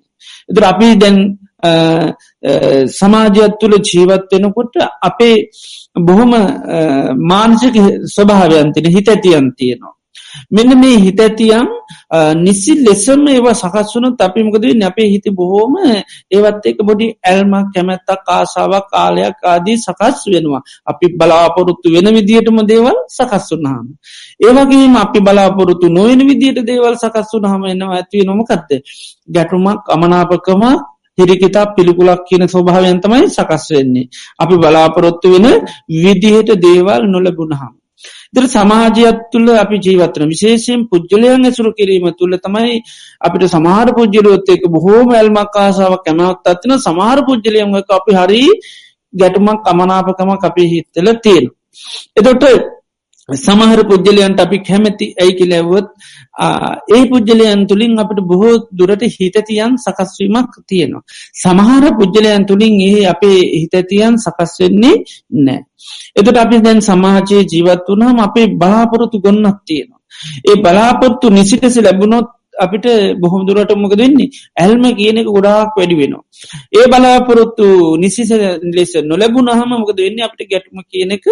[0.49, 1.17] එතුර අපි දැන්
[2.91, 5.37] සමාජයක් තුළ ජීවත්වෙනකොට අපේ
[6.01, 6.33] බොහොම
[7.25, 7.75] මානසික
[8.09, 9.95] ස්වභාවයන්තින හිත ඇතියන් තියෙනවා.
[10.51, 11.67] මෙන්න මේ හිත ඇතියම්
[12.37, 15.75] නිසි ලෙසම ඒවා සකස්වන අපිමකද අපේ හිති බොහෝම
[16.31, 20.63] ඒවත් එක බොඩි ඇල්මක් කැමැත්තක් කාසාාවක් කාලයක් ආදී සකස් වෙනවා.
[20.87, 23.87] අපි බලාපොරොත්තු වෙන විදිහටම දේවල් සකස් වුනහම
[24.41, 28.71] ඒවගේම අපි බලාපොරොත්තු නොවෙන විදියට දේවල් සකස් වුනහම එනවා ඇතිව නොමකක්ද
[29.29, 30.63] ගැටුමක් අමනාපකම
[31.19, 35.47] හිරිකිතා පිළිකුලක් කියන ස්වභාවයන්තමයි සකස් වෙන්නේ අපි බලාපොරොත්තු වෙන
[35.99, 37.73] විදිහට දේවල් නොලබුණහම
[38.33, 42.79] දර සමාජයක් තුළ අපි ජීවත්වන විශේෂයෙන් පුද්ජලයන් ඇසුරු කිරීම තුළ තමයි
[43.21, 48.45] අපිට සමහර පුද්ජලුවොත් එක බොහෝම ඇල්මක් ආසාාව කැමවත් අත්වන සමහර පුද්ජලයන්ක අපි හරි
[49.15, 51.51] ගැටුමක් කමනාපකම අපි හිත්තල තියෙන.
[52.17, 52.45] එතොට
[53.37, 55.89] සමහර පුද්ජලයන්ට අපි කැමැති ඇයි කිලැවොත්
[56.91, 61.03] ඒ පුද්ජලයන් තුළින් අපට බොහෝ දුරට හිතතියන් සකස්වීමක් තියෙනවා.
[61.35, 64.97] සමහර පුද්ජලයන් තුළින් ඒ අපේ හිතතියන් සකස්වෙන්නේ
[65.39, 65.61] නෑ.
[66.17, 70.01] එතට අපි දැන් සමාජයේ ජීවත් වනාම අපේ බලාපොරොතු ගොන්නක් තියෙනවා.
[70.45, 72.87] ඒ බලාපොරත්තු නිසිටසි ලැබුණොත් අපිට
[73.19, 76.23] බොහොම දුරට මොක දෙන්නේ ඇල්ම කියන එක ගොඩාක් වැඩි වෙනවා.
[76.73, 78.31] ඒ බලාපොරොත්තු නිසිස
[78.71, 81.27] ලෙස නොලැබුණ හම මොකද වෙන්න අපිට ගැටම කියන එක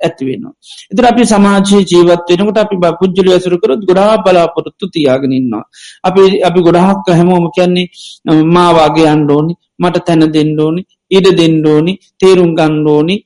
[0.00, 0.54] ඇති වෙනවා.
[0.92, 5.64] එතර අපි සමාජයේ ජීවත් වෙනකට අපි පුද්ජලි ඇසුරකරත් ගොඩා බලාපොරොත්තු තියාගෙනන්නවා.
[6.04, 7.86] අපි අපි ගොඩාක් හැමෝම කියන්නේ
[8.48, 13.16] මාවාගේ අන්ඩෝනි මට තැන දෙන්නඩෝනි ඉඩ දෙන්නඩෝනි තේරුම් ගණ්ඩෝනි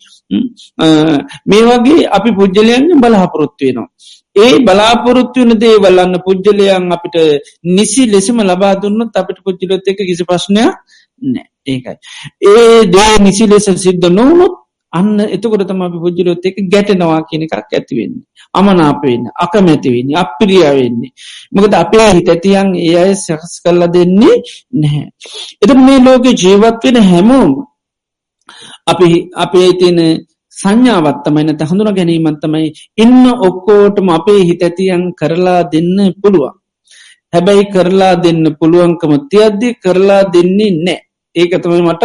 [1.46, 3.88] මේ වගේ අපි පුද්ජලයන් බලාපොරොත්තු වෙනවා.
[4.36, 7.16] ඒ බලාපොරොත්තු වන දේ වලන්න පුද්ජලයන් අපිට
[7.70, 10.74] නිසි ලෙසම ලබා දුන්නත් අපිට පුද්ජලොත් එක කිසි ප්‍රශ්නයක්
[11.24, 11.96] නෑ ඒකයි.
[12.42, 14.54] ඒ දේ නිසි ලෙස සිද්ධ නොවනොත්
[14.92, 18.14] අන්න එතකොට තම අපි පුද්ජලොත් එක ගැටනවා කියන එකක් ඇතිවෙන්න.
[18.54, 21.12] අමනාපවෙන්න අකමැතිවෙන්න අපිරිය වෙන්නේ.
[21.52, 24.36] මොකද අපේ හිත ඇතියන් ඒ අය සැකස් කරලා දෙන්නේ
[24.72, 25.06] නැහැ.
[25.62, 27.52] එත මේ ලෝක ජීවත් වෙන හැමෝම
[28.86, 29.98] අපි අපේ තින
[30.56, 36.54] සංඥාවත්තමයි නැත හඳුන ගැනීමත්තමයි ඉන්න ඔක්කෝටම අපේ හිත ඇතියන් කරලා දෙන්න පුළුවන්.
[37.32, 40.98] හැබැයි කරලා දෙන්න පුළුවන්කම තියද්දි කරලා දෙන්නේ නෑ
[41.36, 42.04] ඒකතමයි මට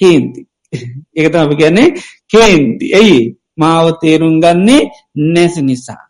[0.00, 0.40] කේන්ති.
[1.16, 1.88] ඒකත අපි ගැන්නේ
[2.30, 2.86] කේන්ති.
[2.92, 3.18] ඇයි
[3.56, 4.82] මාව තේරුම් ගන්නේ
[5.26, 5.60] නැසි.
[5.62, 6.00] නිසා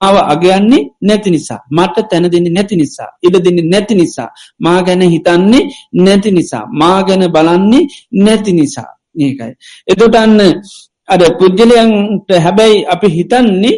[0.00, 1.60] මාව අගයන්නේ නැති නිසා.
[1.70, 3.08] මට තැන දෙන්නේ නැති නිසා.
[3.22, 4.28] ඉඩ දෙන්නේ නැති නිසා.
[4.60, 5.62] මා ගැන හිතන්නේ
[5.94, 6.64] නැති නිසා.
[6.70, 7.84] මා ගැන බලන්නේ
[8.14, 8.90] නැති නිසා.
[9.16, 9.52] ඒකයි.
[9.88, 10.40] එතොටන්න
[11.08, 13.76] අද පුද්ගලයන්ට හැබැයි අපි හිතන්නේ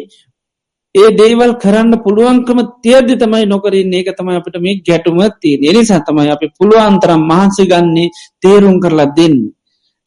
[0.95, 6.29] ඒ දේවල් කරන්න පුළුවන්කම තියද්දි තමයි නොකරින් ඒක තමයි අපට මේ ගැටුම තිය එනිසා තමයි
[6.29, 9.37] අපි පුළුවන්තරම් මහන්සි ගන්නේ තේරුම් කරලා දෙන්න.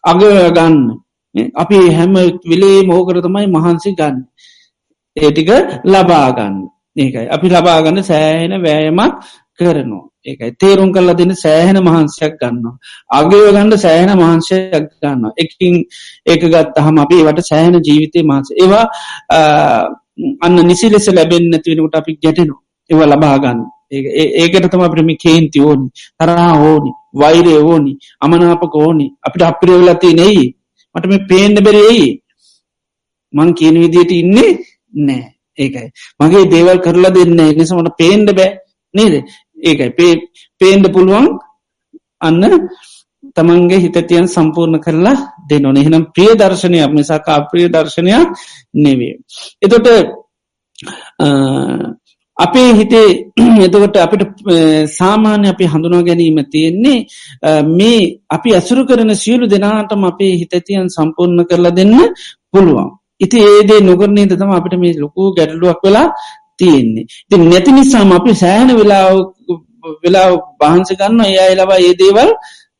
[0.05, 0.21] අග
[0.57, 0.77] ගන්න.
[1.55, 4.17] අපි හැම විලේ මෝකර තමයි මහන්සි ගන්න.
[5.17, 5.51] ඒටික
[5.85, 6.57] ලබාගන්න
[6.97, 9.15] ඒකයි අපි ලබාගන්න සෑහෙන වෑයමක්
[9.59, 10.05] කරනවා.
[10.23, 12.77] ඒකයි තේරුම් කරලා දෙන්න සෑහෙන මහන්සයක් ගන්නවා.
[13.11, 15.25] අගය ගණඩ සෑහෙන මහන්සයක් ගන්න.
[15.37, 15.75] එකින්
[16.27, 18.49] ඒක ගත් අහම අපි වට සෑහෙන ජීවිතය මහන්ස.
[18.55, 18.87] ඒවා
[20.41, 22.63] අන්න නිසි ලෙස ලැබෙන්න්න තිවෙනකට අපි ගැටෙනවා.
[22.91, 23.61] ඒව ලබාගන්න.
[23.93, 25.89] ඒකට තම ප්‍රමි කේන්ති ඕනි
[26.19, 30.45] තරහා ඕනි වෛරය ඕනි අමනාපක ඕනි අපිට අපිරවෙලති නෙයි
[30.95, 32.07] මට මේ පේන්ඩ බෙරෙයි
[33.35, 34.51] මං කියන විදියට ඉන්නේ
[34.93, 35.25] නෑ.
[35.59, 35.89] ඒකයි.
[36.21, 38.51] මගේ දේවල් කරලා දෙන්න නිසමට පේන්ඩ බෑ
[38.95, 39.15] නේද?
[39.63, 39.91] ඒකයි.
[39.91, 40.13] පේ
[40.61, 41.29] පේන්ඩ පුළුවන්
[42.21, 42.43] අන්න
[43.37, 45.17] තමන්ගේ හිතතියන් සම්පූර්ණ කරලා
[45.49, 48.29] දෙනොන එහෙනම් ප්‍රිය දර්ශනයක් නිසා කාප්‍රිය දර්ශනයක්
[48.77, 49.15] නෙවේ.
[49.63, 49.87] එතොට
[52.37, 53.09] අපේ හිතේ
[53.67, 54.23] එතකොට අපිට
[54.91, 56.99] සාමාන්‍ය අපි හඳුනා ගැනීම තියෙන්නේ
[57.71, 61.95] මේ අපි ඇසුරු කරන සියලු දෙනාටම අපේ හිතතියන් සම්පූර්ණ කරලා දෙන්න
[62.51, 62.91] පුළුවන්.
[63.21, 66.07] ඉති ඒදේ නොකරන්නේ තම අපිට මේ ලොකු ගැටලුවක් වෙලා
[66.59, 67.05] තියෙන්නේ.
[67.29, 69.15] ති නැති නිසාම අපි සෑහන වෙලාව
[70.03, 70.29] වෙලා
[70.61, 72.31] බහන්ස ගන්න ඒ අයිලවා ඒ දේවල්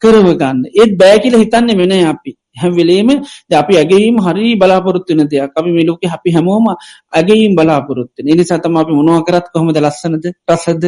[0.03, 0.59] කරව ගන්න.
[0.73, 2.31] ඒත් බෑකිල හිතන්නේ වෙන අපි.
[2.57, 3.11] හැවෙලේම
[3.53, 5.53] අපි ඇගේීම හරි බලාපොරත්තුන දෙයක්.
[5.57, 6.67] අපි මිලෝක අපි හැමෝම
[7.13, 10.85] ඇගේීම් බලාපොරොත්තු නිනි සතම අපි මොනවා කරත් කොහොමද ලස්සනද ප්‍රසද්ද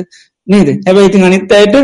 [0.46, 0.68] නේද?
[0.86, 1.74] හැබැයි ඉතින් අනිත් අයට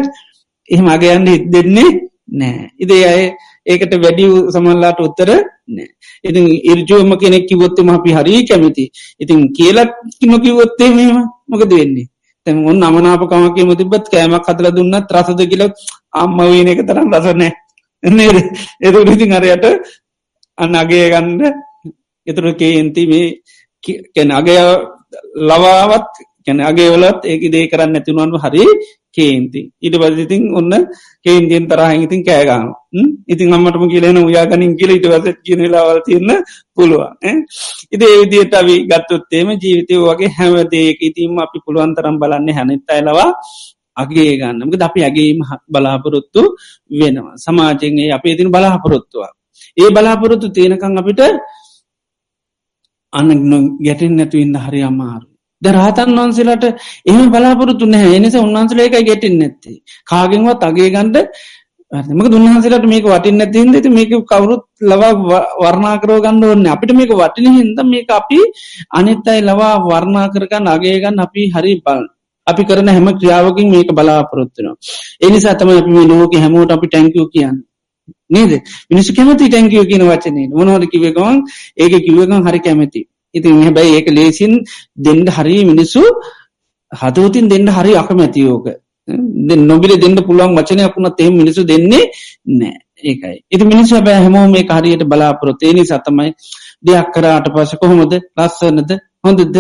[0.71, 1.91] එහෙම අගයන්න හිත් දෙන්නේ
[2.31, 2.71] නෑ.
[2.79, 3.23] ඉදේ අය
[3.69, 5.31] ඒකට වැඩි සමල්ලාට උත්තර
[5.69, 5.89] නෑ.
[6.25, 8.85] ඉතින් ඉර්ජුවම කෙනෙක් කිවොත්තම අපි හරි කැමති.
[9.21, 9.91] ඉතින් කියලත්
[10.25, 11.17] නොකිවොත්තේ මෙම
[11.47, 12.09] මොකද වෙන්නේ?
[12.47, 15.65] තැන් ඔන්න අමනාපකමකම තිබත් කෑමක් හතර දුන්නත් රසද කියල
[16.15, 17.53] අම්ම වීන එක තරම් රසනෑ
[18.03, 18.37] නේද?
[18.81, 19.65] එතු ඉතින් අරයට
[20.59, 21.41] අන්න අගේ ගන්න
[22.27, 23.27] එතුර කේන්ති මේ
[24.15, 24.63] කැන අගේ
[25.41, 26.11] ලවාවත්
[26.47, 28.65] කැන අගේවලත් ඒක දේ කරන්න නැතිවුණු හරි
[29.11, 29.61] කේන්ති.
[29.79, 30.73] ඉට පසිතින් ඔන්න
[31.25, 32.69] කේන්තියෙන් තරහන් ඉතින් කෑගාම
[33.29, 36.31] ඉතින් අම්මටම කියලෙන උයාගනින් කියල ඉට වස කියනලාවල තියන්න
[36.75, 37.43] පුළුවන්
[37.93, 43.31] ඉති ඒවිදියට අවි ගත්තොත්තේම ජීවිතය වගේ හැමදේක ඉතින් අපි පුළුවන් තරම් බලන්න හැනත් අයිලවා
[43.97, 46.43] අගේ ගන්නමක අපි අගේම බලාපොරොත්තු
[46.91, 47.37] වෙනවා.
[47.37, 49.33] සමාජෙන්ගේ අපේ ඉතින් බලාපොරොත්තුවක්.
[49.77, 51.21] ඒ බලාපොරොත්තු තියෙනකං අපිට
[53.13, 53.29] අන්න
[53.87, 55.27] ගැටෙන් නැතු ඉන්න හරි අමාරු
[55.63, 56.65] ද රහතන් වහන්සේලාට
[57.11, 58.17] එහම බලාපොරොත්තු නැහැ.
[58.19, 59.79] එනිස උන්වහන්සල එකයි ගැටින් නැත්තේ.
[60.11, 61.17] කාගෙන්වත් අගේ ගන්ඩ
[61.93, 65.13] මක දුන්හන්සලට මේක වටින්න තින්ද ති මේක කවුරුත් ලවා
[65.59, 68.41] වර්ණා කරෝ ගන්න ඕන්න අපිට මේක වටින හින්ද මේක අපි
[68.91, 72.05] අනිත්තයි ලවා වර්ණා කරගන්න අගේගන්න අපි හරි බල
[72.47, 74.77] අපි කරන හැම ක්‍රියාවකින් මේක බලාපොරොත්තුනවා
[75.21, 77.57] එනිසා තම අපි මේ ලෝක හැමෝට අපි ටැංකෝ කියන්න.
[78.31, 78.53] නේද?
[78.91, 81.39] මිනිස්සු කැමති ටැංකියෝ කියන වචනේ මොනවද කිවගවන්
[81.77, 83.01] ඒක කිවගන් හරි කැමති.
[83.35, 84.53] ඉතින් හැබැයි ඒක ලේසින්
[84.99, 86.03] දෙන්ඩ හරි මිනිස්සු
[86.93, 87.93] හදවතින් දෙන්න හරි
[89.09, 92.05] අකමැතියෝක නොබිල දෙන්න පුළුවන් වචනයක් වුණත් එහම මිනිසු දෙන්නේ
[92.53, 92.77] නෑ.
[93.01, 93.37] ඒකයි.
[93.51, 96.33] ඉති මිනිස් බෑ හැමෝ මේ කාරයට බලාපොරොත්තේනි සතමයි
[96.83, 98.13] දෙයක් කරාට පස කොහොමද?
[98.37, 98.91] ලස්සනද?
[99.25, 99.57] හොඳද?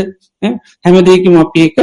[0.85, 1.77] හැමදේකම අපි එක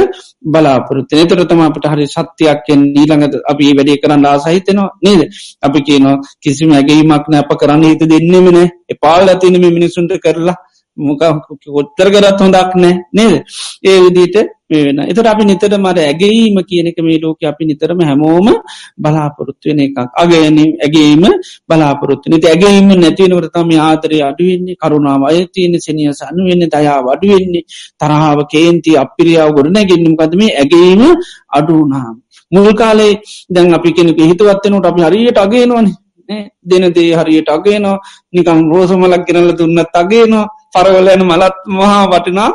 [0.44, 5.22] බලාපොරත්ත එතර තම අපට හරි සත්‍යයක්ෙන් ඊළඟද අපි වැඩේ කරන්න ආසහිතනවා නේද?
[5.62, 7.42] අපි කියනවා කිසිම ඇගේීමක් නෑ.
[7.42, 8.58] අප කරන්න හිත දෙන්නෙමන
[8.88, 10.56] එපාල් ඇතිනම මිනිසුන්ට කරලා
[10.98, 11.20] මොක
[11.66, 13.34] කොත්තර කරත් හොඳක් නෑ නේද?
[13.82, 14.36] ඒ විදිට
[14.66, 18.48] වෙන එතට අපි නිතර මට ඇගේීම කියනක මේ ලෝක අපි නිතරම හැමෝම
[18.96, 19.98] බලාපොරොත්තුවෙන එකක්.
[20.14, 21.24] අගයන ඇගේීම
[21.68, 27.66] බලාපොරොත්තු නති ඇගේීම නැතිවනවරතම ආදරය අඩුවෙන්නේ කරුණාව අයතියන සනිය සන්න වෙන්න දයා වඩුවෙන්නේ
[28.00, 31.02] තරහාාව කේන්ති අපිරියාව ගොඩ නැගෙන්නම් කදම ඇගේීම
[31.50, 32.16] අඩුනාම්
[32.52, 33.12] මුල් කාලේ
[33.48, 37.98] දැන් අපි කෙනෙක හිතවත්වනට අපි හරියට අගේනවනේ දෙනදේ හරියට අගේනවා
[38.32, 40.46] නිකම් රෝසමලක් ගෙනල දුන්නත් අගේනවා
[40.76, 42.50] පරවලයන මලත් මහා වටිනා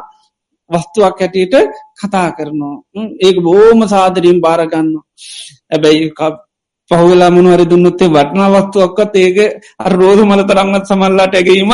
[0.69, 1.55] වස්තුවක් හැටියට
[1.99, 2.75] කතා කරනවා.
[3.19, 4.89] ඒක බෝම සාදරීම් බාරගන්න
[5.71, 6.09] ඇබැයි
[6.91, 9.37] පහුවෙලා මුණහරි දුන්නත්තේ වටනා වස්තුවක්කත් ඒක
[9.79, 11.71] අර රෝධ මල තරංගත් සමල්ලාට ඇගීමක්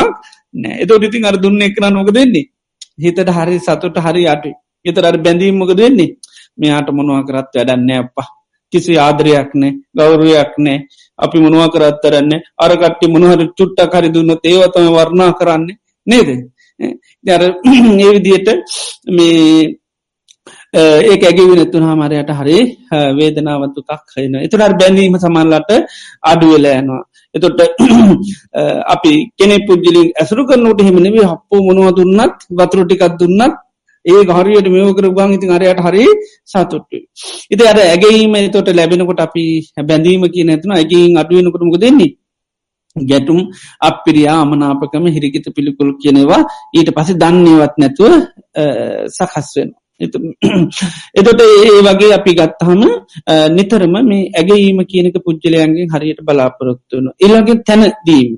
[0.54, 0.76] නෑ.
[0.82, 2.50] එත ඉතින් අර දුන්න එකන නොක දෙන්නේ
[2.98, 4.52] හිතට හරි සතුට හරි අටු
[4.86, 6.16] එතර අර බැඳීමක දෙන්නේ
[6.58, 8.28] මෙයාට මොනවා කරත් වැඩන්න අප්පා.
[8.74, 10.78] කිසි ආදරයක් නෑ ගෞරුවයක් නෑ.
[11.20, 15.78] අපි මොනවා කරත්තරන්න අරකට්ටි මොනහරි චුට්ට කරි දුන්න ඒවතම වර්ණා කරන්නේ.
[16.08, 16.30] නේද?
[17.24, 17.44] දර
[18.00, 18.50] ඒ විදියට
[19.10, 19.76] මේ
[20.76, 22.58] ඒ ඇගේ නැතුන හමරයට හරි
[23.18, 25.72] වේදනාවත්තුකක් හයන එතුරට බැඳීම සමල්ලට
[26.24, 27.02] අඩුවලෑනවා
[27.36, 27.62] එතොට
[28.94, 33.58] අපි කෙනෙ පුද්ජලින් ඇසරු කරනට හෙමනවේ හප්පෝ මොනව දුන්නත් වතුරටිකක් දුන්නත්
[34.06, 36.06] ඒ හරියට මේකර ගන් ඉතින් අරයට හරි
[36.46, 36.92] සතුට්ට
[37.52, 39.46] ඉති අර ඇගේීම තොට ලැබෙනකොට අපි
[39.84, 42.12] බැඳීම කිය නැතුන ඇගේින් අඩුවෙනකොටමක දෙන්නේ
[43.06, 43.40] ගැටුම්
[43.80, 46.42] අපිරියා අමනාපකම හිරිකිත පිළිකුල් කියනවා
[46.74, 48.14] ඊට පස දන්නේවත් නැතුව
[49.10, 49.72] සකස් වෙන.
[51.16, 52.82] එතොට ඒ වගේ අපි ගත්තහම
[53.50, 57.08] නිතරම මේ ඇගේීම කියනක පුද්ජලයන්ගේ හරියට බලාපොරොත්තුවන.
[57.20, 58.32] එලගේ තැනදීම.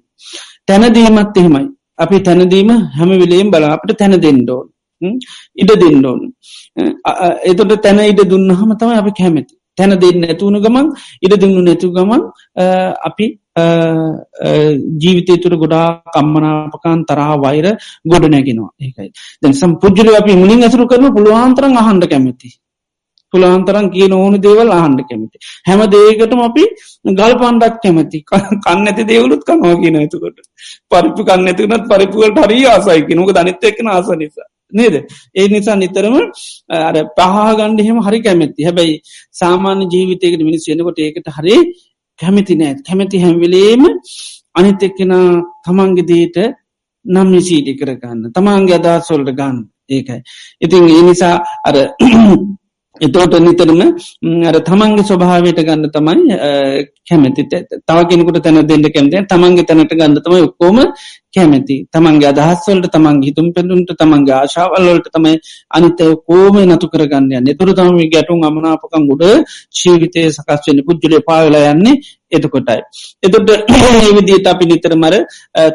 [0.68, 1.66] තැනදීමත් එහෙමයි.
[1.98, 4.68] අපි තැනදීම හැම විලේම් බලාපට තැන දෙන්නඩෝන්.
[5.56, 6.20] ඉඩ දෙන්නඩෝන්.
[7.46, 9.56] එතොට තැන ඉඩ දුන්නහම තම අපි කැමැති.
[9.78, 10.88] තැන දෙන්න ඇතුුණු ගමන්
[11.26, 12.24] ඉඩ දුන්නු නැතු ගමන්
[13.10, 13.26] අපි
[15.02, 17.66] ජීවිතය තුර ගොඩා කම්මනාපකන් තරහ වෛර
[18.06, 18.72] ගොඩ නැගෙනවා.
[18.80, 19.12] ඒකයි.
[19.44, 22.50] දැන් සම් පුද්ජල අපි මුලින් ඇසරු කරන පුළුවන්තරන් අහන්ඩ කැමති.
[23.34, 25.38] පුළහන්තරන් කියන ඕන දේවල් අහන්ඩ කැමති.
[25.68, 26.64] හැම දේකටම අපි
[27.20, 28.20] ගල් පන්ඩක් කැමති.
[28.66, 30.40] කන්න ඇති දේවලුත් කනවා කියන ඇතුකොට
[30.92, 34.50] පරිපු කන්න ඇතිනත් පරිපුුවට හරි ආසයිකි නොක දනිත්ත එක්න ආස නිසා.
[34.72, 34.96] නේද?
[35.36, 36.16] ඒ නිසා නිතරම
[36.80, 38.62] අර පහගණ්ඩ හෙම හරි කැමැති.
[38.64, 38.96] හැබැයි
[39.34, 41.58] සාමාන්‍ය ජීවිතයකට මිනිස් වෙනකොට ඒකට හරි
[42.20, 42.76] කැමති නෑ.
[42.88, 43.84] කැමැති හැම්වෙලේම
[44.56, 45.14] අනිත එක්කෙන
[45.66, 46.38] තමන්ගේ දේට
[47.06, 48.32] නම් විසීටි කරගන්න.
[48.36, 49.58] තමාන්ගේ අදා සොල්ට ගන්න.
[49.90, 50.22] ඒකයි.
[50.62, 51.36] ඉතින් ඒ නිසා
[51.68, 51.76] අර
[53.02, 53.82] එතෝට නිතරම
[54.44, 56.38] අර තමන්ගේ ස්වභාවයට ගන්න තමයි
[57.04, 57.44] කැමැති.
[57.82, 60.80] තව කෙනෙකුට තැන දෙන්න කැමති තමන්ගේ තැනට ගන්න තමයි ඔක්කෝම
[61.30, 61.78] කැමැති.
[61.90, 65.34] තමන්ගේ අදහස්වලට තමන් හිතුම් පැඳුන්ට තමන්ගේ ආශාවල්ලට තමයි
[65.72, 69.26] අනිතය කෝම නතු කරගන්න එතුර තම ගැටුම් අමනාපකං ගොඩ
[69.74, 72.00] ජීවිතය සකස්වෙන පුද්ජලය පාවෙලා යන්නේ
[72.32, 72.80] එතකොටයි.
[73.24, 73.50] එතොට
[74.00, 75.16] ඒවිදිට අපි නිතරමර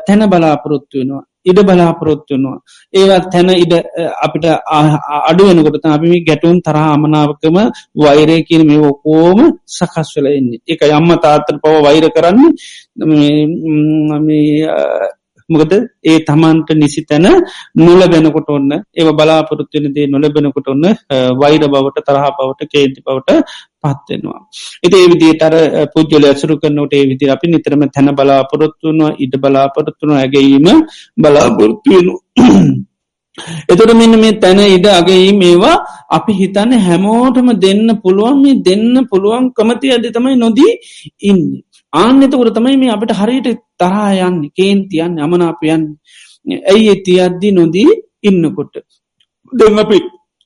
[0.03, 2.59] තැන බලාපොරොත්තු වෙනවා ඉඩ බලාපොරොත්තුනවා
[2.95, 3.75] ඒවත් තැන ඉඩ
[4.19, 4.47] අපිට
[5.23, 7.59] අඩුවෙනකොට අපි ගැටුම් තරහ අමනාවකම
[7.97, 12.51] වෛරය කියන මේ ඔකෝම සකස් වෙල එන්නේ එක යම්ම තාත්තර පව වෛර කරන්නේ
[15.49, 17.27] මොකද ඒ තමන්ට නිසි තැන
[17.77, 20.87] නොලබෙනකොට ඔන්න ඒ බලාපොරොත්තුවනදේ නොලබෙනකොට ඔන්න
[21.37, 23.31] වෛර බවට තරහ පවට කේන්ති පවට
[23.85, 24.41] පත්වෙනවා.
[24.83, 25.55] එති ඒ විදිට අර
[25.95, 30.67] පුද්ගල ඇසුරු කරනට ඒ විදි අපි නිතරම තැන බලාපොරොත්තුවන ඉඩ බලාපොරොත්තුන ඇගීම
[31.19, 32.15] බලාපොරොත්තුවනු.
[33.69, 35.77] එතොට මෙන්න මේ තැන ඉඩ අගේ මේවා
[36.11, 40.73] අපි හිතන්න හැමෝටම දෙන්න පුළුවන් මේ දෙන්න පුළුවන් කමති ඇද තමයි නොදී
[41.23, 41.43] ඉන්න.
[41.93, 43.49] ආන්න එතකොට තමයි මේ අපට හරියට
[43.81, 45.83] තරහයන්න කේන්තියන් යමනාපයන්
[46.65, 47.91] ඇයි ඇති අද්දි නොදී
[48.23, 48.75] ඉන්නකොට.
[49.53, 49.99] දෙන්න අපි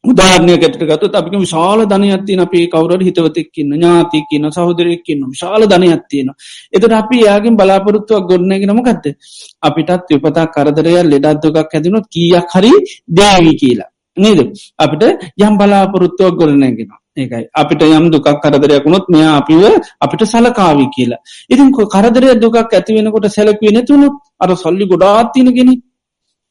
[0.05, 6.31] උදාරණයකට ගත් අපික විශාල ධනයත්තින අපේ කවුරට හිතවතෙක්කින්න ඥාතිකන්න සහෝදරයක්කින්න විශාල ධනයත්තියෙන
[6.73, 9.15] එතට අපි යාගෙන් බලාපොරොත්තුවක් ගොඩනගෙනම ගත්ත
[9.63, 12.73] අපිටත් විපතා කරදරය ලෙඩත්දුකක් ඇතිනොත් කියක් හරි
[13.11, 13.91] දෑවි කියලා.
[14.17, 14.41] නේද?
[14.77, 15.03] අපිට
[15.39, 17.45] යම් බලාපොරොත්තුවක් ගොඩනැගෙන ඒකයි.
[17.55, 19.63] අපිට යම් දුකක් කරදරයක් වුණොත් මෙයා අපිව
[20.01, 21.21] අපිට සලකාවි කියලා.
[21.51, 25.75] ඉතින් කරදරය දුකක් ඇතිවෙනකොට සැලක්වේ නැතුුණොත් අර සල්ලි ගොඩාත්තිනගෙන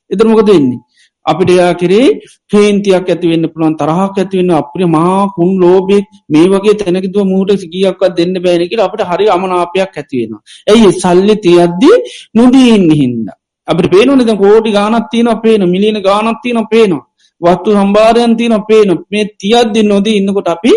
[0.10, 0.84] එතරමකද වෙන්නේ?
[1.28, 2.08] අපිට එයා කරේ
[2.50, 8.38] කේන්තියක් ඇතිවෙන්න පුළුවන් තරහක් ඇතිවෙන්න අපිට මහා කුන් ලෝබෙක් මේ වගේ තැනකිතුව මූට සිගියක්වත් දෙන්න
[8.46, 10.42] බෑනකට අපට හරි අමනාපයක් ඇතිවෙනවා.
[10.68, 11.98] ඇයි සල්ලි තියද්දී
[12.36, 13.28] නොදීන්න හින්ද.
[13.68, 15.62] අපට පේනොනද කෝටි ගානත්තියන පේන.
[15.68, 17.06] මිලින ගානත්තියන පේනවා.
[17.42, 18.90] වත්තු සම්බාරයන් තියන පේන.
[19.12, 20.74] මේ තියද්දි නොදී ඉන්නකොට අපි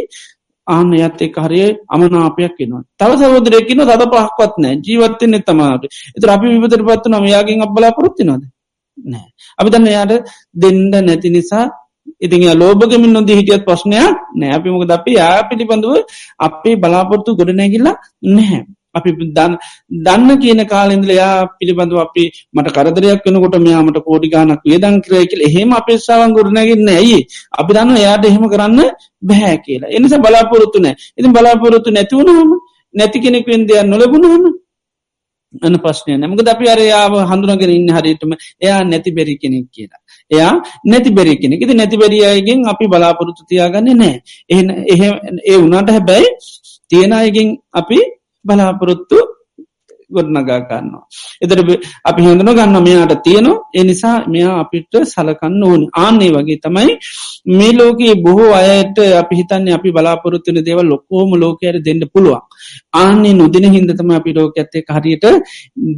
[0.67, 2.83] ආන්න යත් එක් හරය අමනාපයක් වෙනවා.
[2.99, 5.85] තව සහෝදරයකින්න තද පහක්වත් නෑ ජීවත්තෙන් එත්තමාට
[6.17, 8.43] එත අපි විපතර පත්තු නම යාගෙන් අබලා පොරත්තිනොද
[9.05, 9.29] නෑ.
[9.59, 10.13] අපි දන්න යාට
[10.55, 11.65] දෙන්ඩ නැති නිසා
[12.21, 14.53] ඉතින් ලෝබගමින් නොදී හිටියත් ප්‍රශ්නයක් නෑ.
[14.57, 15.95] අපිමක අපි යා පිළිබඳුව
[16.39, 17.97] අපේ බලාපොරත්තු ගොඩ නැගිල්ලා
[18.29, 18.63] නැහැ.
[18.95, 19.53] අපි දන්න
[20.07, 22.25] දන්න කියන කාලෙන්දල යා පිළිබඳව අපි
[22.55, 27.21] මට කරදරයක් වනකොට මෙයාමට කෝඩි ගානක් වේදන් කරය කියල එහෙම අපේස්සාවන් ගොඩනැගන්න ඇයි
[27.61, 28.81] අපි දන්න එයාට එහෙම කරන්න
[29.23, 29.95] බැහැ කියලා.
[29.97, 30.97] එනිසා බලාපොරොත්තු නෑ.
[31.19, 32.51] ඉතින් බලාපොරොත්තු නැතිවුණහම
[32.95, 34.45] නැති කෙනෙකුෙන් දෙයක් නොලබුණහම
[35.53, 40.01] අන ප්‍රශ්නය නමක අපි අරයාව හඳුනගෙන ඉන්න හරිටම එයා නැති බැරි කෙනෙක් කියලා.
[40.31, 40.53] එයා
[40.85, 44.15] නැති බැරි කෙනෙ ති නැති බැරියයගෙන් අපි බලාපොරොත්තු තියාගන්න නෑ
[44.49, 44.61] එහ
[44.95, 45.03] එහ
[45.45, 46.29] ඒ වනාට හැබැයි
[46.91, 47.99] තියෙන අයගෙන් අපි
[48.45, 49.19] බලාපොරොත්තු
[50.11, 51.05] ගොඩනගා ගන්නවා.
[51.43, 51.59] එතර
[52.05, 53.59] අපි හොඳන ගන්න මෙයාට තියෙනවා.
[53.75, 55.87] ඒ නිසා මෙයා අපිට සලකන්න ඕනි.
[55.97, 56.93] ආන්නේ වගේ තමයි
[57.53, 62.45] මේ ලෝකයේ බොහෝ අයට අපි හිතන්නේ අපි බලාපොරොත්තුන දේව ලොකෝම ලෝකයට දෙන්න පුළුවන්.
[62.95, 65.27] ආන්නේ නොදින හින්දතම අපි ලෝක ඇත්තේ හරියට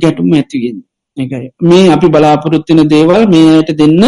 [0.02, 0.78] ගැටුම් ඇතිගෙන්
[1.16, 4.00] එකයි මේ අපි බලාපොරොත්තින දේවල් මේ අයට දෙන්න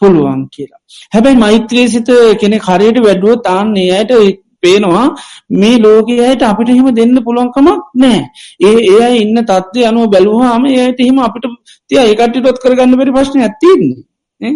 [0.00, 0.80] පුළුවන් කියලා.
[1.14, 4.12] හැබැයි මෛත්‍රයේ සිත කෙනෙ හරියට වැඩුව තාන්නේ අයට
[4.66, 5.04] පේනවා
[5.56, 8.20] මේ ලෝකයට අපිට හිම දෙන්න පුළුවන්කමක් නෑ
[8.62, 11.48] ඒ ඒ ඉන්න තත්වය අනුව බැලූහාම ඒයට හිම අපිට
[11.90, 14.52] තිය ඒකටටොත් කරගන්න බැරි ප්‍රශ්න ඇතින්නේ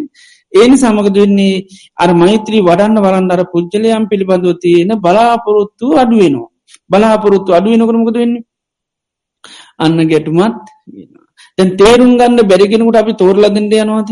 [0.53, 1.65] ඒනි සමග දෙන්නේ
[1.97, 6.51] අර මෛත්‍රී වඩන්න වරන්න අර පුද්ජලයම් පිළිබඳව තියෙන බලාපොරොත්තු අඩුවෙනවා
[6.91, 8.45] බලාපොරොත්තු අඩුවෙනකරමකද වෙන්නේ?
[9.79, 10.57] අන්න ගැටුමත්
[11.59, 14.11] දැන් තේරුම් ගන්න බැරිගෙනකුට අපි තෝරලදෙන්ට යනවාද?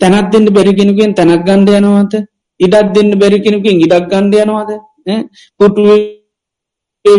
[0.00, 2.12] තැනත් දෙන්න බැරිගෙනකුෙන් තැනක් ගණ්ඩ යනවාද?
[2.62, 4.70] ඉඩක් දෙන්න බැරි කෙනකින් ඉඩක් ගණ්ඩ යනවාද?
[5.60, 5.82] පොටු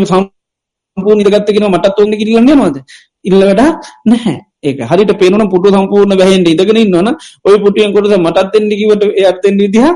[0.06, 2.82] සම්පූ නිගත්තගෙන මටත් ඔන්න කිරලන්න යනවාද?
[3.24, 4.40] ඉල්ල වැඩක් නැහැ.
[4.62, 7.10] ඒක හරිට පේන පුටු සම්පූර්ණ බැහෙන්ට ඉදගෙන ඉන්නවන
[7.46, 9.88] ඔය පුටියෙන් කොටස මටත් එෙන්ඩිකිවට ඇත්තෙන් දිහ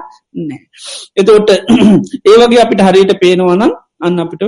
[0.41, 0.59] නෑ
[1.15, 1.49] එතකොට
[2.29, 3.71] ඒවගේ අපිට හරියට පේනවනම්
[4.01, 4.43] අන්න අපිට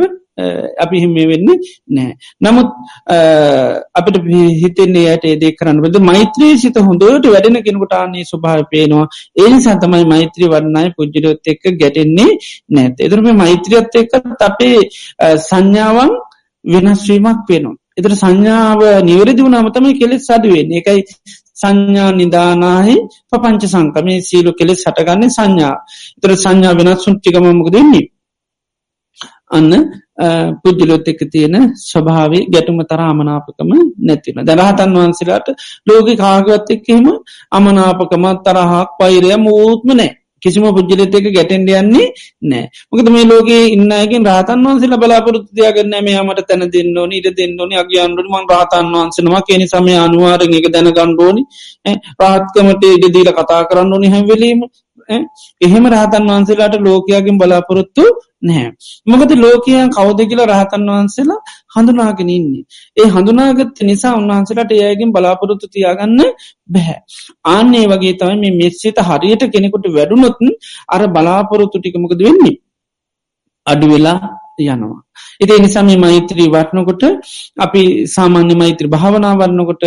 [0.77, 1.57] අපි හිම වෙන්නේ
[1.89, 2.11] නෑ
[2.41, 2.69] නමුත්
[3.95, 4.17] අපිට
[4.61, 9.07] හිතෙන්නේ යට ඒදේ කරන්න බද මෛත්‍රී සිත හොඳට වැඩෙන කෙනකුට අන්නේ ස්වභාව පේනවා.
[9.37, 12.31] ඒ සතමයි මෛත්‍රී වන්නයි පුද්ජිරොත් එක්ක ගැටෙන්නේ
[12.69, 14.79] නැත එතරම මෛත්‍රියත් එක්ක අපේ
[15.41, 16.17] සංඥාවන්
[16.65, 21.01] වෙනස්වීමක් පේනවා එතර සංඥාව නිවරදි වුණාම තමයි කෙලෙස් සඩුවෙන් එකයි
[21.61, 22.95] සංඥා නිදානාහි
[23.29, 25.75] පපංච සංකමේ සීලු කෙලෙස් සටගන්න සංඥා.
[26.17, 28.05] එතර සංඥා වෙනස් සුන්ටිකමමක දෙන්නේ
[29.51, 29.71] අන්න
[30.61, 33.71] පුද්ජලොත් එක තියෙන ස්වභාවේ ගැටුම තර අමනාපකම
[34.01, 35.49] නැතින දැරහතන් වහන්සේලාට
[35.87, 37.05] ලෝක කාගවත් එක්කෙම
[37.51, 42.07] අමනාපකමත් තරහක් පෛරය මූත්ම නෑ කිසිම පුද්ජලත එක ගැටෙන්ඩ යන්නේ
[42.43, 47.55] නෑ මොකද මේ ලෝකේ ඉන්නයගෙන් රාතන් වන්සේල බලාපොරත්තු තියගන්න මේයාමට තැන දෙන්න ඕන ඉට දෙන්න
[47.57, 51.43] ඕනි අගියන්ඩුම රාතන් වන්සනවා කියන සමය අනුවාරෙන් එක දැන ගණ්ඩෝනි
[52.19, 54.63] රාත්කමට ඉඩදීල කතා කරන්න ඕනි හැවලීම
[55.61, 58.05] එහෙම රහතන් වහන්සේලාට ලෝකයාගෙන් බලාපොරොත්තු
[58.41, 58.71] නැහැ.
[59.05, 61.39] මොකද ලෝකයන් කවද කියලා රහතන් වහන්සේලා
[61.75, 62.63] හඳුනාගෙන ඉන්නේ.
[62.97, 66.19] ඒ හඳුනාගත්ත නිසා උන්වහන්සේලාට ඒයගෙන් බලාපොරොත්තු තියාගන්න
[66.69, 66.99] බැහැ.
[67.45, 70.51] ආන්නේ වගේ තමයි මේ මෙස්සිත හරියට කෙනෙකුට වැඩුනොත්න්
[70.89, 72.57] අර බලාපොරොත්තු ටිකමකද වෙන්නේ.
[73.67, 74.17] අඩු වෙලා
[74.65, 75.01] යනවා.
[75.39, 77.03] ඉති නිසාම මෛත්‍රී වටනකොට
[77.57, 79.83] අපි සාමාන්‍ය මෛත්‍රී භාවනා වන්නකොට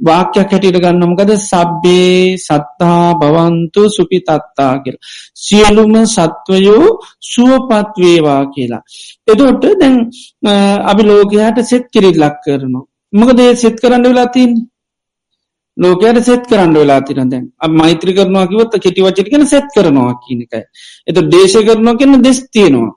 [0.00, 4.96] වාක්‍යයක් හැටියට ගන්නමකද සබ්බේ සත්තා බවන්තු සුපි තත්තා කියල.
[5.36, 6.86] සියලුම සත්වයෝ
[7.32, 8.82] සුවපත්වේවා කියලා.
[9.28, 9.96] එදොට දැන්
[10.84, 12.84] අපි ලෝකයාට සෙත් කිරිත් ලක් කරනවා.
[13.12, 14.52] මොකදේ සෙත් කරන්න වෙලාතින්
[15.76, 20.62] ලෝකයට සෙත් කරන්න වෙලා තින දැන් මෛත්‍රි කරනවා කිවොත් කෙටි වචටිකන සෙත් කරනවා කියනකයි.
[21.06, 22.92] එත දේශ කරනවා කියන්න දෙස් තියෙනවා.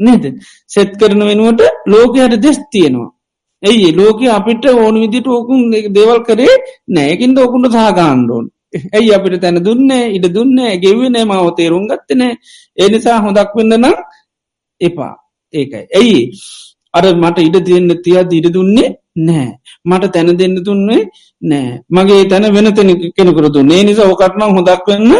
[0.00, 0.24] නේද?
[0.66, 3.10] සෙත් කරන වෙනුවට ලෝකයට දෙස් තියෙනවා.
[3.62, 6.54] ඇයි ලෝක අපිට ඕන විදිට ඕකුන් දේවල් කරේ
[6.88, 8.46] නෑකින්ද ඕකුන්ට සහගාණ්ඩෝන්
[8.92, 12.34] ඇයි අපිට තැන දුන්නේ ඉඩ දුන්න ගෙවනේ මව තේරුම් ගත්තනෑ
[12.76, 13.96] එනිසා හොඳක් වෙන්න නම්
[14.80, 15.14] එපා.
[15.54, 15.84] ඒකයි.
[15.98, 16.20] ඇයි?
[16.94, 19.48] අර මට ඉඩ තියෙන්න්න තියද ඉඩ දුන්නේ නෑ.
[19.84, 21.02] මට තැන දෙන්න දුන්නේ
[21.42, 21.80] නෑ.
[21.90, 23.82] මගේ තැන වෙන තැන කෙනකර දුන්නේ.
[23.84, 25.12] නිසා ඕකටනම් හොදක් වෙන්න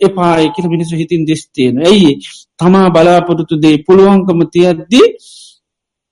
[0.00, 2.12] එපාය කියල මිනිසු හිතින් දෙස්තියෙන ඇයි?
[2.58, 5.06] තමා බලාපොරොතු දේ පුළුවන්කම තියද්දී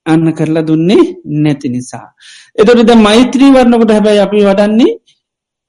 [0.07, 1.03] අන්න කරලා දුන්නේ
[1.43, 2.07] නැති නිසා.
[2.59, 4.93] එතොටද මෛත්‍රී වරණකොට හැබැයි අපි වඩන්නේ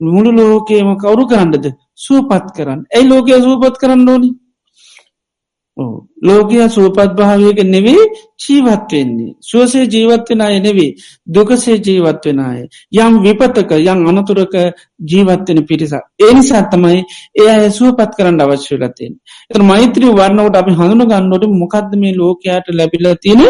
[0.02, 1.66] මුළු ලෝකේම කවුරු කරන්නද?
[1.96, 2.82] සූපත් කරන්න.
[2.96, 4.34] ඇයි ලෝකය සූපත් කරන්න ඕනිි?
[5.78, 8.04] ලෝකයා සුවපත් භාවයක නෙවේ
[8.40, 9.34] ජීවත්වෙන්නේ.
[9.42, 10.92] සුවසේ ජීවත්වෙන අය නෙවේ
[11.28, 12.62] දුකසේ ජීවත්වෙන අය.
[12.96, 14.54] යම් විපතක යම් අනතුරක
[15.12, 15.94] ජීවත්වෙන පිරිස.
[16.20, 17.04] ඒනිසා තමයි
[17.36, 19.14] ඒ අය සුවපත් කරන්න අවශ්‍යලතින්.
[19.50, 23.42] එත මෛත්‍රී වර්ණවට අපි හඳුන ගන්නට මොකක්ද මේ ලෝකයාට ලැබිල තියෙන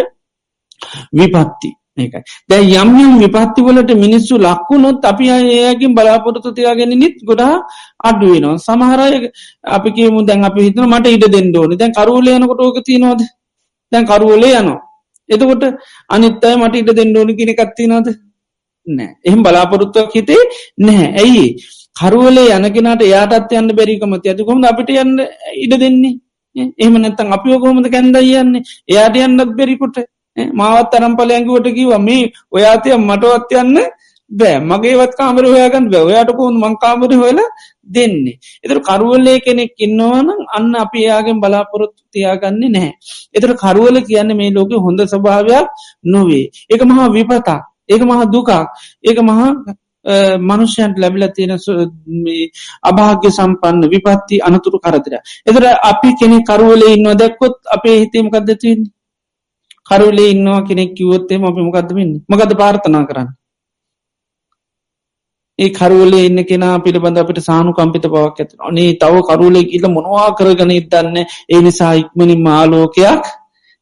[1.14, 1.70] විපත්ති.
[1.98, 2.22] ඒකයි.
[2.50, 7.56] දැ යම් යම් විපත්තිවලට මිනිස්සු ලක්වුණොත් අපි අයකින් බලාපොරොත්තු තියාගෙන නිත් ගොඩා
[8.10, 9.30] අඩුවනවා සමහරය
[9.78, 11.78] අපි කියමු දැන් අපි හිතන මට ඉඩ දෙන්න ඕන.
[11.78, 13.22] දැන් කරුවලයනකොට ඕක තියනවාද?
[13.92, 14.82] දැන් කරුවලේ යනවා.
[15.30, 15.64] එතකොට
[16.10, 18.08] අනිත්තයි මට ඉඩ දෙන්න ඕන කියෙන කත්තිනවාද
[18.88, 19.12] නෑ.
[19.28, 20.44] එහෙම බලාපොරොත්තුවක් හිතේ
[20.80, 21.10] නැහැ.
[21.22, 21.46] ඇයි?
[21.96, 25.20] කරුවලේ යනගෙනට යාටත් යන්න බැරිකමති ඇතිකොම අපිට යන්න
[25.66, 26.18] ඉඩ දෙන්නේ?
[26.56, 28.64] එහම නැත්තන් අපි ඔකොමද කැන්ද යන්නේ?
[28.90, 29.98] එයාට යන්නත් බැරිකොට
[30.54, 33.78] මාවත් තරම්පල ඇංගුවට කිව මේ ඔයාතය මටවත් යන්න
[34.32, 37.50] බෑ මගේවත් කාමර හොයාගන්න බෑ ඔයාට කෝන් මංකාමර හොලා
[37.88, 38.40] දෙන්නේ.
[38.64, 42.94] එතර කරුවල්ලේ කෙනෙක් ඉන්නවානම් අන්න අපි එයාගෙන් බලාපොරොත්තු තියාගන්නේ නැහැ.
[43.34, 45.68] එතර කරුවල කියන්න මේ ලෝක හොඳ ස්වභාවයක්
[46.06, 46.46] නොවේ.
[46.70, 47.60] එක මහා විපතා
[47.90, 48.50] ඒක මහා දුකක්
[49.04, 49.50] ඒක මහා
[50.40, 51.54] මනුෂ්‍යයන්ට ලැබිල තියෙන
[52.84, 55.14] අභාග්‍ය සම්පන්න විපත්ති අනතුරු කරදර.
[55.46, 58.92] එතර අපි කෙනෙ කරුවලේ ඉන්නවා දැක්කොත් අපේ හිතීමකක්ද තියන්නේ.
[59.86, 63.30] කරුලේ ඉන්නවා කෙනෙක් කිවොත්තේ අපි මොකක්දමින් මකද පාර්ථනා කරන්න?
[65.60, 70.30] ඒ කරුවලේ ඉන්න කෙනා පිළිබඳ අපට සානු කම්පිත පවක් ඇත අනේ තව කරුලේ කියල මොනවා
[70.34, 73.26] කරගන ඉදන්න ඒ නිසා ඉක්මනින් මාලෝකයක්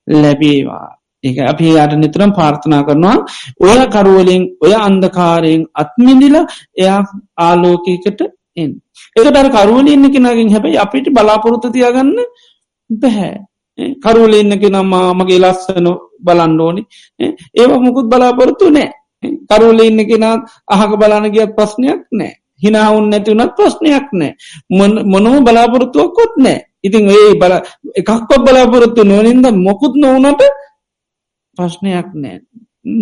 [0.07, 0.87] ලැබේවා.
[1.23, 3.17] ඒ අපි යට නිතරම් පාර්ථනා කරනවා.
[3.61, 6.35] ඔය කරුවලින් ඔය අන්දකාරයෙන් අත්මිදිල
[6.77, 6.99] එයා
[7.39, 8.21] ආලෝකයකට
[8.57, 8.71] එන්
[9.15, 12.11] එකට අර කරුවල ඉන්න කෙනගින් හැබැයි අපිට බලාපොරොත්තු තියාගන්න
[12.89, 13.33] බැහැ.
[14.03, 15.87] කරුවල ඉන්නක නම්මා මගේ ලස්සන
[16.25, 16.81] බලන්ඩෝනි
[17.59, 18.89] ඒවා මුකුත් බලාපොරොත්තු නෑ.
[19.49, 22.33] කරුවල ඉන්න කෙනත් අහක බලාන ගියත් ප්‍රශ්නයක් නෑ.
[22.63, 24.31] හිනාවුන් නැතිවුණත් ප්‍රශ්නයක් නෑ.
[25.11, 26.59] මොනම බලාපොරොත්තුවක්කොත් නෑ.
[26.83, 27.53] ඉතින් ඒ බල
[27.99, 30.41] එකක්කොත් බලාපොරොත්තු නොනින්ද මොකුත් නොවනට
[31.57, 32.37] ප්‍රශ්නයක් නෑ.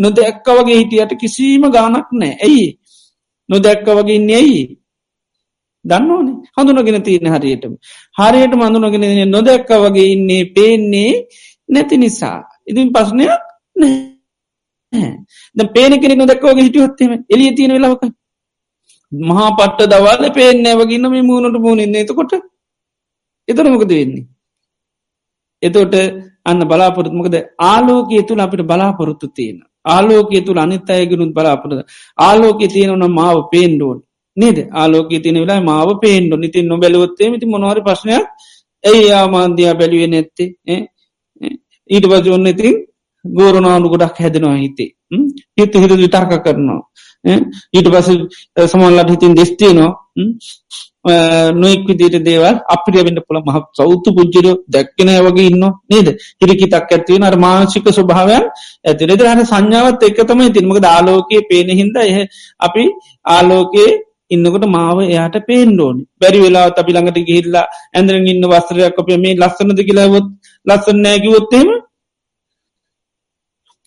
[0.01, 2.34] නොදැක්ක වගේ හිටියට කිසිීම ගානක් නෑ.
[2.45, 2.67] ඇයි?
[3.49, 4.32] නොදැක්ක වගේ ඉන්න
[5.80, 7.73] ඇයි දන්න ඕනේ හඳුනගෙන තියන හරියටම.
[8.17, 11.11] හරියට මඳුනගෙන නොදැක්ක වගේ ඉන්නේ පේන්නේ
[11.69, 12.39] නැති නිසා.
[12.67, 13.41] ඉතින් පස්නයක්
[15.55, 18.03] ද පේන කෙනෙ නොදැක්වගේ හිටියොත්තෙම එලිය තියෙන වෙලාවක
[19.11, 22.34] මහා පට්ට දවල්ල පේනෑ වගන්න මේ මූුණට මූුණන්නේ එතකොට
[23.47, 24.25] එතරමකද වෙන්නේ?
[25.63, 25.95] එතෝට
[26.45, 31.82] අන්න බලාපොරත්මකද ආලෝකය තුළ අපිට බලාපොරොත්තු තියෙන ආලෝකය තුළ අනිත් අයගෙනුත් බලාපොරද
[32.17, 33.99] ආලෝකය තියෙනවන මාව පේන්ඩෝන්
[34.41, 34.57] නේද?
[34.73, 38.25] ආලෝක තින වෙලා මාව පේන්ඩු නිතින් නො බැලවොත්තේ මති මොනවර ප්‍රශ්නයක්?
[38.83, 40.49] ඇයි ආමාන්දයා බැලුවේ නැත්තේ?
[41.89, 42.75] ඊට පස ඔන්න ඉතින්
[43.25, 44.89] ගෝරනානු ගොඩක් හැදෙනවා හිතේ.
[45.57, 46.81] හිත හිත විතර්ක කරනවා.
[47.73, 48.07] ඊට පස
[48.67, 49.91] සමල්ලට හිතින් දෙස්තියනවා
[51.53, 56.07] නොෙක් විදිට දේවල් අපිට වෙන්න පුළ මහ සෞතු පුද්ජරෝ දැක්කෙන වගේ ඉන්න නේද?
[56.41, 58.45] හිරිකිතක් ඇත්වෙන අර මාංශික ස්වභාවයන්
[58.89, 62.17] ඇතිරෙද හන සංඥාවත් එක්ක තමයි තින්මක ආලෝකයේ පේන හින්ද එහ
[62.59, 62.85] අපි
[63.35, 63.91] ආලෝකයේ
[64.32, 69.80] ඉන්නකොට මාව එයාට පේන්ඩෝනි බැරි වෙලා අපි ළඟට ගිහිල්ලා ඇඳරෙන් ඉන්න වස්ත්‍රයක් අපේ මේ ලස්සනද
[69.82, 70.27] කියලාවොත්
[70.65, 71.69] ලස්සන නෑකිවොත්තේම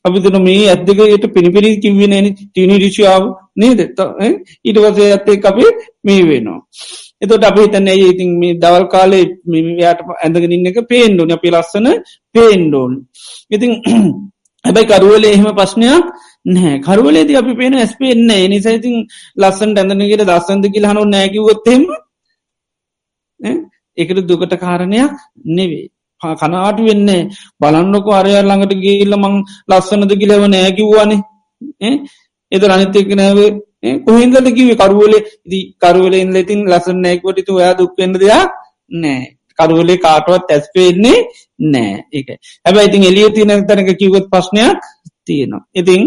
[0.05, 3.25] අපිතන මේ ඇත්දකට පිණිපිරි කිව්වෙන තිනි රිෂාව
[3.57, 5.71] නේද ඊට වසේ ඇත්තේ අපේ
[6.03, 6.61] මේ වෙනවා.
[7.23, 11.89] එතොට අපි තැන ඉතින් මේ දවල් කාලේ යට ඇඳගෙන ඉන්න එක පේන්ඩෝන අපි ලස්සන
[12.35, 12.93] පේන්ඩෝන්.
[13.51, 13.73] ඉතින්
[14.65, 16.05] හැබැයි කරුවල එහෙම ප්‍රශ්නයක්
[16.45, 18.97] නෑ කරුවලේද අපි පේන ඇස් පේන්නේ නිසයිතින්
[19.37, 21.83] ලස්සන් ඇඳනකට දස්සන්ද කියල හනු නෑකිවොත්තෙම
[23.99, 25.13] එකට දුකට කාරණයක්
[25.51, 25.87] නෙවේ
[26.21, 27.29] කනාට වෙන්නේ
[27.61, 29.37] බලන්නක අරය ළඟට ගේල්ල මං
[29.71, 31.21] ලස්සනද කියලව නෑකිව්වානේ
[32.53, 33.39] එද අනිතක නෑව.
[34.01, 35.15] කොහින්දද කිව කරුවල?
[35.45, 38.51] දී කරුවලෙන් ලෙතින් ලසන් නෑකවටතු ඔයා දුක්වෙන්න දෙයක්
[38.97, 39.23] නෑ
[39.59, 41.19] කරුවලේ කාටුවත් ඇස් පේන්නේ
[41.67, 42.29] නෑ ඒක.
[42.65, 44.81] හැබැයි ඉතින් එලිය තියන තැනක කිවත් ප්‍රශ්නයක්
[45.27, 45.63] තියෙනවා.
[45.75, 46.03] ඉතිං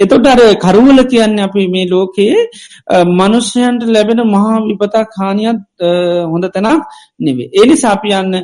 [0.00, 2.38] එතොට අර කරුවල කියන්න අපි මේ ලෝකයේ
[3.18, 5.60] මනුෂ්‍යයන්ට ලැබෙන මහා විපතා කානියත්
[6.32, 6.82] හොඳ තැනක්
[7.20, 7.50] නෙවේ.
[7.60, 8.34] එනි සාපියන්න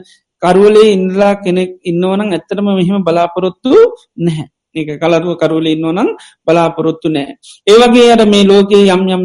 [0.42, 3.72] කරුවලේ ඉන්දලා කෙනෙක් ඉන්නවනම් ඇත්තටම මෙහෙම බලාපොරොත්තු
[4.18, 6.08] නැහැ ඒක කලරුව කරුවල ඉන්නවනම්
[6.46, 7.36] බලාපොරොත්තු නෑ.
[7.66, 9.24] ඒවගේ අර මේ ලෝකයේ යම් යම්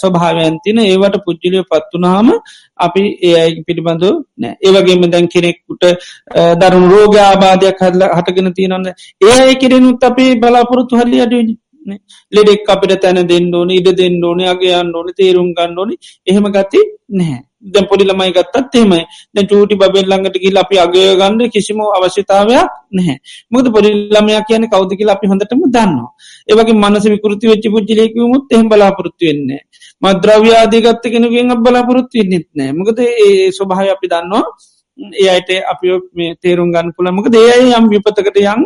[0.00, 2.30] ස්වභාවයන්තින ඒවට පුද්ජලිය පත්වනාම
[2.86, 4.10] අපි ඒ පිළිබඳු
[4.42, 4.54] නෑ.
[4.66, 5.84] ඒවගේම දැන් කෙනෙක්කුට
[6.62, 8.88] දරුණු රෝග ආබාධයක් හදල හටගෙන තියනන්න
[9.24, 11.54] ඒ කෙරෙනුත් අපේ බලාපොරොත්තු හරි අඩුවනි
[12.32, 15.96] ලෙඩෙක් අපිට තැන දෙන්න ඕන ඉඩ දෙන්න ඕන අගේ අන්න ඕන තේරුම් ගන්න ඕනි.
[16.26, 16.80] එහෙම ගති
[17.18, 19.04] නැහැ දැ පොඩි ළමයි ගත්තත් එෙමයි
[19.34, 23.16] දැ චූටි බෙල් ළඟට ගිල් අපි අගය ගන්න කිසිම අවශ්‍යතාවයක් නැහැ.
[23.52, 26.10] මුද පොඩි ළමයක් කියන කෞදකිල අපි හොඳටම දන්නවා.
[26.50, 29.62] ඒවගේ මනස විකෘති වෙච්චි පුද්ජලයකුමුත් එහම බලාපොරොත්තු වෙන්නේ
[30.02, 34.44] මද්‍රව්‍යාධිගත්ත කෙනගෙන් බලාපොරොත්තු වෙන්නෙත් නෑ මොකද ඒ ස්වභාව අපි දන්නවා.
[35.20, 35.86] ඒ අයට අපි
[36.18, 38.60] මේ තේරුම් ගන්න පුළමක දේයි යම් විපතකට යම්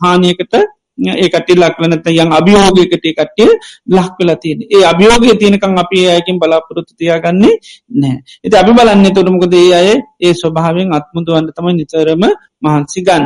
[0.00, 0.54] හානියකට
[0.98, 3.50] ඒකට ලක්වනත යම් අභියෝගයකට කට්ටිය
[3.88, 7.54] ලක් වෙලා තියෙන ඒ අභියෝගය තියෙනකං අපි අයකින් බලාපොරොත්තු තියාගන්නේ
[7.94, 9.88] නෑ එති අපි බලන්න තොටමක දේ අය
[10.20, 12.24] ඒ ස්වභාවෙන් අත්මුදුවන්න තමයි නිතරම
[12.62, 13.24] මහන්සි ගන්න.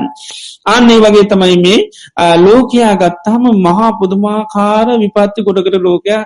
[0.66, 1.79] අන්නේ වගේ තමයි මේ
[2.39, 6.23] ලෝකයා ගත්තාම මහා පුදුමාකාර විපත්ති ගොඩකට ලෝකයා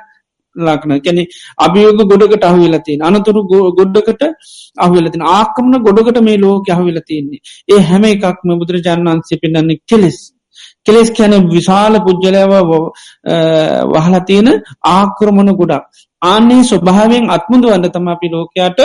[0.57, 1.23] ලක්න කැනෙ
[1.59, 3.43] අභියෝග ගොඩකට අහවෙලතින් අනතුරු
[3.73, 4.23] ගොඩ්ඩකට
[4.79, 10.19] අහවෙලතින ආකමන ගොඩකට මේ ලෝක අහවෙලතින්නේ ඒ හැම එකක්ම බුදුරජාණන් වන්සේ පෙන්න්නේ කෙලෙස්.
[10.87, 12.53] කෙලෙස් කැන විශාල පුද්ජලයව
[13.95, 14.49] වහලා තියෙන
[14.91, 15.85] ආක්‍රමණ ගොඩක්.
[16.23, 18.81] ආන්නේ ස්වභාවෙන් අත්මුදු වන්න තම අපි ලෝකයාට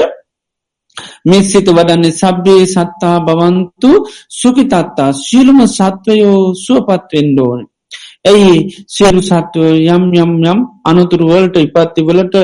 [1.26, 2.18] මිස්සිත වඩන්නේ.
[2.22, 3.92] සබ්බේ සත්තා බවන්තු
[4.32, 7.60] සුකිතත්තා සියලුම සත්වයෝ සුවපත්වෙන්ඩෝන
[8.30, 8.58] ඇයි
[8.88, 12.36] සියලු සත්ව යම් යම් යම් අනතුරුවලට ඉපත්තිවලට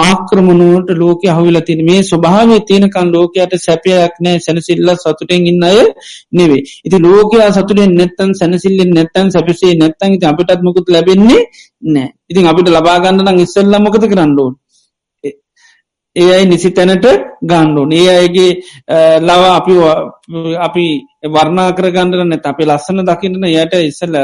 [0.00, 5.80] ආක්‍රමණුවට ලෝක අහවිල තින මේ ස්වභාවේ තියෙනකන් ලෝකයට සැපයක් නෑ සැනසිල්ල සතුටෙන් ඉන්න අය
[6.32, 11.42] නෙවේ ඉති ලෝකයා සතුරෙන් නැත්තන් සැනසිල්ලෙන් නැත්තන් සැපිසේ නැත්තන් අපිටත් මොකුත් ලැබෙන්නේ
[11.88, 14.54] නෑ ඉතින් අපිට ලබාගන්නන ඉස්සල්ල මොකද කරන්නඩුවන්
[16.16, 17.06] ඒ අයි නිසි තැනට
[17.42, 18.50] ගණ්ඩුන් ඒ අයගේ
[19.20, 19.74] ලව අපි
[20.60, 20.86] අපි
[21.30, 24.16] වර්ණා කර ගණඩන නැත අපි ලස්සන දකින්න යට ඉස්සල්ල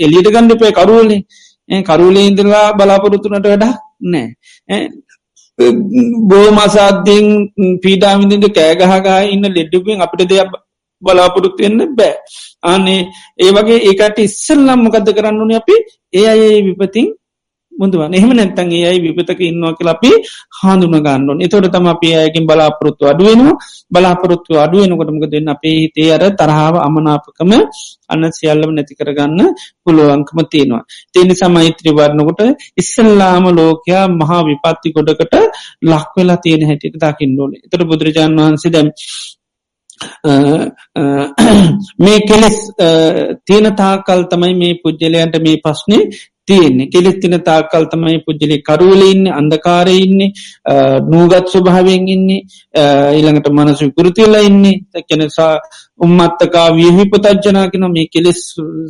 [0.00, 3.66] එලියට ගණ්ඩපේ කරුවලේ කරුලේ ඉඳලා බලාපොරොත්තුනට වැඩ
[4.04, 4.80] නෑ
[6.28, 7.26] බෝ මසාධ්‍යෙන්
[7.82, 10.50] පීඩාමිදිට කෑගහගා ඉන්න ලෙඩ්ඩුපෙන් අපිට දෙයක්
[11.02, 12.14] බලාපොරොත්තු වෙන්න බෑ.
[12.64, 13.00] අනේ
[13.38, 15.76] ඒ වගේ ඒකට ඉස්සල්ලම් මොකද කරන්නන අපි?
[16.12, 17.08] ඒ අය විපතින්
[17.76, 20.10] මුදුවන් එහෙම නැත්තන්ගේ අයි විපතක ඉන්නවා කියලා අපි
[20.58, 23.56] හාඳුන ගන්නඩුවන් එතොට තම අපේ අයකින් බලාපොරොත්තු අඩුවෙනවා
[23.90, 27.52] බලාපොරොත්තු අඩුවෙනකොටමක දෙන්න අපේ හිතේ අර තරහාව අමනාපකම
[28.06, 29.40] අන්න සියල්ලම නැති කරගන්න
[29.82, 30.82] පුළුවන්කම තියෙනවා.
[31.12, 32.40] තියෙන සමෛත්‍රී වරණකොට
[32.76, 35.34] ඉස්සල්ලාම ලෝකයා මහා විපත්ති ගොඩකට
[35.84, 37.60] ලක්වෙලා තියෙන හැටියට දකින්න ඕනේ.
[37.64, 38.88] එතට බුදුරජාණන් වහන්සේ දැම්
[41.98, 42.58] මේ කෙලෙස්
[43.46, 46.02] තියෙන තාකල් තමයි මේ පුද්ජලයන්ට මේ පස්්නේ
[46.48, 46.88] තියෙන්නේ.
[46.88, 50.30] කෙලෙස් තින තාකල් තමයි පුද්ජලි කරුවලඉන්න අන්දකාරඉන්නේ
[51.06, 52.40] නූගත් ස්වභාවෙන් ඉන්නේ
[53.12, 54.76] ඊළඟට මනසු විකෘතිවෙලා ඉන්නේ.
[54.92, 55.52] තැකෙනසා
[55.98, 58.40] උම්මත්තකා වියහිපතජ්ජනා කෙන මේ කෙලෙස්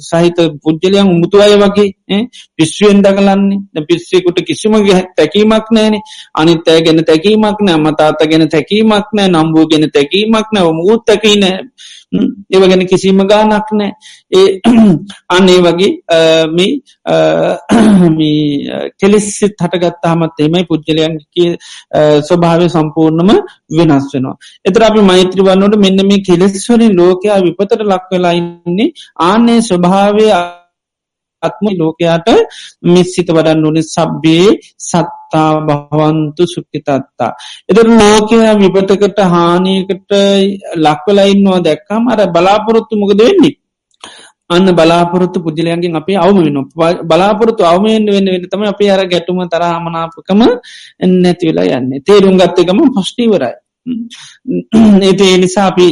[0.01, 2.21] සහිත පුද්ජලයන් උමුතු අය වගේ
[2.57, 6.03] පිස්්ුවෙන් දකලන්නේ පිස්සෙකුට කිසිමගේ තැකීමක් නෑනේ
[6.35, 11.37] අනිත් ඇය ගැන තැකීමක් නෑ මතාත ගැන තැකීමක් නෑ නම්බූ ගැන තැකීමක් නෑ මුූත් තැකී
[11.37, 11.57] නෑ
[12.13, 13.93] ඒව ගැන කිසිීම ගානක් නෑ.
[14.33, 14.49] ඒ
[15.37, 15.91] අන්නේ වගේ
[16.57, 16.71] මේ
[19.01, 21.49] කෙලෙස්සිත් හටගත්තාමත් එමයි පුද්ගලයන්ගේ
[22.29, 23.33] ස්වභාවය සම්පූර්ණම
[23.71, 24.37] වෙනස් වෙනවා.
[24.65, 28.93] එතර අපි මෛත්‍රී වන්නට මෙන්න මේ කෙලෙස්වරින් ලෝකයා විපතට ලක් වෙලා ඉන්නේ.
[29.21, 30.31] ආනේ ස්වභාවය
[31.43, 32.29] අත්ම ලෝකයාට
[32.85, 34.49] මිස්සිත වඩන්න ඕනේ සබ්බේ
[34.81, 37.31] සත්තා භවන්තු සුක්කිතත්තා.
[37.69, 40.11] එදර ලෝකයා විපතකට හානියකට
[40.77, 43.55] ලක්වලා ඉන්නවා දැක්කම් අර බලාපොරොත්තු මොකද වෙන්නේ.
[44.49, 46.59] අන්න බලාපොරොත්තු පුද්ජලයන්ගෙන් අපේ අවම වෙන
[47.03, 50.43] බලාපොරොත්තු අවමයෙන් වෙන්න වෙන තම අපේ අර ගැටුම තරහමනාපකම
[51.15, 53.55] නැති වෙලා යන්නේ තේරුම් ගත්තකම පස්්ටිවරයි
[55.01, 55.87] ඒති නිසා අපි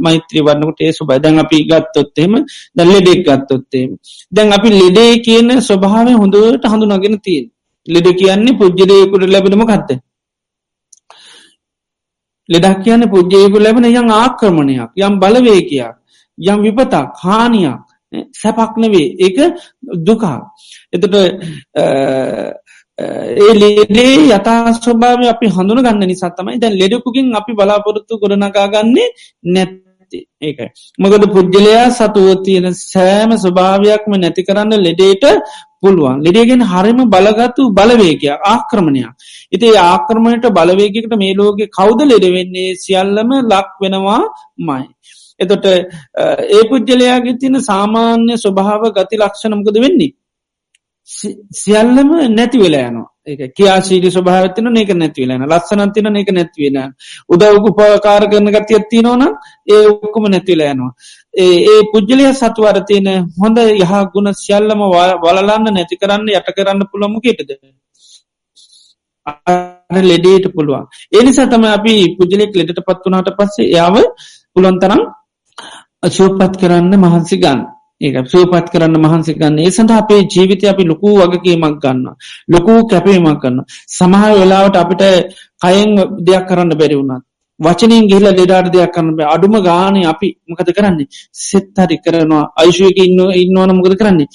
[0.00, 2.32] මෛත්‍රී වන්නකට ඒ සුබයි දැන් අපි ගත්තොත්තේම
[2.76, 3.90] දැන් ලෙඩෙක් ගත්තොත්තේම
[4.32, 7.46] දැන් අපි ලෙඩේ කියන ස්වභාවය හොඳට හඳුනගෙන තියෙන්
[7.88, 9.98] ලෙඩ කියන්නේ පුද්ජදයකුට ලැබෙනම කත්ත
[12.48, 15.94] ලෙඩක් කියන්න පුද්ජයකු ලැබෙන යම් ආක්‍රමණයක් යම් බලවේකයක්
[16.38, 17.82] යම් විපතක් හානියක්
[18.32, 19.38] සැපක් නෙවේ ඒක
[20.00, 20.38] දුකා
[20.92, 21.14] එතට
[22.98, 29.08] ඒ ලෙඩේ යතා ස්වභාව අපි හඳුන ගන්න නිසාත්තමයි දැන් ලෙඩකුකින් අපි බලාපොරොත්තු ගොඩනකා ගන්නේ
[29.46, 30.68] නැත්ති ඒකයි.
[30.98, 35.24] මකද පුද්ගලයා සතුව තියෙන සෑම ස්වභාවයක්ම නැති කරන්න ලෙඩේට
[35.82, 39.12] පුළුවන් ලෙඩේගෙන් හරිම බලගත්තු බලවේකයක් ආක්‍රමණයක්.
[39.52, 44.20] ඉති ආක්‍රමණයට බලවේගකට මේ ලෝක කෞද ලෙඩවෙන්නේ සියල්ලම ලක් වෙනවා
[44.60, 44.84] මයි.
[45.40, 50.14] එතොට ඒ පුද්ගලයාගේ තින සාමාන්‍ය ස්වභාව ගති ලක්ෂණමකද වෙන්නේ.
[51.54, 53.10] සියල්ලම නැති වෙලා යනවා.
[53.26, 56.76] ඒක කියාශීලි ස්වභාවතින ඒක නැතිවෙලන ලස්සනන්තින ඒක නැතිවෙන
[57.28, 59.22] උදව්ගු පකාර කරන ගතියත්ති නොන
[59.68, 60.92] ඒ ඔක්කුම නැතිවලයනවා
[61.34, 64.84] ඒ ඒ පුද්ජලිය සතුවරතියන හොඳ යහ ගුණ සියල්ලම
[65.24, 67.50] වලලන්න නැති කරන්න යට කරන්න පුළොමකෙටද
[70.02, 70.86] ලෙඩේට පුළුවන්.
[71.12, 73.96] එනිසා තම අපි පුද්ජලෙක් ලෙඩට පත් වනාට පස්සේ යාව
[74.54, 75.02] පුළොන්තරම්
[76.02, 77.66] අශෝපත් කරන්න මහන්සි ගන්න.
[78.00, 79.58] ඒක සූපත් කරන්න මහන්සි ගන්න.
[79.58, 82.02] ඒ සඳ අපේ ජීවිතය අපි ලොකූ වගකීමක් ගන්න
[82.48, 85.04] ලොකූ කැපීමක් කරන්න සමහ වෙලාවට අපිට
[85.62, 85.90] කයෙන්
[86.20, 87.24] දෙයක් කරන්න බැරි වුණත්
[87.60, 91.08] වචනින් ගිහිල ලෙඩාට දෙයක් කරන්න අඩුම ගානය අපි මකද කරන්නේ?
[91.42, 92.44] සෙත් හරි කරනවා.
[92.56, 94.28] අයිශයක ඉන්න ඉන්නවන මොකද කරන්නේ?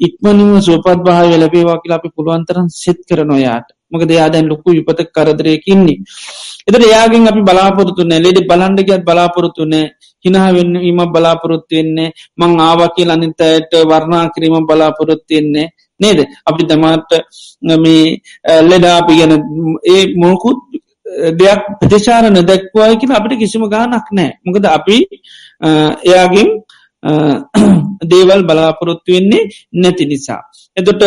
[0.00, 3.68] ඉක්මනිම සුවපත් භාව ලැබේවා කියලා අපි පුළුවන්තරන් සෙත් කරනවා යාට.
[3.92, 5.98] මොකද යා දැන් ලොකු විපත කරදරයකින්නේ
[6.68, 14.66] එතට එයාගෙන් අපි බලාපොරතුන්න ලෙඩි බලන්ඩගත් බලාපොරතුනේ හිනාවෙන්න ීම බලාපොරොත්තුවෙන්නේ මං ආවකිල් අනිතයට වර්ණා කිරීම
[14.66, 15.68] බලාපොරොත්තියෙන්නේ
[16.00, 17.12] නේද අපි දමට
[17.78, 18.02] මේ
[18.62, 19.34] ලෙඩාපි ගැන
[19.86, 20.58] ඒ මොකුත්
[21.34, 24.96] දෙයක් ප්‍රතිශාරණ දැක්වාය කියල අපිට කිසිම ගානක් නෑ මොකද අපි
[26.04, 26.50] එයාගින්
[28.04, 30.40] දේවල් බලාපොරොත්තු වෙන්නේ නැති නිසා
[30.76, 31.02] එතොට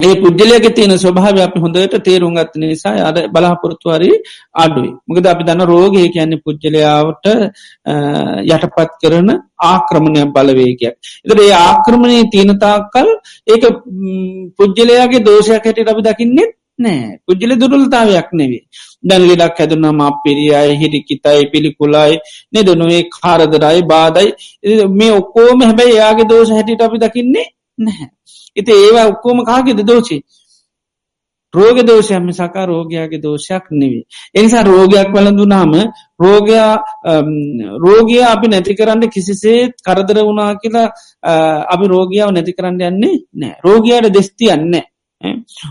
[0.00, 4.10] ඒ පුද්ගලයක තියෙන ස්වභාව අපි හොඳට තේරුම් ගත්ත නිසා අද බලාපොරොත්තුවරි
[4.56, 7.26] අඩුයි මොකද අපි දන්න රෝගය කියන්නේ පුද්ගලයාවට
[8.48, 9.28] යටපත් කරන
[9.64, 10.94] ආක්‍රමණයක් බලවේගයක්.
[11.24, 13.10] එතට ඒ ආක්‍රමණය තියනතාකල්
[13.46, 13.68] ඒක
[14.58, 18.62] පුද්ගලයාගේ දෝෂයක් හැට අපි දකින්නෙත් නෑ පුද්ජල දුරුල්තාවයක් නෙවේ
[19.04, 22.20] දැන් ලෙඩක් හැදුනම පිරියයි හිරිකිතයි පිළිකුලයි
[22.52, 24.28] නෙදනුවේ කාරදරයි බාදයි
[24.94, 27.46] මේ ඔක්කෝම හැබැයි යාගේ දෝෂ හැටිට අපි දකින්නේ
[27.80, 28.08] නැහැ.
[28.56, 30.18] ඉති ඒවා ඔක්කෝම කාගෙද දෝෂි?
[31.54, 34.04] රෝග දෝෂයම සකා රෝගයාගේ දෝෂයක් නෙවේ.
[34.34, 35.72] එනිසා රෝගයක් වලඳුනාම
[36.20, 36.72] රෝගයා
[37.84, 40.88] රෝගය අපි නැති කරන්න කිසිසේ කරදර වුණා කියලා
[41.72, 44.74] අපි රෝගියාව නැති කරන්න යන්නේ නෑ රෝගයාට දෙස්ති යන්න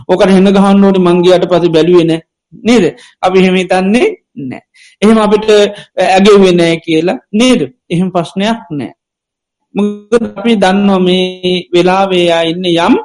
[0.09, 2.13] ඕකට හෙන්න ගහන්නෝට මංගේයට පති බැලුවෙන
[2.63, 2.85] නේද?
[3.21, 4.07] අපි හෙමිතන්නේ
[4.49, 4.63] නෑ
[5.01, 5.47] එහෙම අපිට
[5.97, 7.61] ඇගෙවෙනෑ කියලා නේද?
[7.89, 8.98] එහෙම ප්‍රශ්නයක් නෑ මොකද
[9.75, 12.95] අපි දන්නවා මේ වෙලාවේයා ඉන්න යම්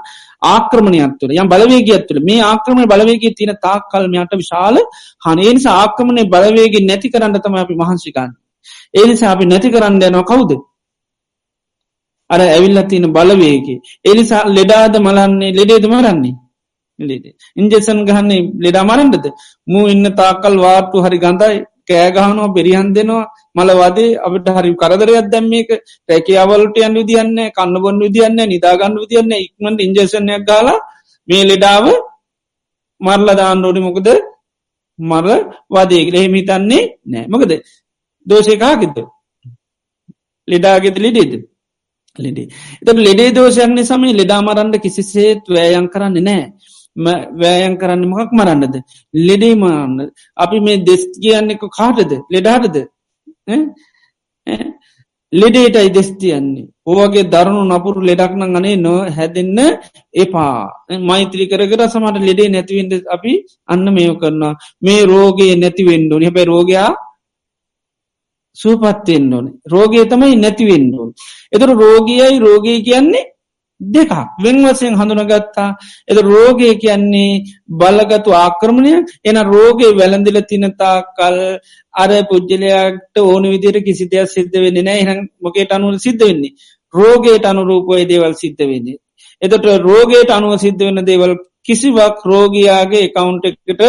[0.44, 4.76] ආක්‍රමණයක් තුළ යම් බලවේගයක් තුළ මේ ආක්‍රමණ බලවේගේ තියෙන තාක් කල්මයට විශාල
[5.22, 8.32] හනේනිස ආක්‍රමණය බලවේගේ නැති කරන්න තම අපි මහන්සිකන්න.
[8.94, 10.52] ඒනිසා අපි නැති කරන්න යනවා කවුද.
[12.30, 13.78] අර ඇවිල්ල තියෙන බලවේගේ.
[14.04, 16.34] එනිසා ලෙඩාද මලන්නේ ලෙඩේද මරන්නේ.
[17.56, 19.26] ඉන්ජෙසන් ගහන්නේ ලෙඩා මරන්ඩද
[19.66, 21.56] මූ ඉන්න තාකල් වාට්ටු හරි ගඳයි
[21.88, 23.24] කෑගහනවා පෙරිහන් දෙනවා
[23.56, 25.70] මලවදේ අපට හරි කරදරයක් දැම්මේක
[26.08, 30.78] රැකයාවලට යන්න විදින්න කන්න බොන්න විදින්න නිදාගන්න විදින්න ඉක්මට ඉන්ජසනයක් ගාලා
[31.28, 31.86] මේ ලෙඩාව
[33.00, 34.08] මරල දාන්නෝඩි මොකද
[34.98, 35.26] මර
[35.70, 37.26] වදේකට එහෙමිතන්නේ නෑ.
[37.28, 37.52] මොකද
[38.26, 38.96] දෝෂයකාගෙද
[40.48, 41.32] ලෙඩාගෙත ලෙඩේද?
[42.18, 42.48] ලෙඩේ.
[42.80, 46.44] එත ලෙඩේ දෝෂයන්නේ සමයි ලෙඩාමරන්ඩ කිසිසේත් වෑයන් කරන්න නෑ.
[46.96, 48.76] වෑයන් කරන්න මොකක් මරන්නද?
[49.14, 50.10] ලෙඩේ මරන්න.
[50.36, 52.12] අපි මේ දෙස් කියන්නෙක කාටද?
[52.30, 52.76] ලෙඩාටද?
[55.32, 59.58] ලෙඩේටයි දෙස්තියන්නේ ඕවගේ දරුණු නපුරු ලෙඩක්න අනේ නො හැදෙන්න
[60.14, 60.58] එපා.
[61.08, 63.32] මෛත්‍රී කරගර සමට ලෙඩේ නැතිවෙන්ද අපි
[63.68, 66.90] අන්න මේෝ කරන්නා මේ රෝගයේ නැතිවෙන්ඩු හැබැ රෝගයා
[68.56, 69.46] සූපත්වෙන්න ඕන.
[69.72, 71.10] රෝගය තමයි නැතිවෙන්ඩුවන්
[71.52, 73.24] එතර රෝගයයි රෝගය කියන්නේ
[73.88, 74.12] දෙකක්.
[74.38, 75.68] වෙන් වසයෙන් හඳුනගත්තා.
[76.08, 79.06] එද රෝගය කියන්නේ බලගතු ආක්‍රමණයක්.
[79.24, 81.38] එන රෝගය වැළඳිල තිනතා කල්
[81.94, 86.54] අර පුද්ජලයාට ඕන විදිර කිසි දෙයක් සිද්ධ වෙන්න නෑ එහන් මොකේට අනුව සිද්ධ වෙන්නේ?
[86.94, 89.00] රෝගයට අනුරූපය දේවල් සිද්ධ වෙන්නේ.
[89.42, 93.82] එතට රෝගයට අනුව සිද්ධ වෙන්න දේවල් කිසිවක් රෝගයාගේ එකකවුන්් එකට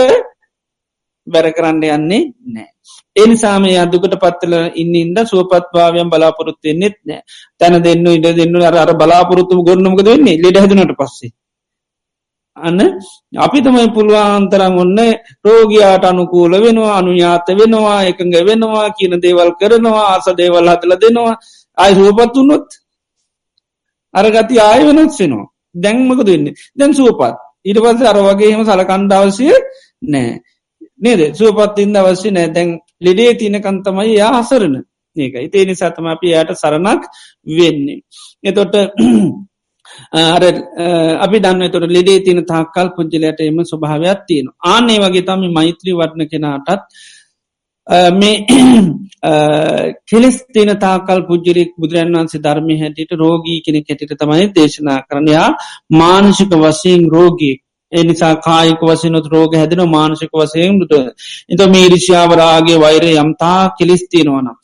[1.27, 2.69] බැර කරන්න යන්නේ නෑ
[3.15, 7.21] එනිසාම අදුකට පත්තල ඉන්න ඉද සුවපත්භාවයන් බලාපොරොත්තුවෙන්නෙත් නෑ
[7.59, 10.37] තැන දෙන්න ඉඩ දෙන්න අර අර බලාපොරොත්තුම ගොන්නමක වෙන්නේ?
[10.37, 11.31] ලෙඩ හැදනට පස්සේ.
[12.57, 12.79] අන්න
[13.37, 14.99] අපි තමයි පුළුවන්තරම් ඔන්න
[15.43, 21.35] රෝගයාට අනුකූල වෙනවා අනුඥාත වෙනවා එකඟ වෙනවා කියන දේවල් කරනවා ආස දේවල් හතල දෙනවා.
[21.77, 22.67] අයි සුවපත් වන්නොත්
[24.13, 25.47] අරගති ආය වෙනත් වෙනවා.
[25.75, 27.35] දැන්මක දෙන්නේ දැන් සුවපත්.
[27.65, 29.47] ඊට පස්ස අර වගේහෙම සලකණ්ඩවසය
[30.05, 30.29] නෑ
[31.01, 31.21] නේද?
[31.33, 32.49] සුවපත් ඉන්න අවශ්‍ය නෑ.
[32.49, 34.75] දැන් ලෙඩේ තියනකන්තමයි යා හසරන.
[35.15, 37.03] ඒක ඉතේ නිසාතම අපි යට සරණක්
[37.49, 37.99] වෙන්නේ.
[38.43, 38.75] එතොට
[40.27, 40.43] අර
[41.19, 46.27] අපි දන්න තොට ලෙඩේ තින තාකල් පුද්ජලයට එම ස්වභාවයක් තියෙන ආනේ වගේ තම මෛත්‍රී වටන
[46.27, 46.81] කෙනාටත්
[48.13, 48.45] මේ
[50.05, 55.47] කෙලෙස් තින තාකල් පුද්ජරෙක් බුදුරන් වන්සේ ධර්මය හැටියට රෝගී කෙනෙ හැටිට තමයි දේශනා කරනයා
[55.93, 57.55] මානසික වසයෙන් රෝගී
[57.91, 60.93] එනිසා කායික වසනොත් රෝග හැදෙන මානසික වසයෙන් දුට
[61.49, 64.57] එත මේ රිෂාවරාගේ වෛරය යම්තා කෙලෙස් තියෙනවනම්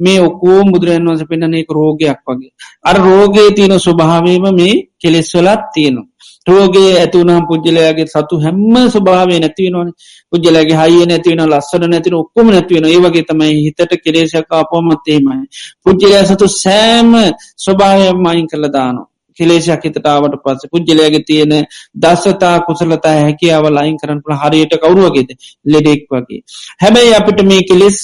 [0.00, 2.52] මේ ඔකෝ බුදුරන් වස පෙන්න්න එක රෝගයක් වගේ.
[2.84, 6.06] අර රෝගයේ තියෙන ස්වභාවීම මේ කෙලෙස්වලත් තියෙනවා.
[6.46, 9.90] රෝගේ ඇතුනම් පුද්ජලයාගේ සතු හැම්ම ස්වභාවේ නැතිවෙනවන
[10.30, 15.44] පුද්ජලගේ හයිය නැතිවෙන ලස්සන නැතින ඔක්කොම නැතිවෙන ඒවගේ තමයි හිතට කෙලේශක අපොමත්තේමයි.
[15.84, 17.12] පුද්ජලයා සතු සෑම
[17.58, 19.08] ස්වභාවයම මයින් කළ දානවා.
[19.38, 21.54] කෙලේශයක් හිතටාවට පස්ස පුද්ජලයාගේ තියෙන
[21.96, 25.30] දස්සතා කුසලතා හැකියාව ලයින් කරන්න පුළ හරියට කවරුවගේද
[25.66, 26.40] ලෙඩෙක් වගේ.
[26.80, 28.00] හැබැයි අපිට මේ කෙලෙස්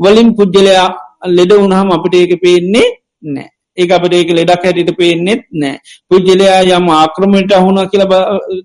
[0.00, 0.88] වලින් පුද්ජලයා
[1.30, 2.88] ලෙඩ වුණහම අපිට ඒක පේන්නේ
[3.26, 3.50] නෑ.
[3.76, 8.04] ඒ අපට ඒක ලෙඩක් හැටිට පේනෙත් නෑ පුද්ජලයා යම් ආක්‍රමට අහුණ කියල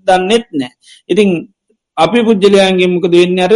[0.06, 0.72] දන්නෙත් නෑ
[1.08, 1.32] ඉතිං
[1.96, 3.38] අපි පුද්ජලයන්ගේ මොකද වෙන්න?
[3.38, 3.52] අර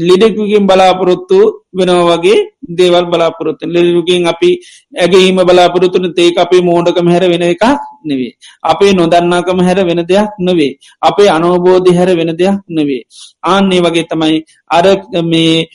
[0.00, 1.38] ලිඩෙකුකින් බලාපොරොත්තු
[1.72, 2.38] වෙනවා වගේ
[2.70, 4.50] දේවල් බලාපොරොත්තු ලෙඩුකින් අපි
[4.96, 7.64] ඇගේීම බලාපොරොත්තුන ඒක අපේ මෝඩකම හැර වෙන එකක්
[8.04, 8.32] නෙවේ
[8.64, 10.72] අපේ නොදන්නාකම හැර වෙන දෙයක් නොවේ
[11.02, 13.02] අපේ අනෝබෝධි හැර වෙන දෙයක් නොවේ
[13.44, 14.38] ආන්නේ වගේ තමයි
[14.70, 14.84] අර
[15.24, 15.66] මේ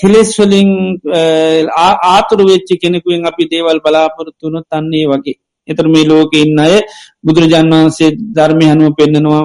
[0.00, 0.70] කෙලෙස්වලින්
[2.06, 5.38] ආතුර වෙච්චි කෙනෙකුවෙන් අපි දේවල් බලාපොරොත්තුන තන්නේ වගේ.
[5.68, 6.74] එතර මේ ලෝක ඉන්න අය
[7.24, 9.44] බුදුරජාන් වහන්සේ ධර්මය හනුව පෙන්න්නනවා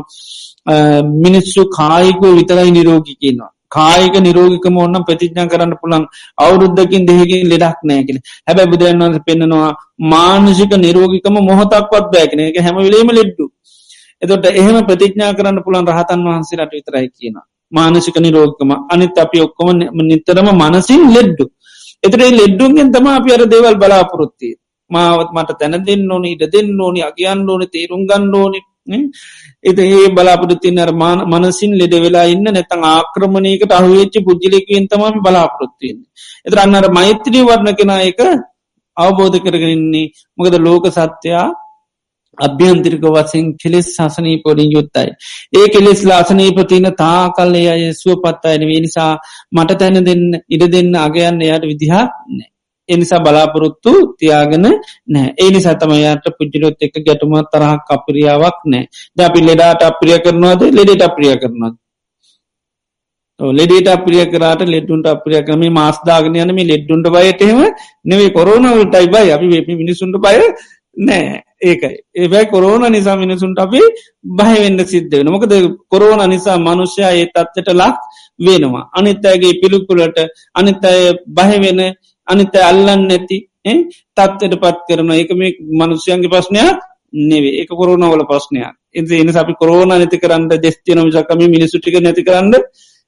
[1.26, 3.52] මිනිස්සු කායිකෝ විතරයි නිරෝගි කියනවා.
[3.70, 6.06] කායික නිරෝගිකම ඔන්න ප්‍රතිඥා කරන්න පුළන්
[6.38, 9.72] අවුරුද්ධකින් දෙහකින් ලෙඩක් නෑකෙන හැබැ බුදුරන් වන්ස පෙන්න්නනවා
[10.06, 13.46] මානුෂික නිරෝගිකම මොහොතක්වත් බෑකන එක හැමවිලේම ලෙඩ්ඩු.
[14.22, 17.46] එතොට එහෙම ප්‍රතිඥා කරන්න පුළන් රහතන් වහන්සේට විතරයි කියනවා.
[17.72, 19.70] මානසික නිරෝගකම අනිත් අපි ඔක්කොම
[20.04, 21.46] නිතරම මනසින් ලෙඩ්ඩු.
[22.04, 24.54] එතරේ ලෙඩ්ඩුන්ගෙන් තම අපි අර දේවල් බලාපොරොත්තිය
[24.92, 28.60] මාවත් මට තැන දෙන්න ඕනි ඉඩ දෙන්න ඕනි අගියන් ඕනි තේරුම් ගන්න ඕනි.
[28.88, 36.10] එත ඒ බලාපොරත්තින අර්මාන මනසින් ලෙඩ වෙලා ඉන්න නැතං ආක්‍රමණයකට අහුවෙච්චි පුද්ජිලෙක්වෙන් තමම බලාපොරොත්තියන්නේ.
[36.46, 38.20] එතර අන්නර මෛත්‍රී වර්ණ කෙන එක
[38.98, 41.48] අවබෝධ කරගරන්නේ මොකද ලෝක සත්‍යයා
[42.38, 45.10] අභ්‍යන්තිරික වසෙන් කෙලෙස් සසනී පොඩින් යුත්තයි.
[45.54, 49.14] ඒ කෙලෙස් ලාසනීපතින තා කල්ලේ අය සුවපත් අයන වේ නිසා
[49.52, 52.55] මට තැන දෙන්න ඉඩ දෙන්න අගයන්න එයට විදිහා නෑ.
[52.90, 54.68] එනිසා බලාපොරොත්තු තියාගෙන
[55.08, 58.86] නෑ ඒනි සතමයට පුද්ජිලොත් එක ගැටුම තරහක් අපිරියාවක් නෑ
[59.18, 60.62] ද අපි ලෙඩාට අප්‍රිය කරනවාද?
[60.72, 61.76] ලෙඩට අප්‍රිය කරනවාද?
[63.40, 67.60] ලෙඩට අප්‍රිය කරට ලෙඩුන්ට අප්‍රිය කරම මාස්දාගන යනම ලෙඩ්ඩුන්ට බයටහෙම
[68.06, 70.38] නෙවේ කොරෝනවලටයි බයි අපි වෙපි මිනිසුන්ට බය
[70.98, 71.96] නෑ ඒකයි.
[72.16, 73.82] ඒබැයි කොරෝන නිසා මිනිසුන්ට අපි
[74.32, 75.54] බහවෙන්න සිද්ධ වෙන මොකද
[75.90, 77.96] කොරෝන නිසා මනුෂ්‍යයා ඒ තත්වට ලක්
[78.40, 78.90] වෙනවා.
[78.94, 80.18] අනිත්තයගේ පිළිකුලට
[80.56, 81.82] අනිත අය බහවෙන
[82.28, 86.82] අනිත අල්ලන්න නැති තත්වට පත් කරන එක මේ මනුෂ්‍යයන්ගේ ප්‍රශ්නයක්
[87.26, 88.74] නෙවේ එක කොරෝනවල ප්‍රශ්නයක්.
[88.94, 92.54] එ එන අපි කොරෝන නැති කරන්න දෙස්තියන මිසකම මිනිසුටික නැති කරන්න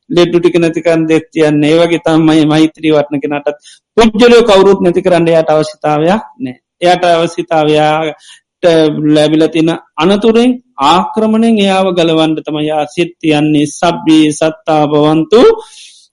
[0.09, 3.57] ලෙඩ්ඩු ටික නැතිකරන්න දෙතියන්න ඒවගේ තමයි මෛත්‍රී වටන කෙනටත්
[3.97, 8.63] පුද්ජලෝ කවරුත් නැති කරන්න යට අවශ්‍යතාවයක් නෑ එයට අවසිතාවයාට
[9.09, 10.53] ලැබිලතින අනතුරෙන්
[10.85, 15.41] ආක්‍රමණෙන් එයාව ගලවන්ඩ තමයා සිත්තියන්නේ සබ්බී සත්තා බවන්තු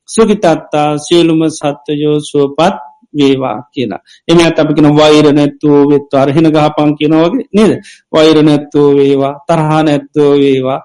[0.08, 2.74] සුගිතත්තා සියලුම සත්්‍යයෝ සුවපත්
[3.18, 4.00] වේවා කියලා.
[4.28, 7.72] එම අපිකෙන වෛර නැත්තුව වෙත්ව අරහෙන ගහපන් කියනවගේ නේද?
[8.12, 10.80] වෛර නැත්තෝ වේවා තරහා නැත්තෝ වේවා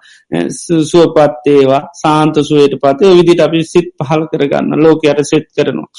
[0.91, 5.89] සුවපත්තේවා සාන්ත සුවයට පතේ විදිට අපි සිත් පහල් කරගන්න ලෝකයට සෙත් කරනවා.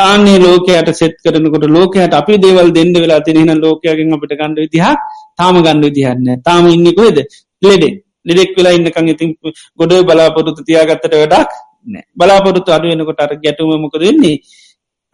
[0.00, 4.86] ආන්නේ ලෝකයට සෙත් කරනකොට ලෝකයට අපි දේවල් දෙන්න වෙලා තිනෙන ලෝකයගෙන් අපට ගණඩ විදිහ
[5.38, 7.18] තාම ගණඩ විදිහන්න තාම ඉන්නෙකුවද
[7.62, 7.94] ලෙඩේ.
[8.28, 9.30] ලෙඩෙක් වෙලා ඉන්නකං ඉතින්
[9.78, 11.52] ගොඩ බලාපොරොත්තු තියාගත්තට වැඩක්
[11.86, 12.04] නෑ.
[12.18, 14.36] බලාපොරොත්තු අඩුවෙනකොට අර ගැටුම මොකද වෙන්නේ?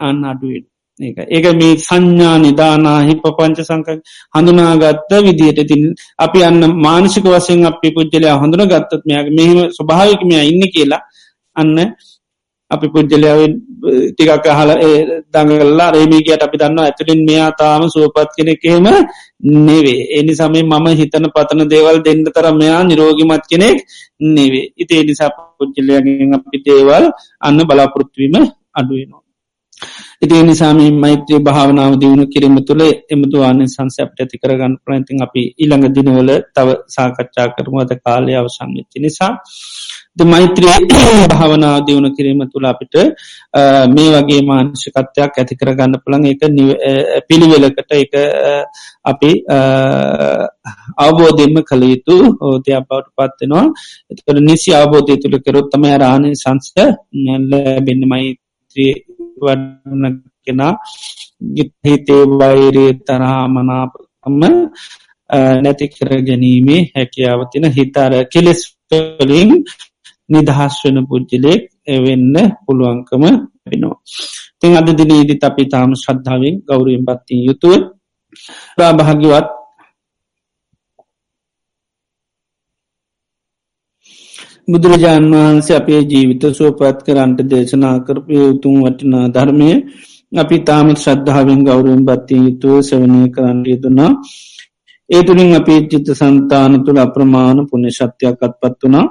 [0.00, 0.64] අන්න අඩුවෙන්
[1.00, 1.18] ඒක.
[1.28, 3.88] ඒක මේ සංඥා නිදානා හිප පංච සංක
[4.34, 5.82] හඳුනාගත්ත විදියට තින්
[6.18, 11.02] අපි අන්න මානසික වසයෙන් අපි පුද්ජලයා හඳුන ගත්තත් මෙයාගේ මෙහෙම ස්වභාවිකමය ඉන්න කියලා
[11.56, 11.76] අන්න
[12.70, 13.40] අපි පුද්ජලයාව
[14.08, 14.70] ටිකක් හල
[15.34, 18.88] දඟල්ලා රේමීගයට අපි දන්න ඇතුළින් මෙයා තාම සුවපත් කෙනෙකෙම
[19.66, 20.00] නෙවේ.
[20.18, 23.78] එනි සමේ මම හිතන පතන දේවල් දෙන්න තර මෙයා නිරෝගිමත් කෙනෙක්
[24.30, 24.66] නෙවේ.
[24.76, 27.04] ඉති එනිසා පුද්ජලයගෙන් අපි දේවල්
[27.40, 28.34] අන්න බලාපොරොත්වීම
[28.74, 29.25] අඩුවනවා
[30.18, 36.30] ඉති නිසාම මෛත්‍රී භාවනාව දියුණු කිරීම තුළ එමතුවාන සංසැප්ට ඇති කරගන්න ප්‍රයිතින් අපි ඉළඟ දිනවල
[36.50, 39.32] තව සාකච්ඡා කරමුවද කාලය අවසංගච්චි නිසා.
[40.24, 40.78] මෛත්‍රී
[41.28, 42.94] භාවනාව දියුණු කිරීම තුළ අපිට
[43.88, 46.40] මේ වගේ මාංශකත්වයක් ඇති කරගන්න පුළන් එක
[47.28, 48.16] පිළිවෙලකට එක
[49.04, 49.30] අපි
[50.98, 53.66] අවබෝධයෙන්ම කළ යුතු ඕතයක් බවට පත්වෙනවා
[54.10, 56.76] එතකට නිසි අවබෝධය තුළ කරොත්තම රාණය සංස්ක
[57.50, 58.02] ලැබෙන්න.
[58.06, 58.45] මෛත්‍රී
[59.38, 60.14] වඩන
[60.44, 60.74] කෙනා
[61.84, 64.42] හිතේ වෛරේ තරහා මනාපම
[65.62, 69.50] නැති කර ගැනීමේ හැකියාවතින හිතාර කෙලෙස්වලින්
[70.28, 72.34] නිදහස් වන පුද්ජලෙක් එවෙන්න
[72.64, 73.24] පුළුවන්කම
[73.64, 73.96] වෙනවා.
[74.60, 77.80] තින් අද දිනීදි අපි තාම ශ්‍රද්ධාවෙන් ගෞරුවෙන් පත්තිී යුතුව
[78.78, 79.55] භාග්‍යවත්
[84.68, 89.70] බුදුරජාණන් වහන්සේ අපේ ජීවිත සුවපත් කරන්ට දේශනා කරපය උතුම් වටිනා ධර්මය
[90.32, 94.10] අපි තාමත් ශ්‍රද්ධාවෙන් ගෞරුවෙන් බත්තිය යුතුව සවනය කරන්න යෙදුනා
[95.10, 99.06] ඒ තුළින් අපි චිත්ත සන්තාන තුළ අප්‍රමාණ පුුණ ශක්තියක් අත්පත් වනා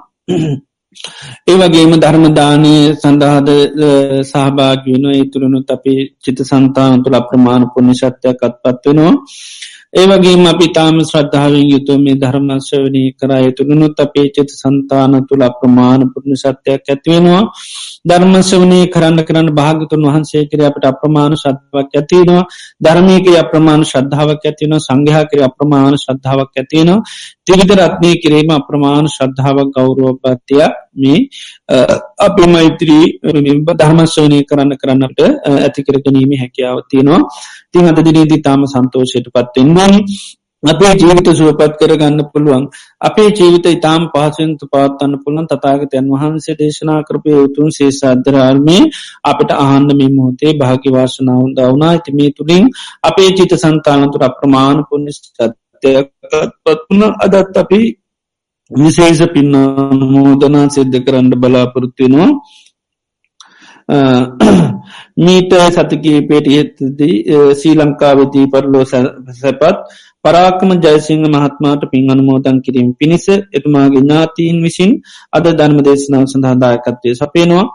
[1.48, 3.50] ඒ වගේම ධර්මදානය සඳහාද
[4.26, 9.14] සහභාග වෙන ඒ තුළනුත් අපේ චිත සන්තාන තුළ අප්‍රමාණ පුුණ ශක්තියක් අත්පත් වෙනවා.
[9.96, 16.36] ඒවගේ අපි තාම ශ්‍රද්ධාවෙන් යුතු මේ ධර්මශ්‍රවනය කරය තුළුණුත් අපේ චිත සන්තාන තුළ අප්‍රමාණ පුුණ
[16.36, 17.44] සත්‍යයක් ඇතිවෙනවා
[18.06, 22.44] ධර්මශ්‍රවනය කරන්න කරන්න භාගතුන් වහන්සේ කර අපට අප්‍රමාණ ශද්ධාවක් ඇතිනවා
[22.82, 27.00] ධර්මයක අප්‍රමාණ ශද්ධාවක් ඇතින සංඝයා කර අප්‍රමාණ ශද්ධාවක් ඇතිනවා
[27.46, 30.64] තිවිධ රත්නය කිරීම අප්‍රමාණ ශ්‍රද්ධාවක් ගෞරුවපත්තිය
[30.96, 31.20] මේ
[32.20, 33.06] අපි මෛත්‍රී
[33.74, 35.20] ධර්මශ්‍රවනය කරන්න කරන්නට
[35.58, 37.22] ඇතිකර ගැනීම හැකියාව තියෙනවා.
[37.72, 40.00] තිං අද දිනීදී තාම සන්තෝෂයට පත්වෙෙන්වානි
[40.66, 42.64] අපේ ජීවිත සුවපත් කරගන්න පුළුවන්
[43.02, 48.78] අපේ ජීවිත ඉතාම් පහසුන්තු පාත්තන්න පුළන් තතාගතයන් වහන්සේ දේශනා කරපය උතුන් සේසාධරාර්මය
[49.24, 52.66] අපට ආහන්ඩ මේ මොහොතේ භාගිවාශනාවන් දවනා ඇති මේ තුළින්
[53.04, 57.82] අපේ චිත සන්තානතුර අප්‍රමාණ පුුණ සත්‍යයක්පත්වන අදත් අපි
[58.72, 62.30] විශේෂ පින්නමෝදනා සිද්ධ කරන්න බලාපොරොත්තිනවා
[65.18, 67.16] මීට සතිකීපේට ඒත්දී
[67.54, 69.78] සී ලංකාවෙදී පරලෝ සැපත්
[70.26, 74.92] පරාකම ජයසිංහ මහත්මාට පින් අනුමෝදන් කිරීම පිණිස එතුමාගේ ඥාතීන් විසින්
[75.34, 77.66] අද ධර්ම දේශනාව සඳහාදායකත්වය සපේනවා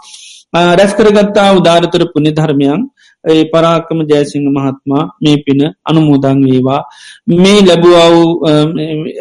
[0.72, 2.82] රැස්කරගත්තා උදාරතර පුුණි ධර්මයන්
[3.24, 6.82] ඒ පරාකම ජයසිංහ මහත්මා මේ පින අනුමෝදං වේවා.
[7.36, 8.16] මේ ලැබුවව්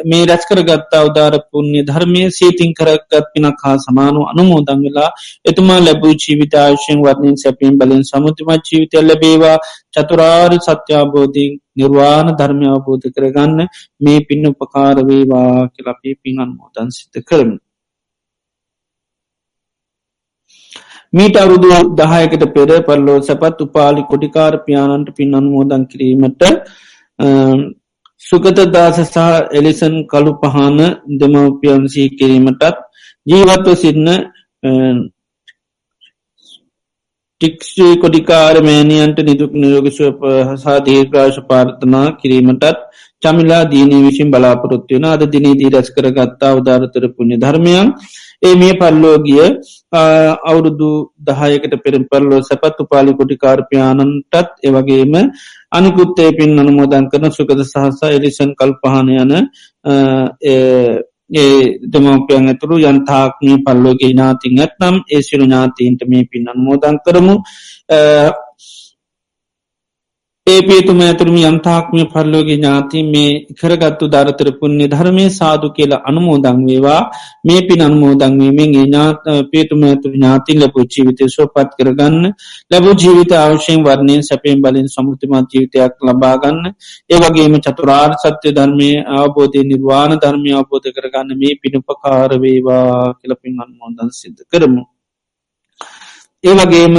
[0.06, 5.10] මේ රැස්කරගත්තා උදාර පුුණ්‍ය ධර්මය සීතින් කරගත් පිනක් හා සමානු අනුමෝදං වෙලා
[5.46, 9.58] එතුමා ලැබූ ජීවිතාශයෙන් වර්ණින් සැපීම් බලින් සමුතිමත් ජීවිතය ලැබේවා.
[9.94, 13.60] චතුරාර් සත්‍යාබෝධීන් නිර්වාණ ධර්මය අවබෝධ කරගන්න
[14.02, 17.58] මේ පින්න උපකාරවේවා කියලපී පින් අන්මෝදන් සිත කරමු.
[21.14, 26.44] මීට අවුරුදු දහයකට පෙර පල්ලෝ සැපත් උපාලි කොටිකාර පියාණන්ට පින් අනුමෝදන් කිරීමට
[28.22, 30.80] සුගතදාසසා එලිසන් කළු පහන
[31.20, 32.84] දෙමවපියන්සී කිරීමටත්
[33.28, 34.08] ජීවත්ව සින්න
[37.42, 42.80] ටික්ෂී කොඩිකාර මෑණියන්ට නිදුක් නිරෝගිසුව හසා දීර්ගාශ පාර්ථනා කිරීමටත්
[43.24, 47.88] චමිලා දීනී විසින් බලාපොරොත්වයන අද දිනීදී රැස් කරගත්තා උදාරතර පුුණ්‍ය ධර්මයන්
[48.44, 49.46] ඒ මේ පල්ලෝගිය
[50.44, 50.90] අවුරුදු
[51.22, 55.16] දහයකට පෙරම් පල්ලෝ සැපත්තු පාලි කොටිකාර්පයාණන්ටත් එවගේම
[55.72, 59.34] අනිකුත්තේ පින් අනුමෝදන් කරන සුකද සහසා එලිසන් කල්පහන යන
[61.32, 67.36] ඒ දෙමෝපයන් ඇතුරු යන්තාක්නී පල්ලෝගේ නාතින් ඇත්නම් ඒ සිරු ඥාතීන්ට මේ පින් අනුමෝදන් කරමු.
[70.50, 77.02] ඒ පේතුම ඇතුරම යන්තාක්මය පරලෝගේ ඥාති මේ කරගත්තු දරතර පුුණ්‍ය ධර්මය සාදු කියලා අනුමෝදං වේවා.
[77.44, 82.26] මේ පින් අනුමෝදංවීමෙන් ඥාත පේතුම ඇතුර ඥාතින් ලැබූ ජීවිතය සෝපත් කරගන්න
[82.72, 86.62] ලැබූ ජීවිත අවශයෙන් වර්ණය සැපෙන් බලින් සමුතිමත් ජීවිතයක් ලබාගන්න
[87.10, 94.84] ඒවගේම චතුරාර් සත්‍ය ධර්මය අවබෝධය නිර්වාණ ධර්මය අවබෝධ කරගන්න මේ පිණුපකාරවේවා කියලපින් අන්මෝදන් සිද්ධ කරමු.
[96.44, 96.96] ඒවගේම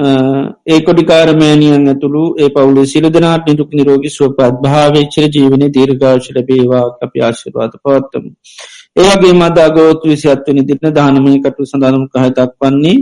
[0.00, 7.74] ඒ කොඩිකාරමෑනියන් ඇතුළු ඒ පවුලේ සිරදනාට නිදුක් නිරෝගි සුවපත් භාවේච්චර ජීවන දීර්ඝාශල බේවා අපි ආශිර්වාද
[7.78, 8.26] පවත්තම.
[8.98, 12.96] ඒවගේ මදාගෝත් විසි අත්වනි දින දානමය කටු සඳනම් කහතක් වන්නේ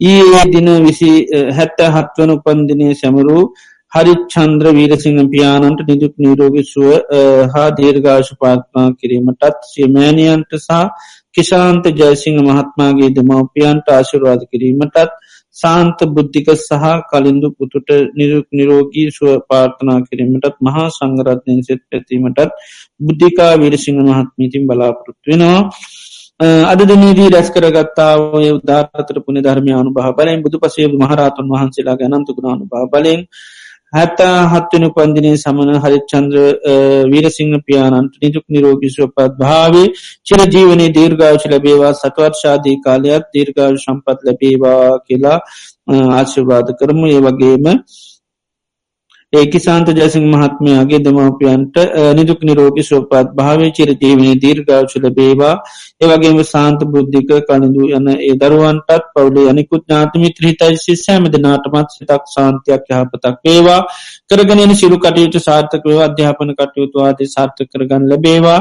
[0.00, 1.10] ඒ දින විසි
[1.52, 3.38] හැත්ත හත්වන උපන්දිනය සැමරු
[3.92, 6.90] හරිච්චන්ද්‍ර වීරසිංහ පියාණන්ට නිදුක් නීරෝගි සුව
[7.52, 10.82] හා දීර්ඝාශ පාත්මා කිරීමටත් සියමෑනියන්ට සහ
[11.34, 14.98] කිශාන්ත ජයසිංහ මහත්මාගේ දෙමවපියන්ට ආශිර්වාද කිරීමටත්
[15.60, 22.50] සාන්ත බුද්ධික සහ කලින්දු පුතුට නිරුක් නිරෝගී සුව පාර්ථනා කිරීමටත් මහා සංගරත්නයෙන් සෙත් පැතීමටත්
[23.00, 25.60] බුද්ධිකා විරසිංහ මහත්මීතින් බලාපොරොත්තු වෙනවා.
[26.64, 28.20] අද දනීදී රැස් කරගත්තාව
[28.50, 32.64] උදාතර පුුණ ධර්මය අනු භහ බලෙන් බුදු පසේ මහරතුන් වහන්සේලා ගැනන්තුකුණ අනු
[33.92, 36.36] භහ බලෙන් හැතා හත්වන පන්දිනය සමන හරිච්චන්ද්‍ර
[37.10, 39.88] වීරසිංහ පියාණන්ට නිදුක් නිරෝගිසුවපත් භාවේ
[40.24, 45.40] චිර ජීවනය දීර්ගාවශ ලැබේවා සටවර්ශාදී කාලයක් දීර්ගාව සම්පත් ලැබේවා කියලා
[46.16, 47.06] ආශිර්වාද කරමු.
[47.06, 47.66] ඒ වගේම
[49.32, 51.74] ඒකි සාන්ත ජයසිං මහත්මයාගේ දෙමවපියන්ට
[52.14, 55.54] නිදුක් නිරෝගි සුවපත් භාවය චිර ජීවනය දීර්ගාවශල බේවා
[56.00, 62.88] ඒවගේම සාන්ත බුද්ධික කනිදු යන ඒ දරුවන්ටත් පවුලේ අනිකුත් ඥාතමිත්‍ර හිතයිසි සෑම දෙනාටමත් සිතක් සාන්තියක්
[62.90, 63.80] යහපතක් වේවා.
[64.28, 68.60] කරගෙන සිරු කටයුතු සාර්ථකව අධ්‍යාපන කටයුතුවාද සාර්ථ කරගන්න ලබේවා.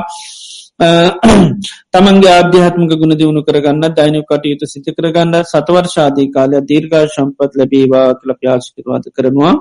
[1.94, 8.38] තමන්ගේ අධ්‍යාත්මක ගුණ දියුණු කරගන්න දෛනය කටයුතු සිත කරගන්න සතවර්ශාදී කාලය දීර්ගා සම්පත් ලැබේවා කළ
[8.38, 9.56] ප්‍යාශිකරවාද කරනවා.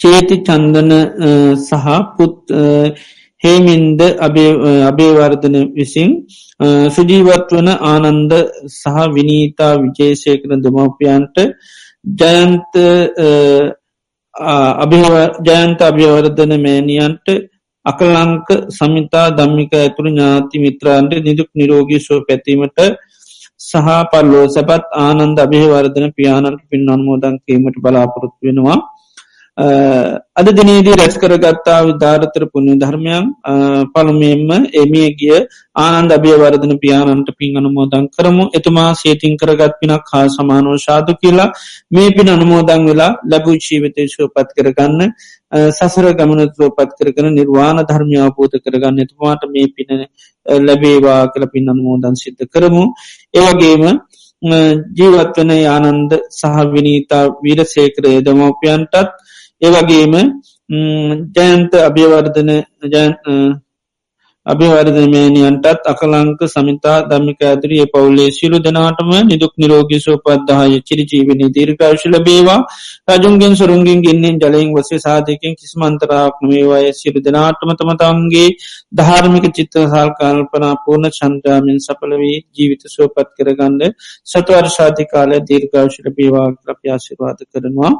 [0.00, 0.92] චේති චන්දන
[1.58, 2.52] සහ පුත්
[3.42, 6.10] හේමින්ද අභේවර්ධන විසින්
[6.90, 8.32] සුජීවත් වන ආනන්ද
[8.72, 11.36] සහ විනීතා විජේෂයකන දෙමවපියන්ට
[12.20, 12.78] ජයන්ත
[15.46, 17.28] ජයන්ත අභ්‍යවර්ධන මෑණියන්ට
[17.86, 22.78] අකලංක සමිතා දම්මික ඇතුළු ඥාති මිත්‍රාන්ට නිදුක් නිරෝගී සුව පැතීමට
[23.60, 28.78] සහ පල්ලෝ සැපත් ආනන්ද අභිවර්ධන පියාණන්ට පින් අන්මෝදන් කීමට බලාපොරොත්තු වෙනවා.
[29.56, 33.26] අද දිනේදී රැස් කරගත්තා විධාරතර පුුණ්‍ය ධර්මයන්
[33.94, 35.36] පළමෙන්ම එමිය ගිය
[35.76, 38.50] ආනන්ද අභියවර්ධන පියාණන්ට පින් අනුමෝදන් කරමු.
[38.50, 41.52] එතුමා සේතින් කරගත් පිනක් හා සමානෝ ශාතු කියලා
[41.90, 45.14] මේ පින් අනුමෝදන් වෙලා ලැබූ ජීවිතේශව පත් කරගන්න
[45.70, 50.02] සසර ගමනතුව පත් කරගන නිර්වාණ ධර්මය අවබෝධ කරගන්න එතුමාට මේ පින
[50.62, 52.84] ලැබේවා කළ පින් අනුමෝදන් සිද්ධ කරමු.
[53.34, 53.84] ඒවගේම
[54.96, 59.14] ජීවත්වන ආනන්ද සහ විනීතා වීරසේකරය දමෝපියන්ටත්
[59.64, 60.14] ඒවගේම
[61.34, 62.50] ජයන්ත අභ්‍යවර්ධන
[64.46, 72.58] අභිවර්ධමේනියන්ටත් අකලංක සමිතා ධමික ඇතරේ පවුලේ සිලු දෙනාටම නිදුක් නිරෝගි සෝපත්දාය චිරිජීවනි දීර්කාශල බේවා
[73.12, 78.46] රජුන්ගෙන් සුරුන්ගෙන් ගෙන්නෙන් ජලයෙන් වසේ සාධයකින් කිස්මන්තරාක් මේවාය සිරු දෙනාටම තමතන්ගේ
[78.94, 87.92] ධාර්මික චිත්ත සල්කල්පනා පූර්ණ චන්ද්‍රාමෙන් සපලවී ජීවිත සෝපත් කරගන්න සතවර්ශාධිකාලය දීර්ගාශල බේවා ලප්‍යාශිවාද කරනවා.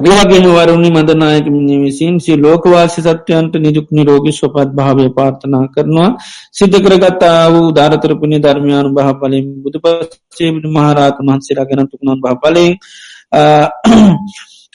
[0.00, 6.10] ඒවගේ වරුණි මදනායක මිනිවිසින් සි ලෝකවාසි සත්‍යයන්ට නිදුක් නිරෝගි ස්වපත් භාවය පාර්ථනා කරනවා.
[6.52, 12.72] සිද්ධ කරගත්තා වූ ධාරතරපුුණි ධර්මයානු බහ පලින් බුදු පසේ මහරාතු මහන්සේලා ගැනතුකුණන් බහ පලින්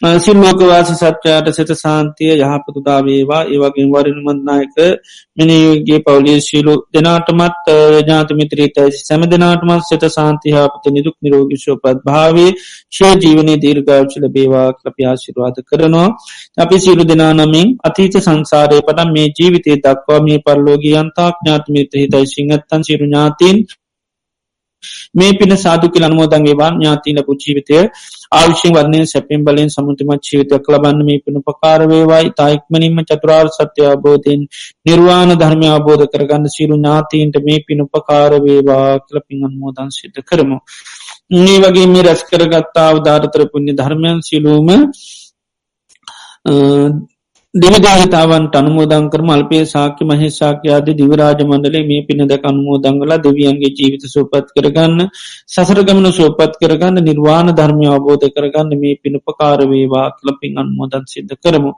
[0.01, 4.77] සිල්ලෝකවාස සත්‍යයට සිත සාන්තිය යහපතුදාවේවා ඒවගේ වරණමන්නායක
[5.37, 7.69] මිනිගේ පවලිය ශීලු දෙනාටමත්
[8.07, 12.47] ජාතමිත්‍රීතයි සැම දෙනාටමත් සිත සාන්තිහාපත නිදුක් නිරෝගිශෝපත් භාවේ
[12.91, 16.09] ශය ජීවනය දීර්ගාවචල බේවා කලපියාශිරවාද කරනවා.
[16.57, 22.25] අපි සියලු දෙනා නමින් අතීත සංසාරය පටම් මේ ජීවිතය දක්වා මේ පරලෝගී අන්තාක් ඥාතමිත්‍ර හිතයි
[22.27, 23.63] සිංහත්තන් සිරු ඥාතින්
[25.13, 27.77] මේ පින සාදුකි අනුමෝදන්ගේවා ඥාතිීන පුචීවිතය
[28.31, 34.43] ආවිශ්‍යෙන් වරණය සැපෙන් බලෙන් සමුතිමත් ජීවිතයක් ලබන්න මේ පින පකාරවේවායි තායික්මනින්ම චතුරාර් සත්‍ය අබෝධයෙන්
[34.85, 40.57] නිර්වාණ ධර්මය අබෝධ කරගන්න සිරු ඥාතීන්ට මේ පින උපකාරවේවා කල පින් අන්මෝදන් සිද්ධ කරමු.
[41.37, 44.69] මේ වගේ මේ රැස් කරගත්තා අවධාරතර පුුණ්‍ය ධර්මයන් සිලූම
[47.53, 54.47] දෙවිදාහිතාවන්ට අනුමෝදං කරම අල්පේ සාක්‍ය මහේසාක්‍යයාද දිවරාජ මණ්ඩලේ මේ පින දැක අනුමෝදංගලා දෙවියන්ගේ ජීවිත සූපත්
[54.51, 55.09] කරගන්න
[55.49, 61.71] සසරගමන සූපත් කරගන්න නිර්වාණ ධර්මය අවබෝධ කරගන්න මේ පිණුපකාරවේවා කලපින් අන්මෝදන් සිද්ධ කරමු.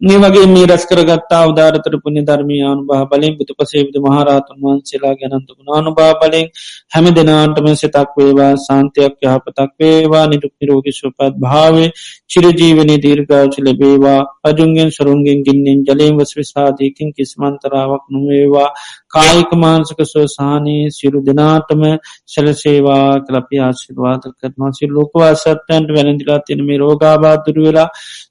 [0.00, 5.74] මේ වගේ මේ රැස් කරගත්තා අවධාරතර පුුණි ධර්මයානු බා බලින් බුතු පසේවිද මහරාතුන් වහන්සේලා ගැනන්තුකුණ
[5.74, 6.46] අනුබා බලින්
[6.92, 11.90] හැම දෙනාටම සිතක් වේවා සාන්තයක් යහපතක් වේවා නිදුක් නිරෝගි සුපත් භාවේ
[12.30, 14.20] චිරජීවනි දීර්ගාච ලැබේවා.
[14.44, 18.68] අජුන්ගෙන් සරුන්ගෙන් ගින්නෙන් ජලයෙන් වස් විසාධයකින් කිස්මන්තරාවක් නොවේවා.
[19.08, 21.82] කායික මාන්සක සෝසානයේ සිරු දෙනාටම
[22.26, 24.72] සැලසේවා කලපි ආශිර්වාද කරනවා.
[24.72, 27.62] සි ලෝකවාසත්තයන්ට වැනදිලා තියෙන මේ රෝගාබාදුරු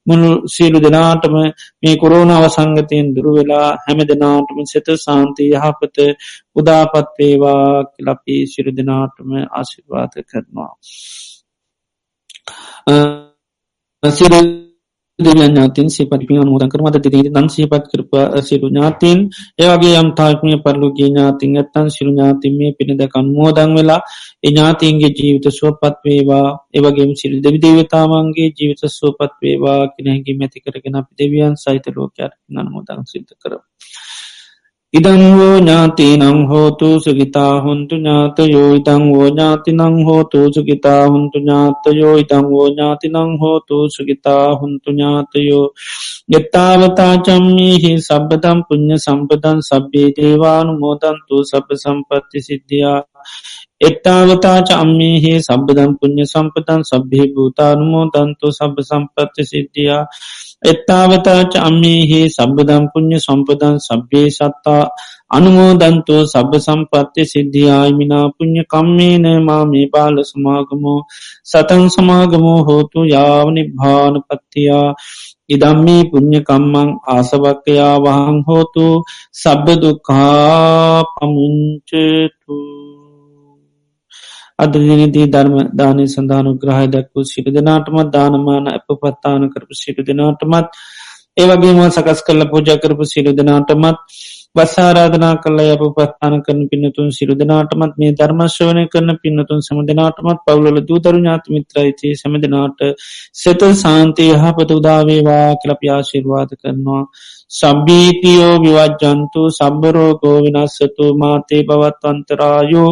[0.05, 1.35] වෙලා මුණු සියලු දෙනාටම
[1.81, 5.97] මේ කොරෝනාව සංගතයෙන් දුරු වෙලා හැම දෙනාටම සෙත සාන්තය යහපත
[6.55, 10.73] උදාපත්වේවා කලපි සිරු දෙනාටම ආශිර්වාද කරනවා.
[14.03, 14.68] සිරු
[15.19, 19.19] ඥාතින් සිපටි අනුමෝදන් කරමද දී දන් සිපත් කරප සිරු ඥාතින්
[19.59, 24.01] ඒවගේ යම් තාක්මය පරලුගේ ඥාතින් ඇත්තන් සිරු ඥාතින් මේ පිණිදකන් මෝදන් වෙලා
[24.43, 31.11] එඥාතින්ගේ ජීවිත සුවපත් වේවා ඒවගේම සිල් දෙවි දේවතාවන්ගේ ජීවිත සුවපත් වේවා කෙනෙහගේ මැති කරගෙන අපි
[31.19, 33.61] දෙවියන් සහිත ලෝකයක් අනුමෝදන් සිද්ධ කරව.
[34.93, 42.65] ඉදංවෝ ඥාති නං හෝතු සුගිතා හොන්තු ඥාතයෝ ඉතංවෝ ඥාති නං හෝතු සුගිතා හොන්තු ඥාතයෝ ඉතංවෝ
[42.69, 45.67] ඥාති නං හෝතු සුගිතා හොන්තු ඥාතයෝ.
[46.31, 52.99] ගෙත්තාවතා චම්මීහි සබ්බදම් පුුණ්්‍ය සම්පදන් සබ්බේ දේවානු මෝදන්තු සබ සම්පත්ති සිද්ධියා.
[53.81, 60.03] එත්තාවතා චම්මීහි සබ්බදම් පුුණ්්‍ය සම්පතන් සබ්භේ භූතානුමෝ දන්තු සබ සම්පත්ති සිද්ධියා.
[60.63, 64.83] එත්තාවතාච අම්මේහි සබ්බදම් පුුණ්්‍ය සම්පදන් සබ්බේ සත්තා
[65.31, 70.99] අනුමෝදන්තෝ සබ සම්පත්ති සිද්ධියායිමිනා පුුණ්්‍ය කම්මේන මා මේ බාල සමාගමෝ.
[71.45, 74.89] සතන් සමාගමෝ හෝතු යාවනි භානපත්තියා
[75.49, 78.87] ඉදම්මේ පුුණ්්‍යකම්මං ආසවක්කයා වහං හෝතු
[79.33, 82.57] සබ්බදුකා පමුංචතු
[84.59, 90.67] අදදිනදී ධර්ම දානය සඳානු ග්‍රහය දැක්වූ සිට දෙනාටමත් දානමාන අප පත්තාන කරපු සිට දෙනාටමත්
[91.37, 93.99] ඒවගේම සකස් කල්ල පූජ කරපු සිරු දෙනාටමත්
[94.55, 100.79] වසාරාධනා කල්ල අප පත්තාන කරන පින්නතුන් සිරු දෙනාටමත් මේ ධර්මශ්‍රවනය කරන පින්නතුන් සම දෙනාටමත් පවුලල
[100.83, 102.79] දූතරු ඥාත මිත්‍රයිති සම දෙනාට
[103.35, 107.03] සෙත සාන්තය යහපත උදාවේවා කලප්‍යාශිර්වාද කරනවා.
[107.51, 112.91] සබ්බීතියෝ විවජ්ජන්තු සබ්බරෝගෝ විනස්සතු මාතේ බවත්වන්තරායෝ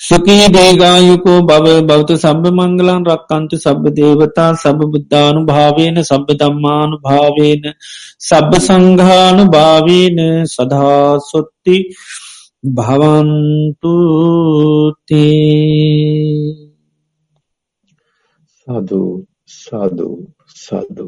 [0.00, 7.62] සුකී දේගායුකෝ බව බෞත සබ්බ මංගලන් රක්කන්තු සබ්බ දේවතා සබ බුද්ධානු භාවේන සබ්බ දම්මානු භාවේන
[8.20, 11.76] සබ්බ සංඝානු භාවීන සදාසොත්ති
[12.76, 13.96] භවන්තුතේ
[18.66, 19.02] සාදු
[19.56, 20.08] සාදු
[20.56, 21.06] සාදු।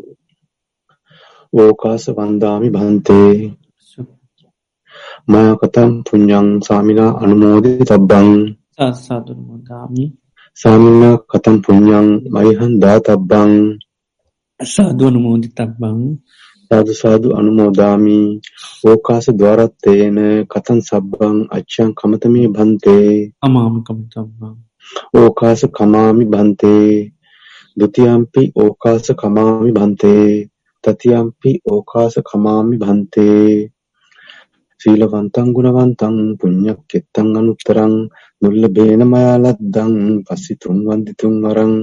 [1.52, 3.34] ඕකාස වන්දාමි භන්තේ
[5.26, 8.30] මයාකතං පුඤ්ඤං සාමිනා අනුමෝදේ තබ්බං
[8.94, 10.04] සස්සතුරු මොදාමි
[10.56, 13.52] සාමිනා කතං පුඤ්ඤං මයිහං දාතබ්බං.
[14.60, 15.98] සාදු අනුමෝදේ තබ්බං
[16.70, 18.18] සාදු සාදු අනුමෝදාමි.
[18.84, 20.18] ඕකාස ద్వාරත්තේන
[20.52, 23.12] කතං සබ්බං අච්ඡං කමතමේ බන්තේ.
[23.46, 24.56] අමාම කමතබ්බං
[25.14, 26.90] ඕකාස කමාමි බන්තේ.
[27.76, 30.28] ဒ ුතියම්පි ඕකාස කමාමි බන්තේ.
[30.84, 33.70] තතියම්පි ඕකාස කමාමි බන්තේ.
[34.80, 37.94] සීලවන්තං ගුණවන්තං පුඤ්ඤක්කෙත්තං අනුත්තරං
[38.42, 39.94] දුල්ලභේන මයාලද්දං
[40.26, 41.74] පස්සිතුම් වන්දිතුම් වරං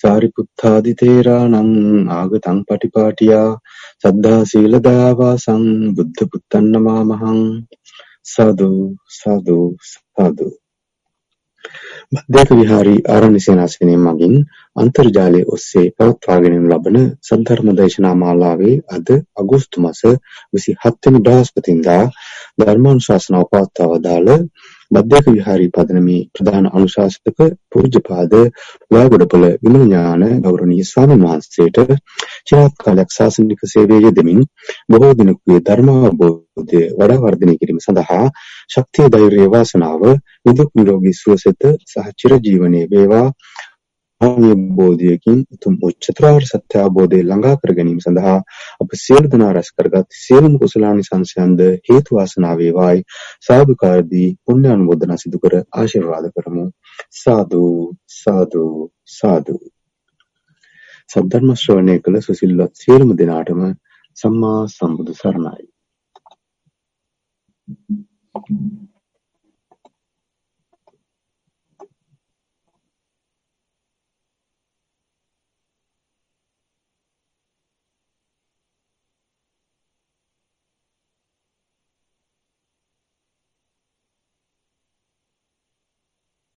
[0.00, 1.72] සාරිපුත්තාදි තේරාණං
[2.12, 3.50] ආගතං පටිපාටියා
[4.00, 5.66] සද්ධා සීල දයාවාසං
[5.96, 7.42] බුද්ධ පුත්තන් නමාමහං
[8.26, 8.70] සාදු
[9.14, 9.58] සාදු
[9.90, 10.48] සාදු.
[12.12, 14.34] මධ්‍යක විහාරී ආරණ්‍ය සේනාසනයේ මගින්
[14.76, 22.02] අන්තර්ජාලය ඔස්සේ පවත්වාගෙන ලබන සද්ධර්ම දේශනා මාලාවේ අද අගෝස්තු මාස 27 වෙනි බ්‍රහස්පතින්දා
[22.58, 24.28] ධර්මානුශාසනාව පවත්වා වදාළ
[24.90, 27.40] මධ්‍යක විහාරී පදනමේ ප්‍රධාන අනුශාසක
[27.70, 28.34] පූජ්‍යපාද
[28.90, 31.78] වාගොඩපොළ විමල ඥාන ගෞරවනීය ස්වාමීන් වහන්සේට
[32.46, 34.40] චිරාත් කාලයක් ශාසනික සේවයේ යෙදමින්
[34.88, 38.24] බොහෝ දිනකගේ ධර්මාවබෝධය වඩා වර්ධනය කිරීම සඳහා
[38.68, 40.02] ශක්තිය ධෛර්යය වාසනාව
[40.44, 43.26] නිදුක් නිරෝගී සුවසෙත සහ චිරජීවනයේ වේවා.
[44.20, 48.38] ආර්ය බෝධියකින් උතුම් උච්චතර සත්‍ය අවබෝධය ළඟා කර ගැනීම සඳහා
[48.82, 53.04] අප සියලු දෙනා රැස් කරගත් සියලුම කුසලානිසංසයන්ද හේතු වාසනා වේවායි.
[53.42, 56.64] සාදුකාරදී පුණ්‍ය අනුමෝදනා සිදු කර ආශිර්වාද කරමු.
[57.14, 57.62] සාදු
[58.16, 58.64] සාදු
[59.12, 59.56] සාදු.
[61.10, 63.64] සද්ධර්ම ශ්‍රවණය කළ සුසිල්වත් සියලුම දෙනාටම
[64.16, 65.66] සම්මා සම්බුදු සරණයි.
[67.68, 68.97] Thank you.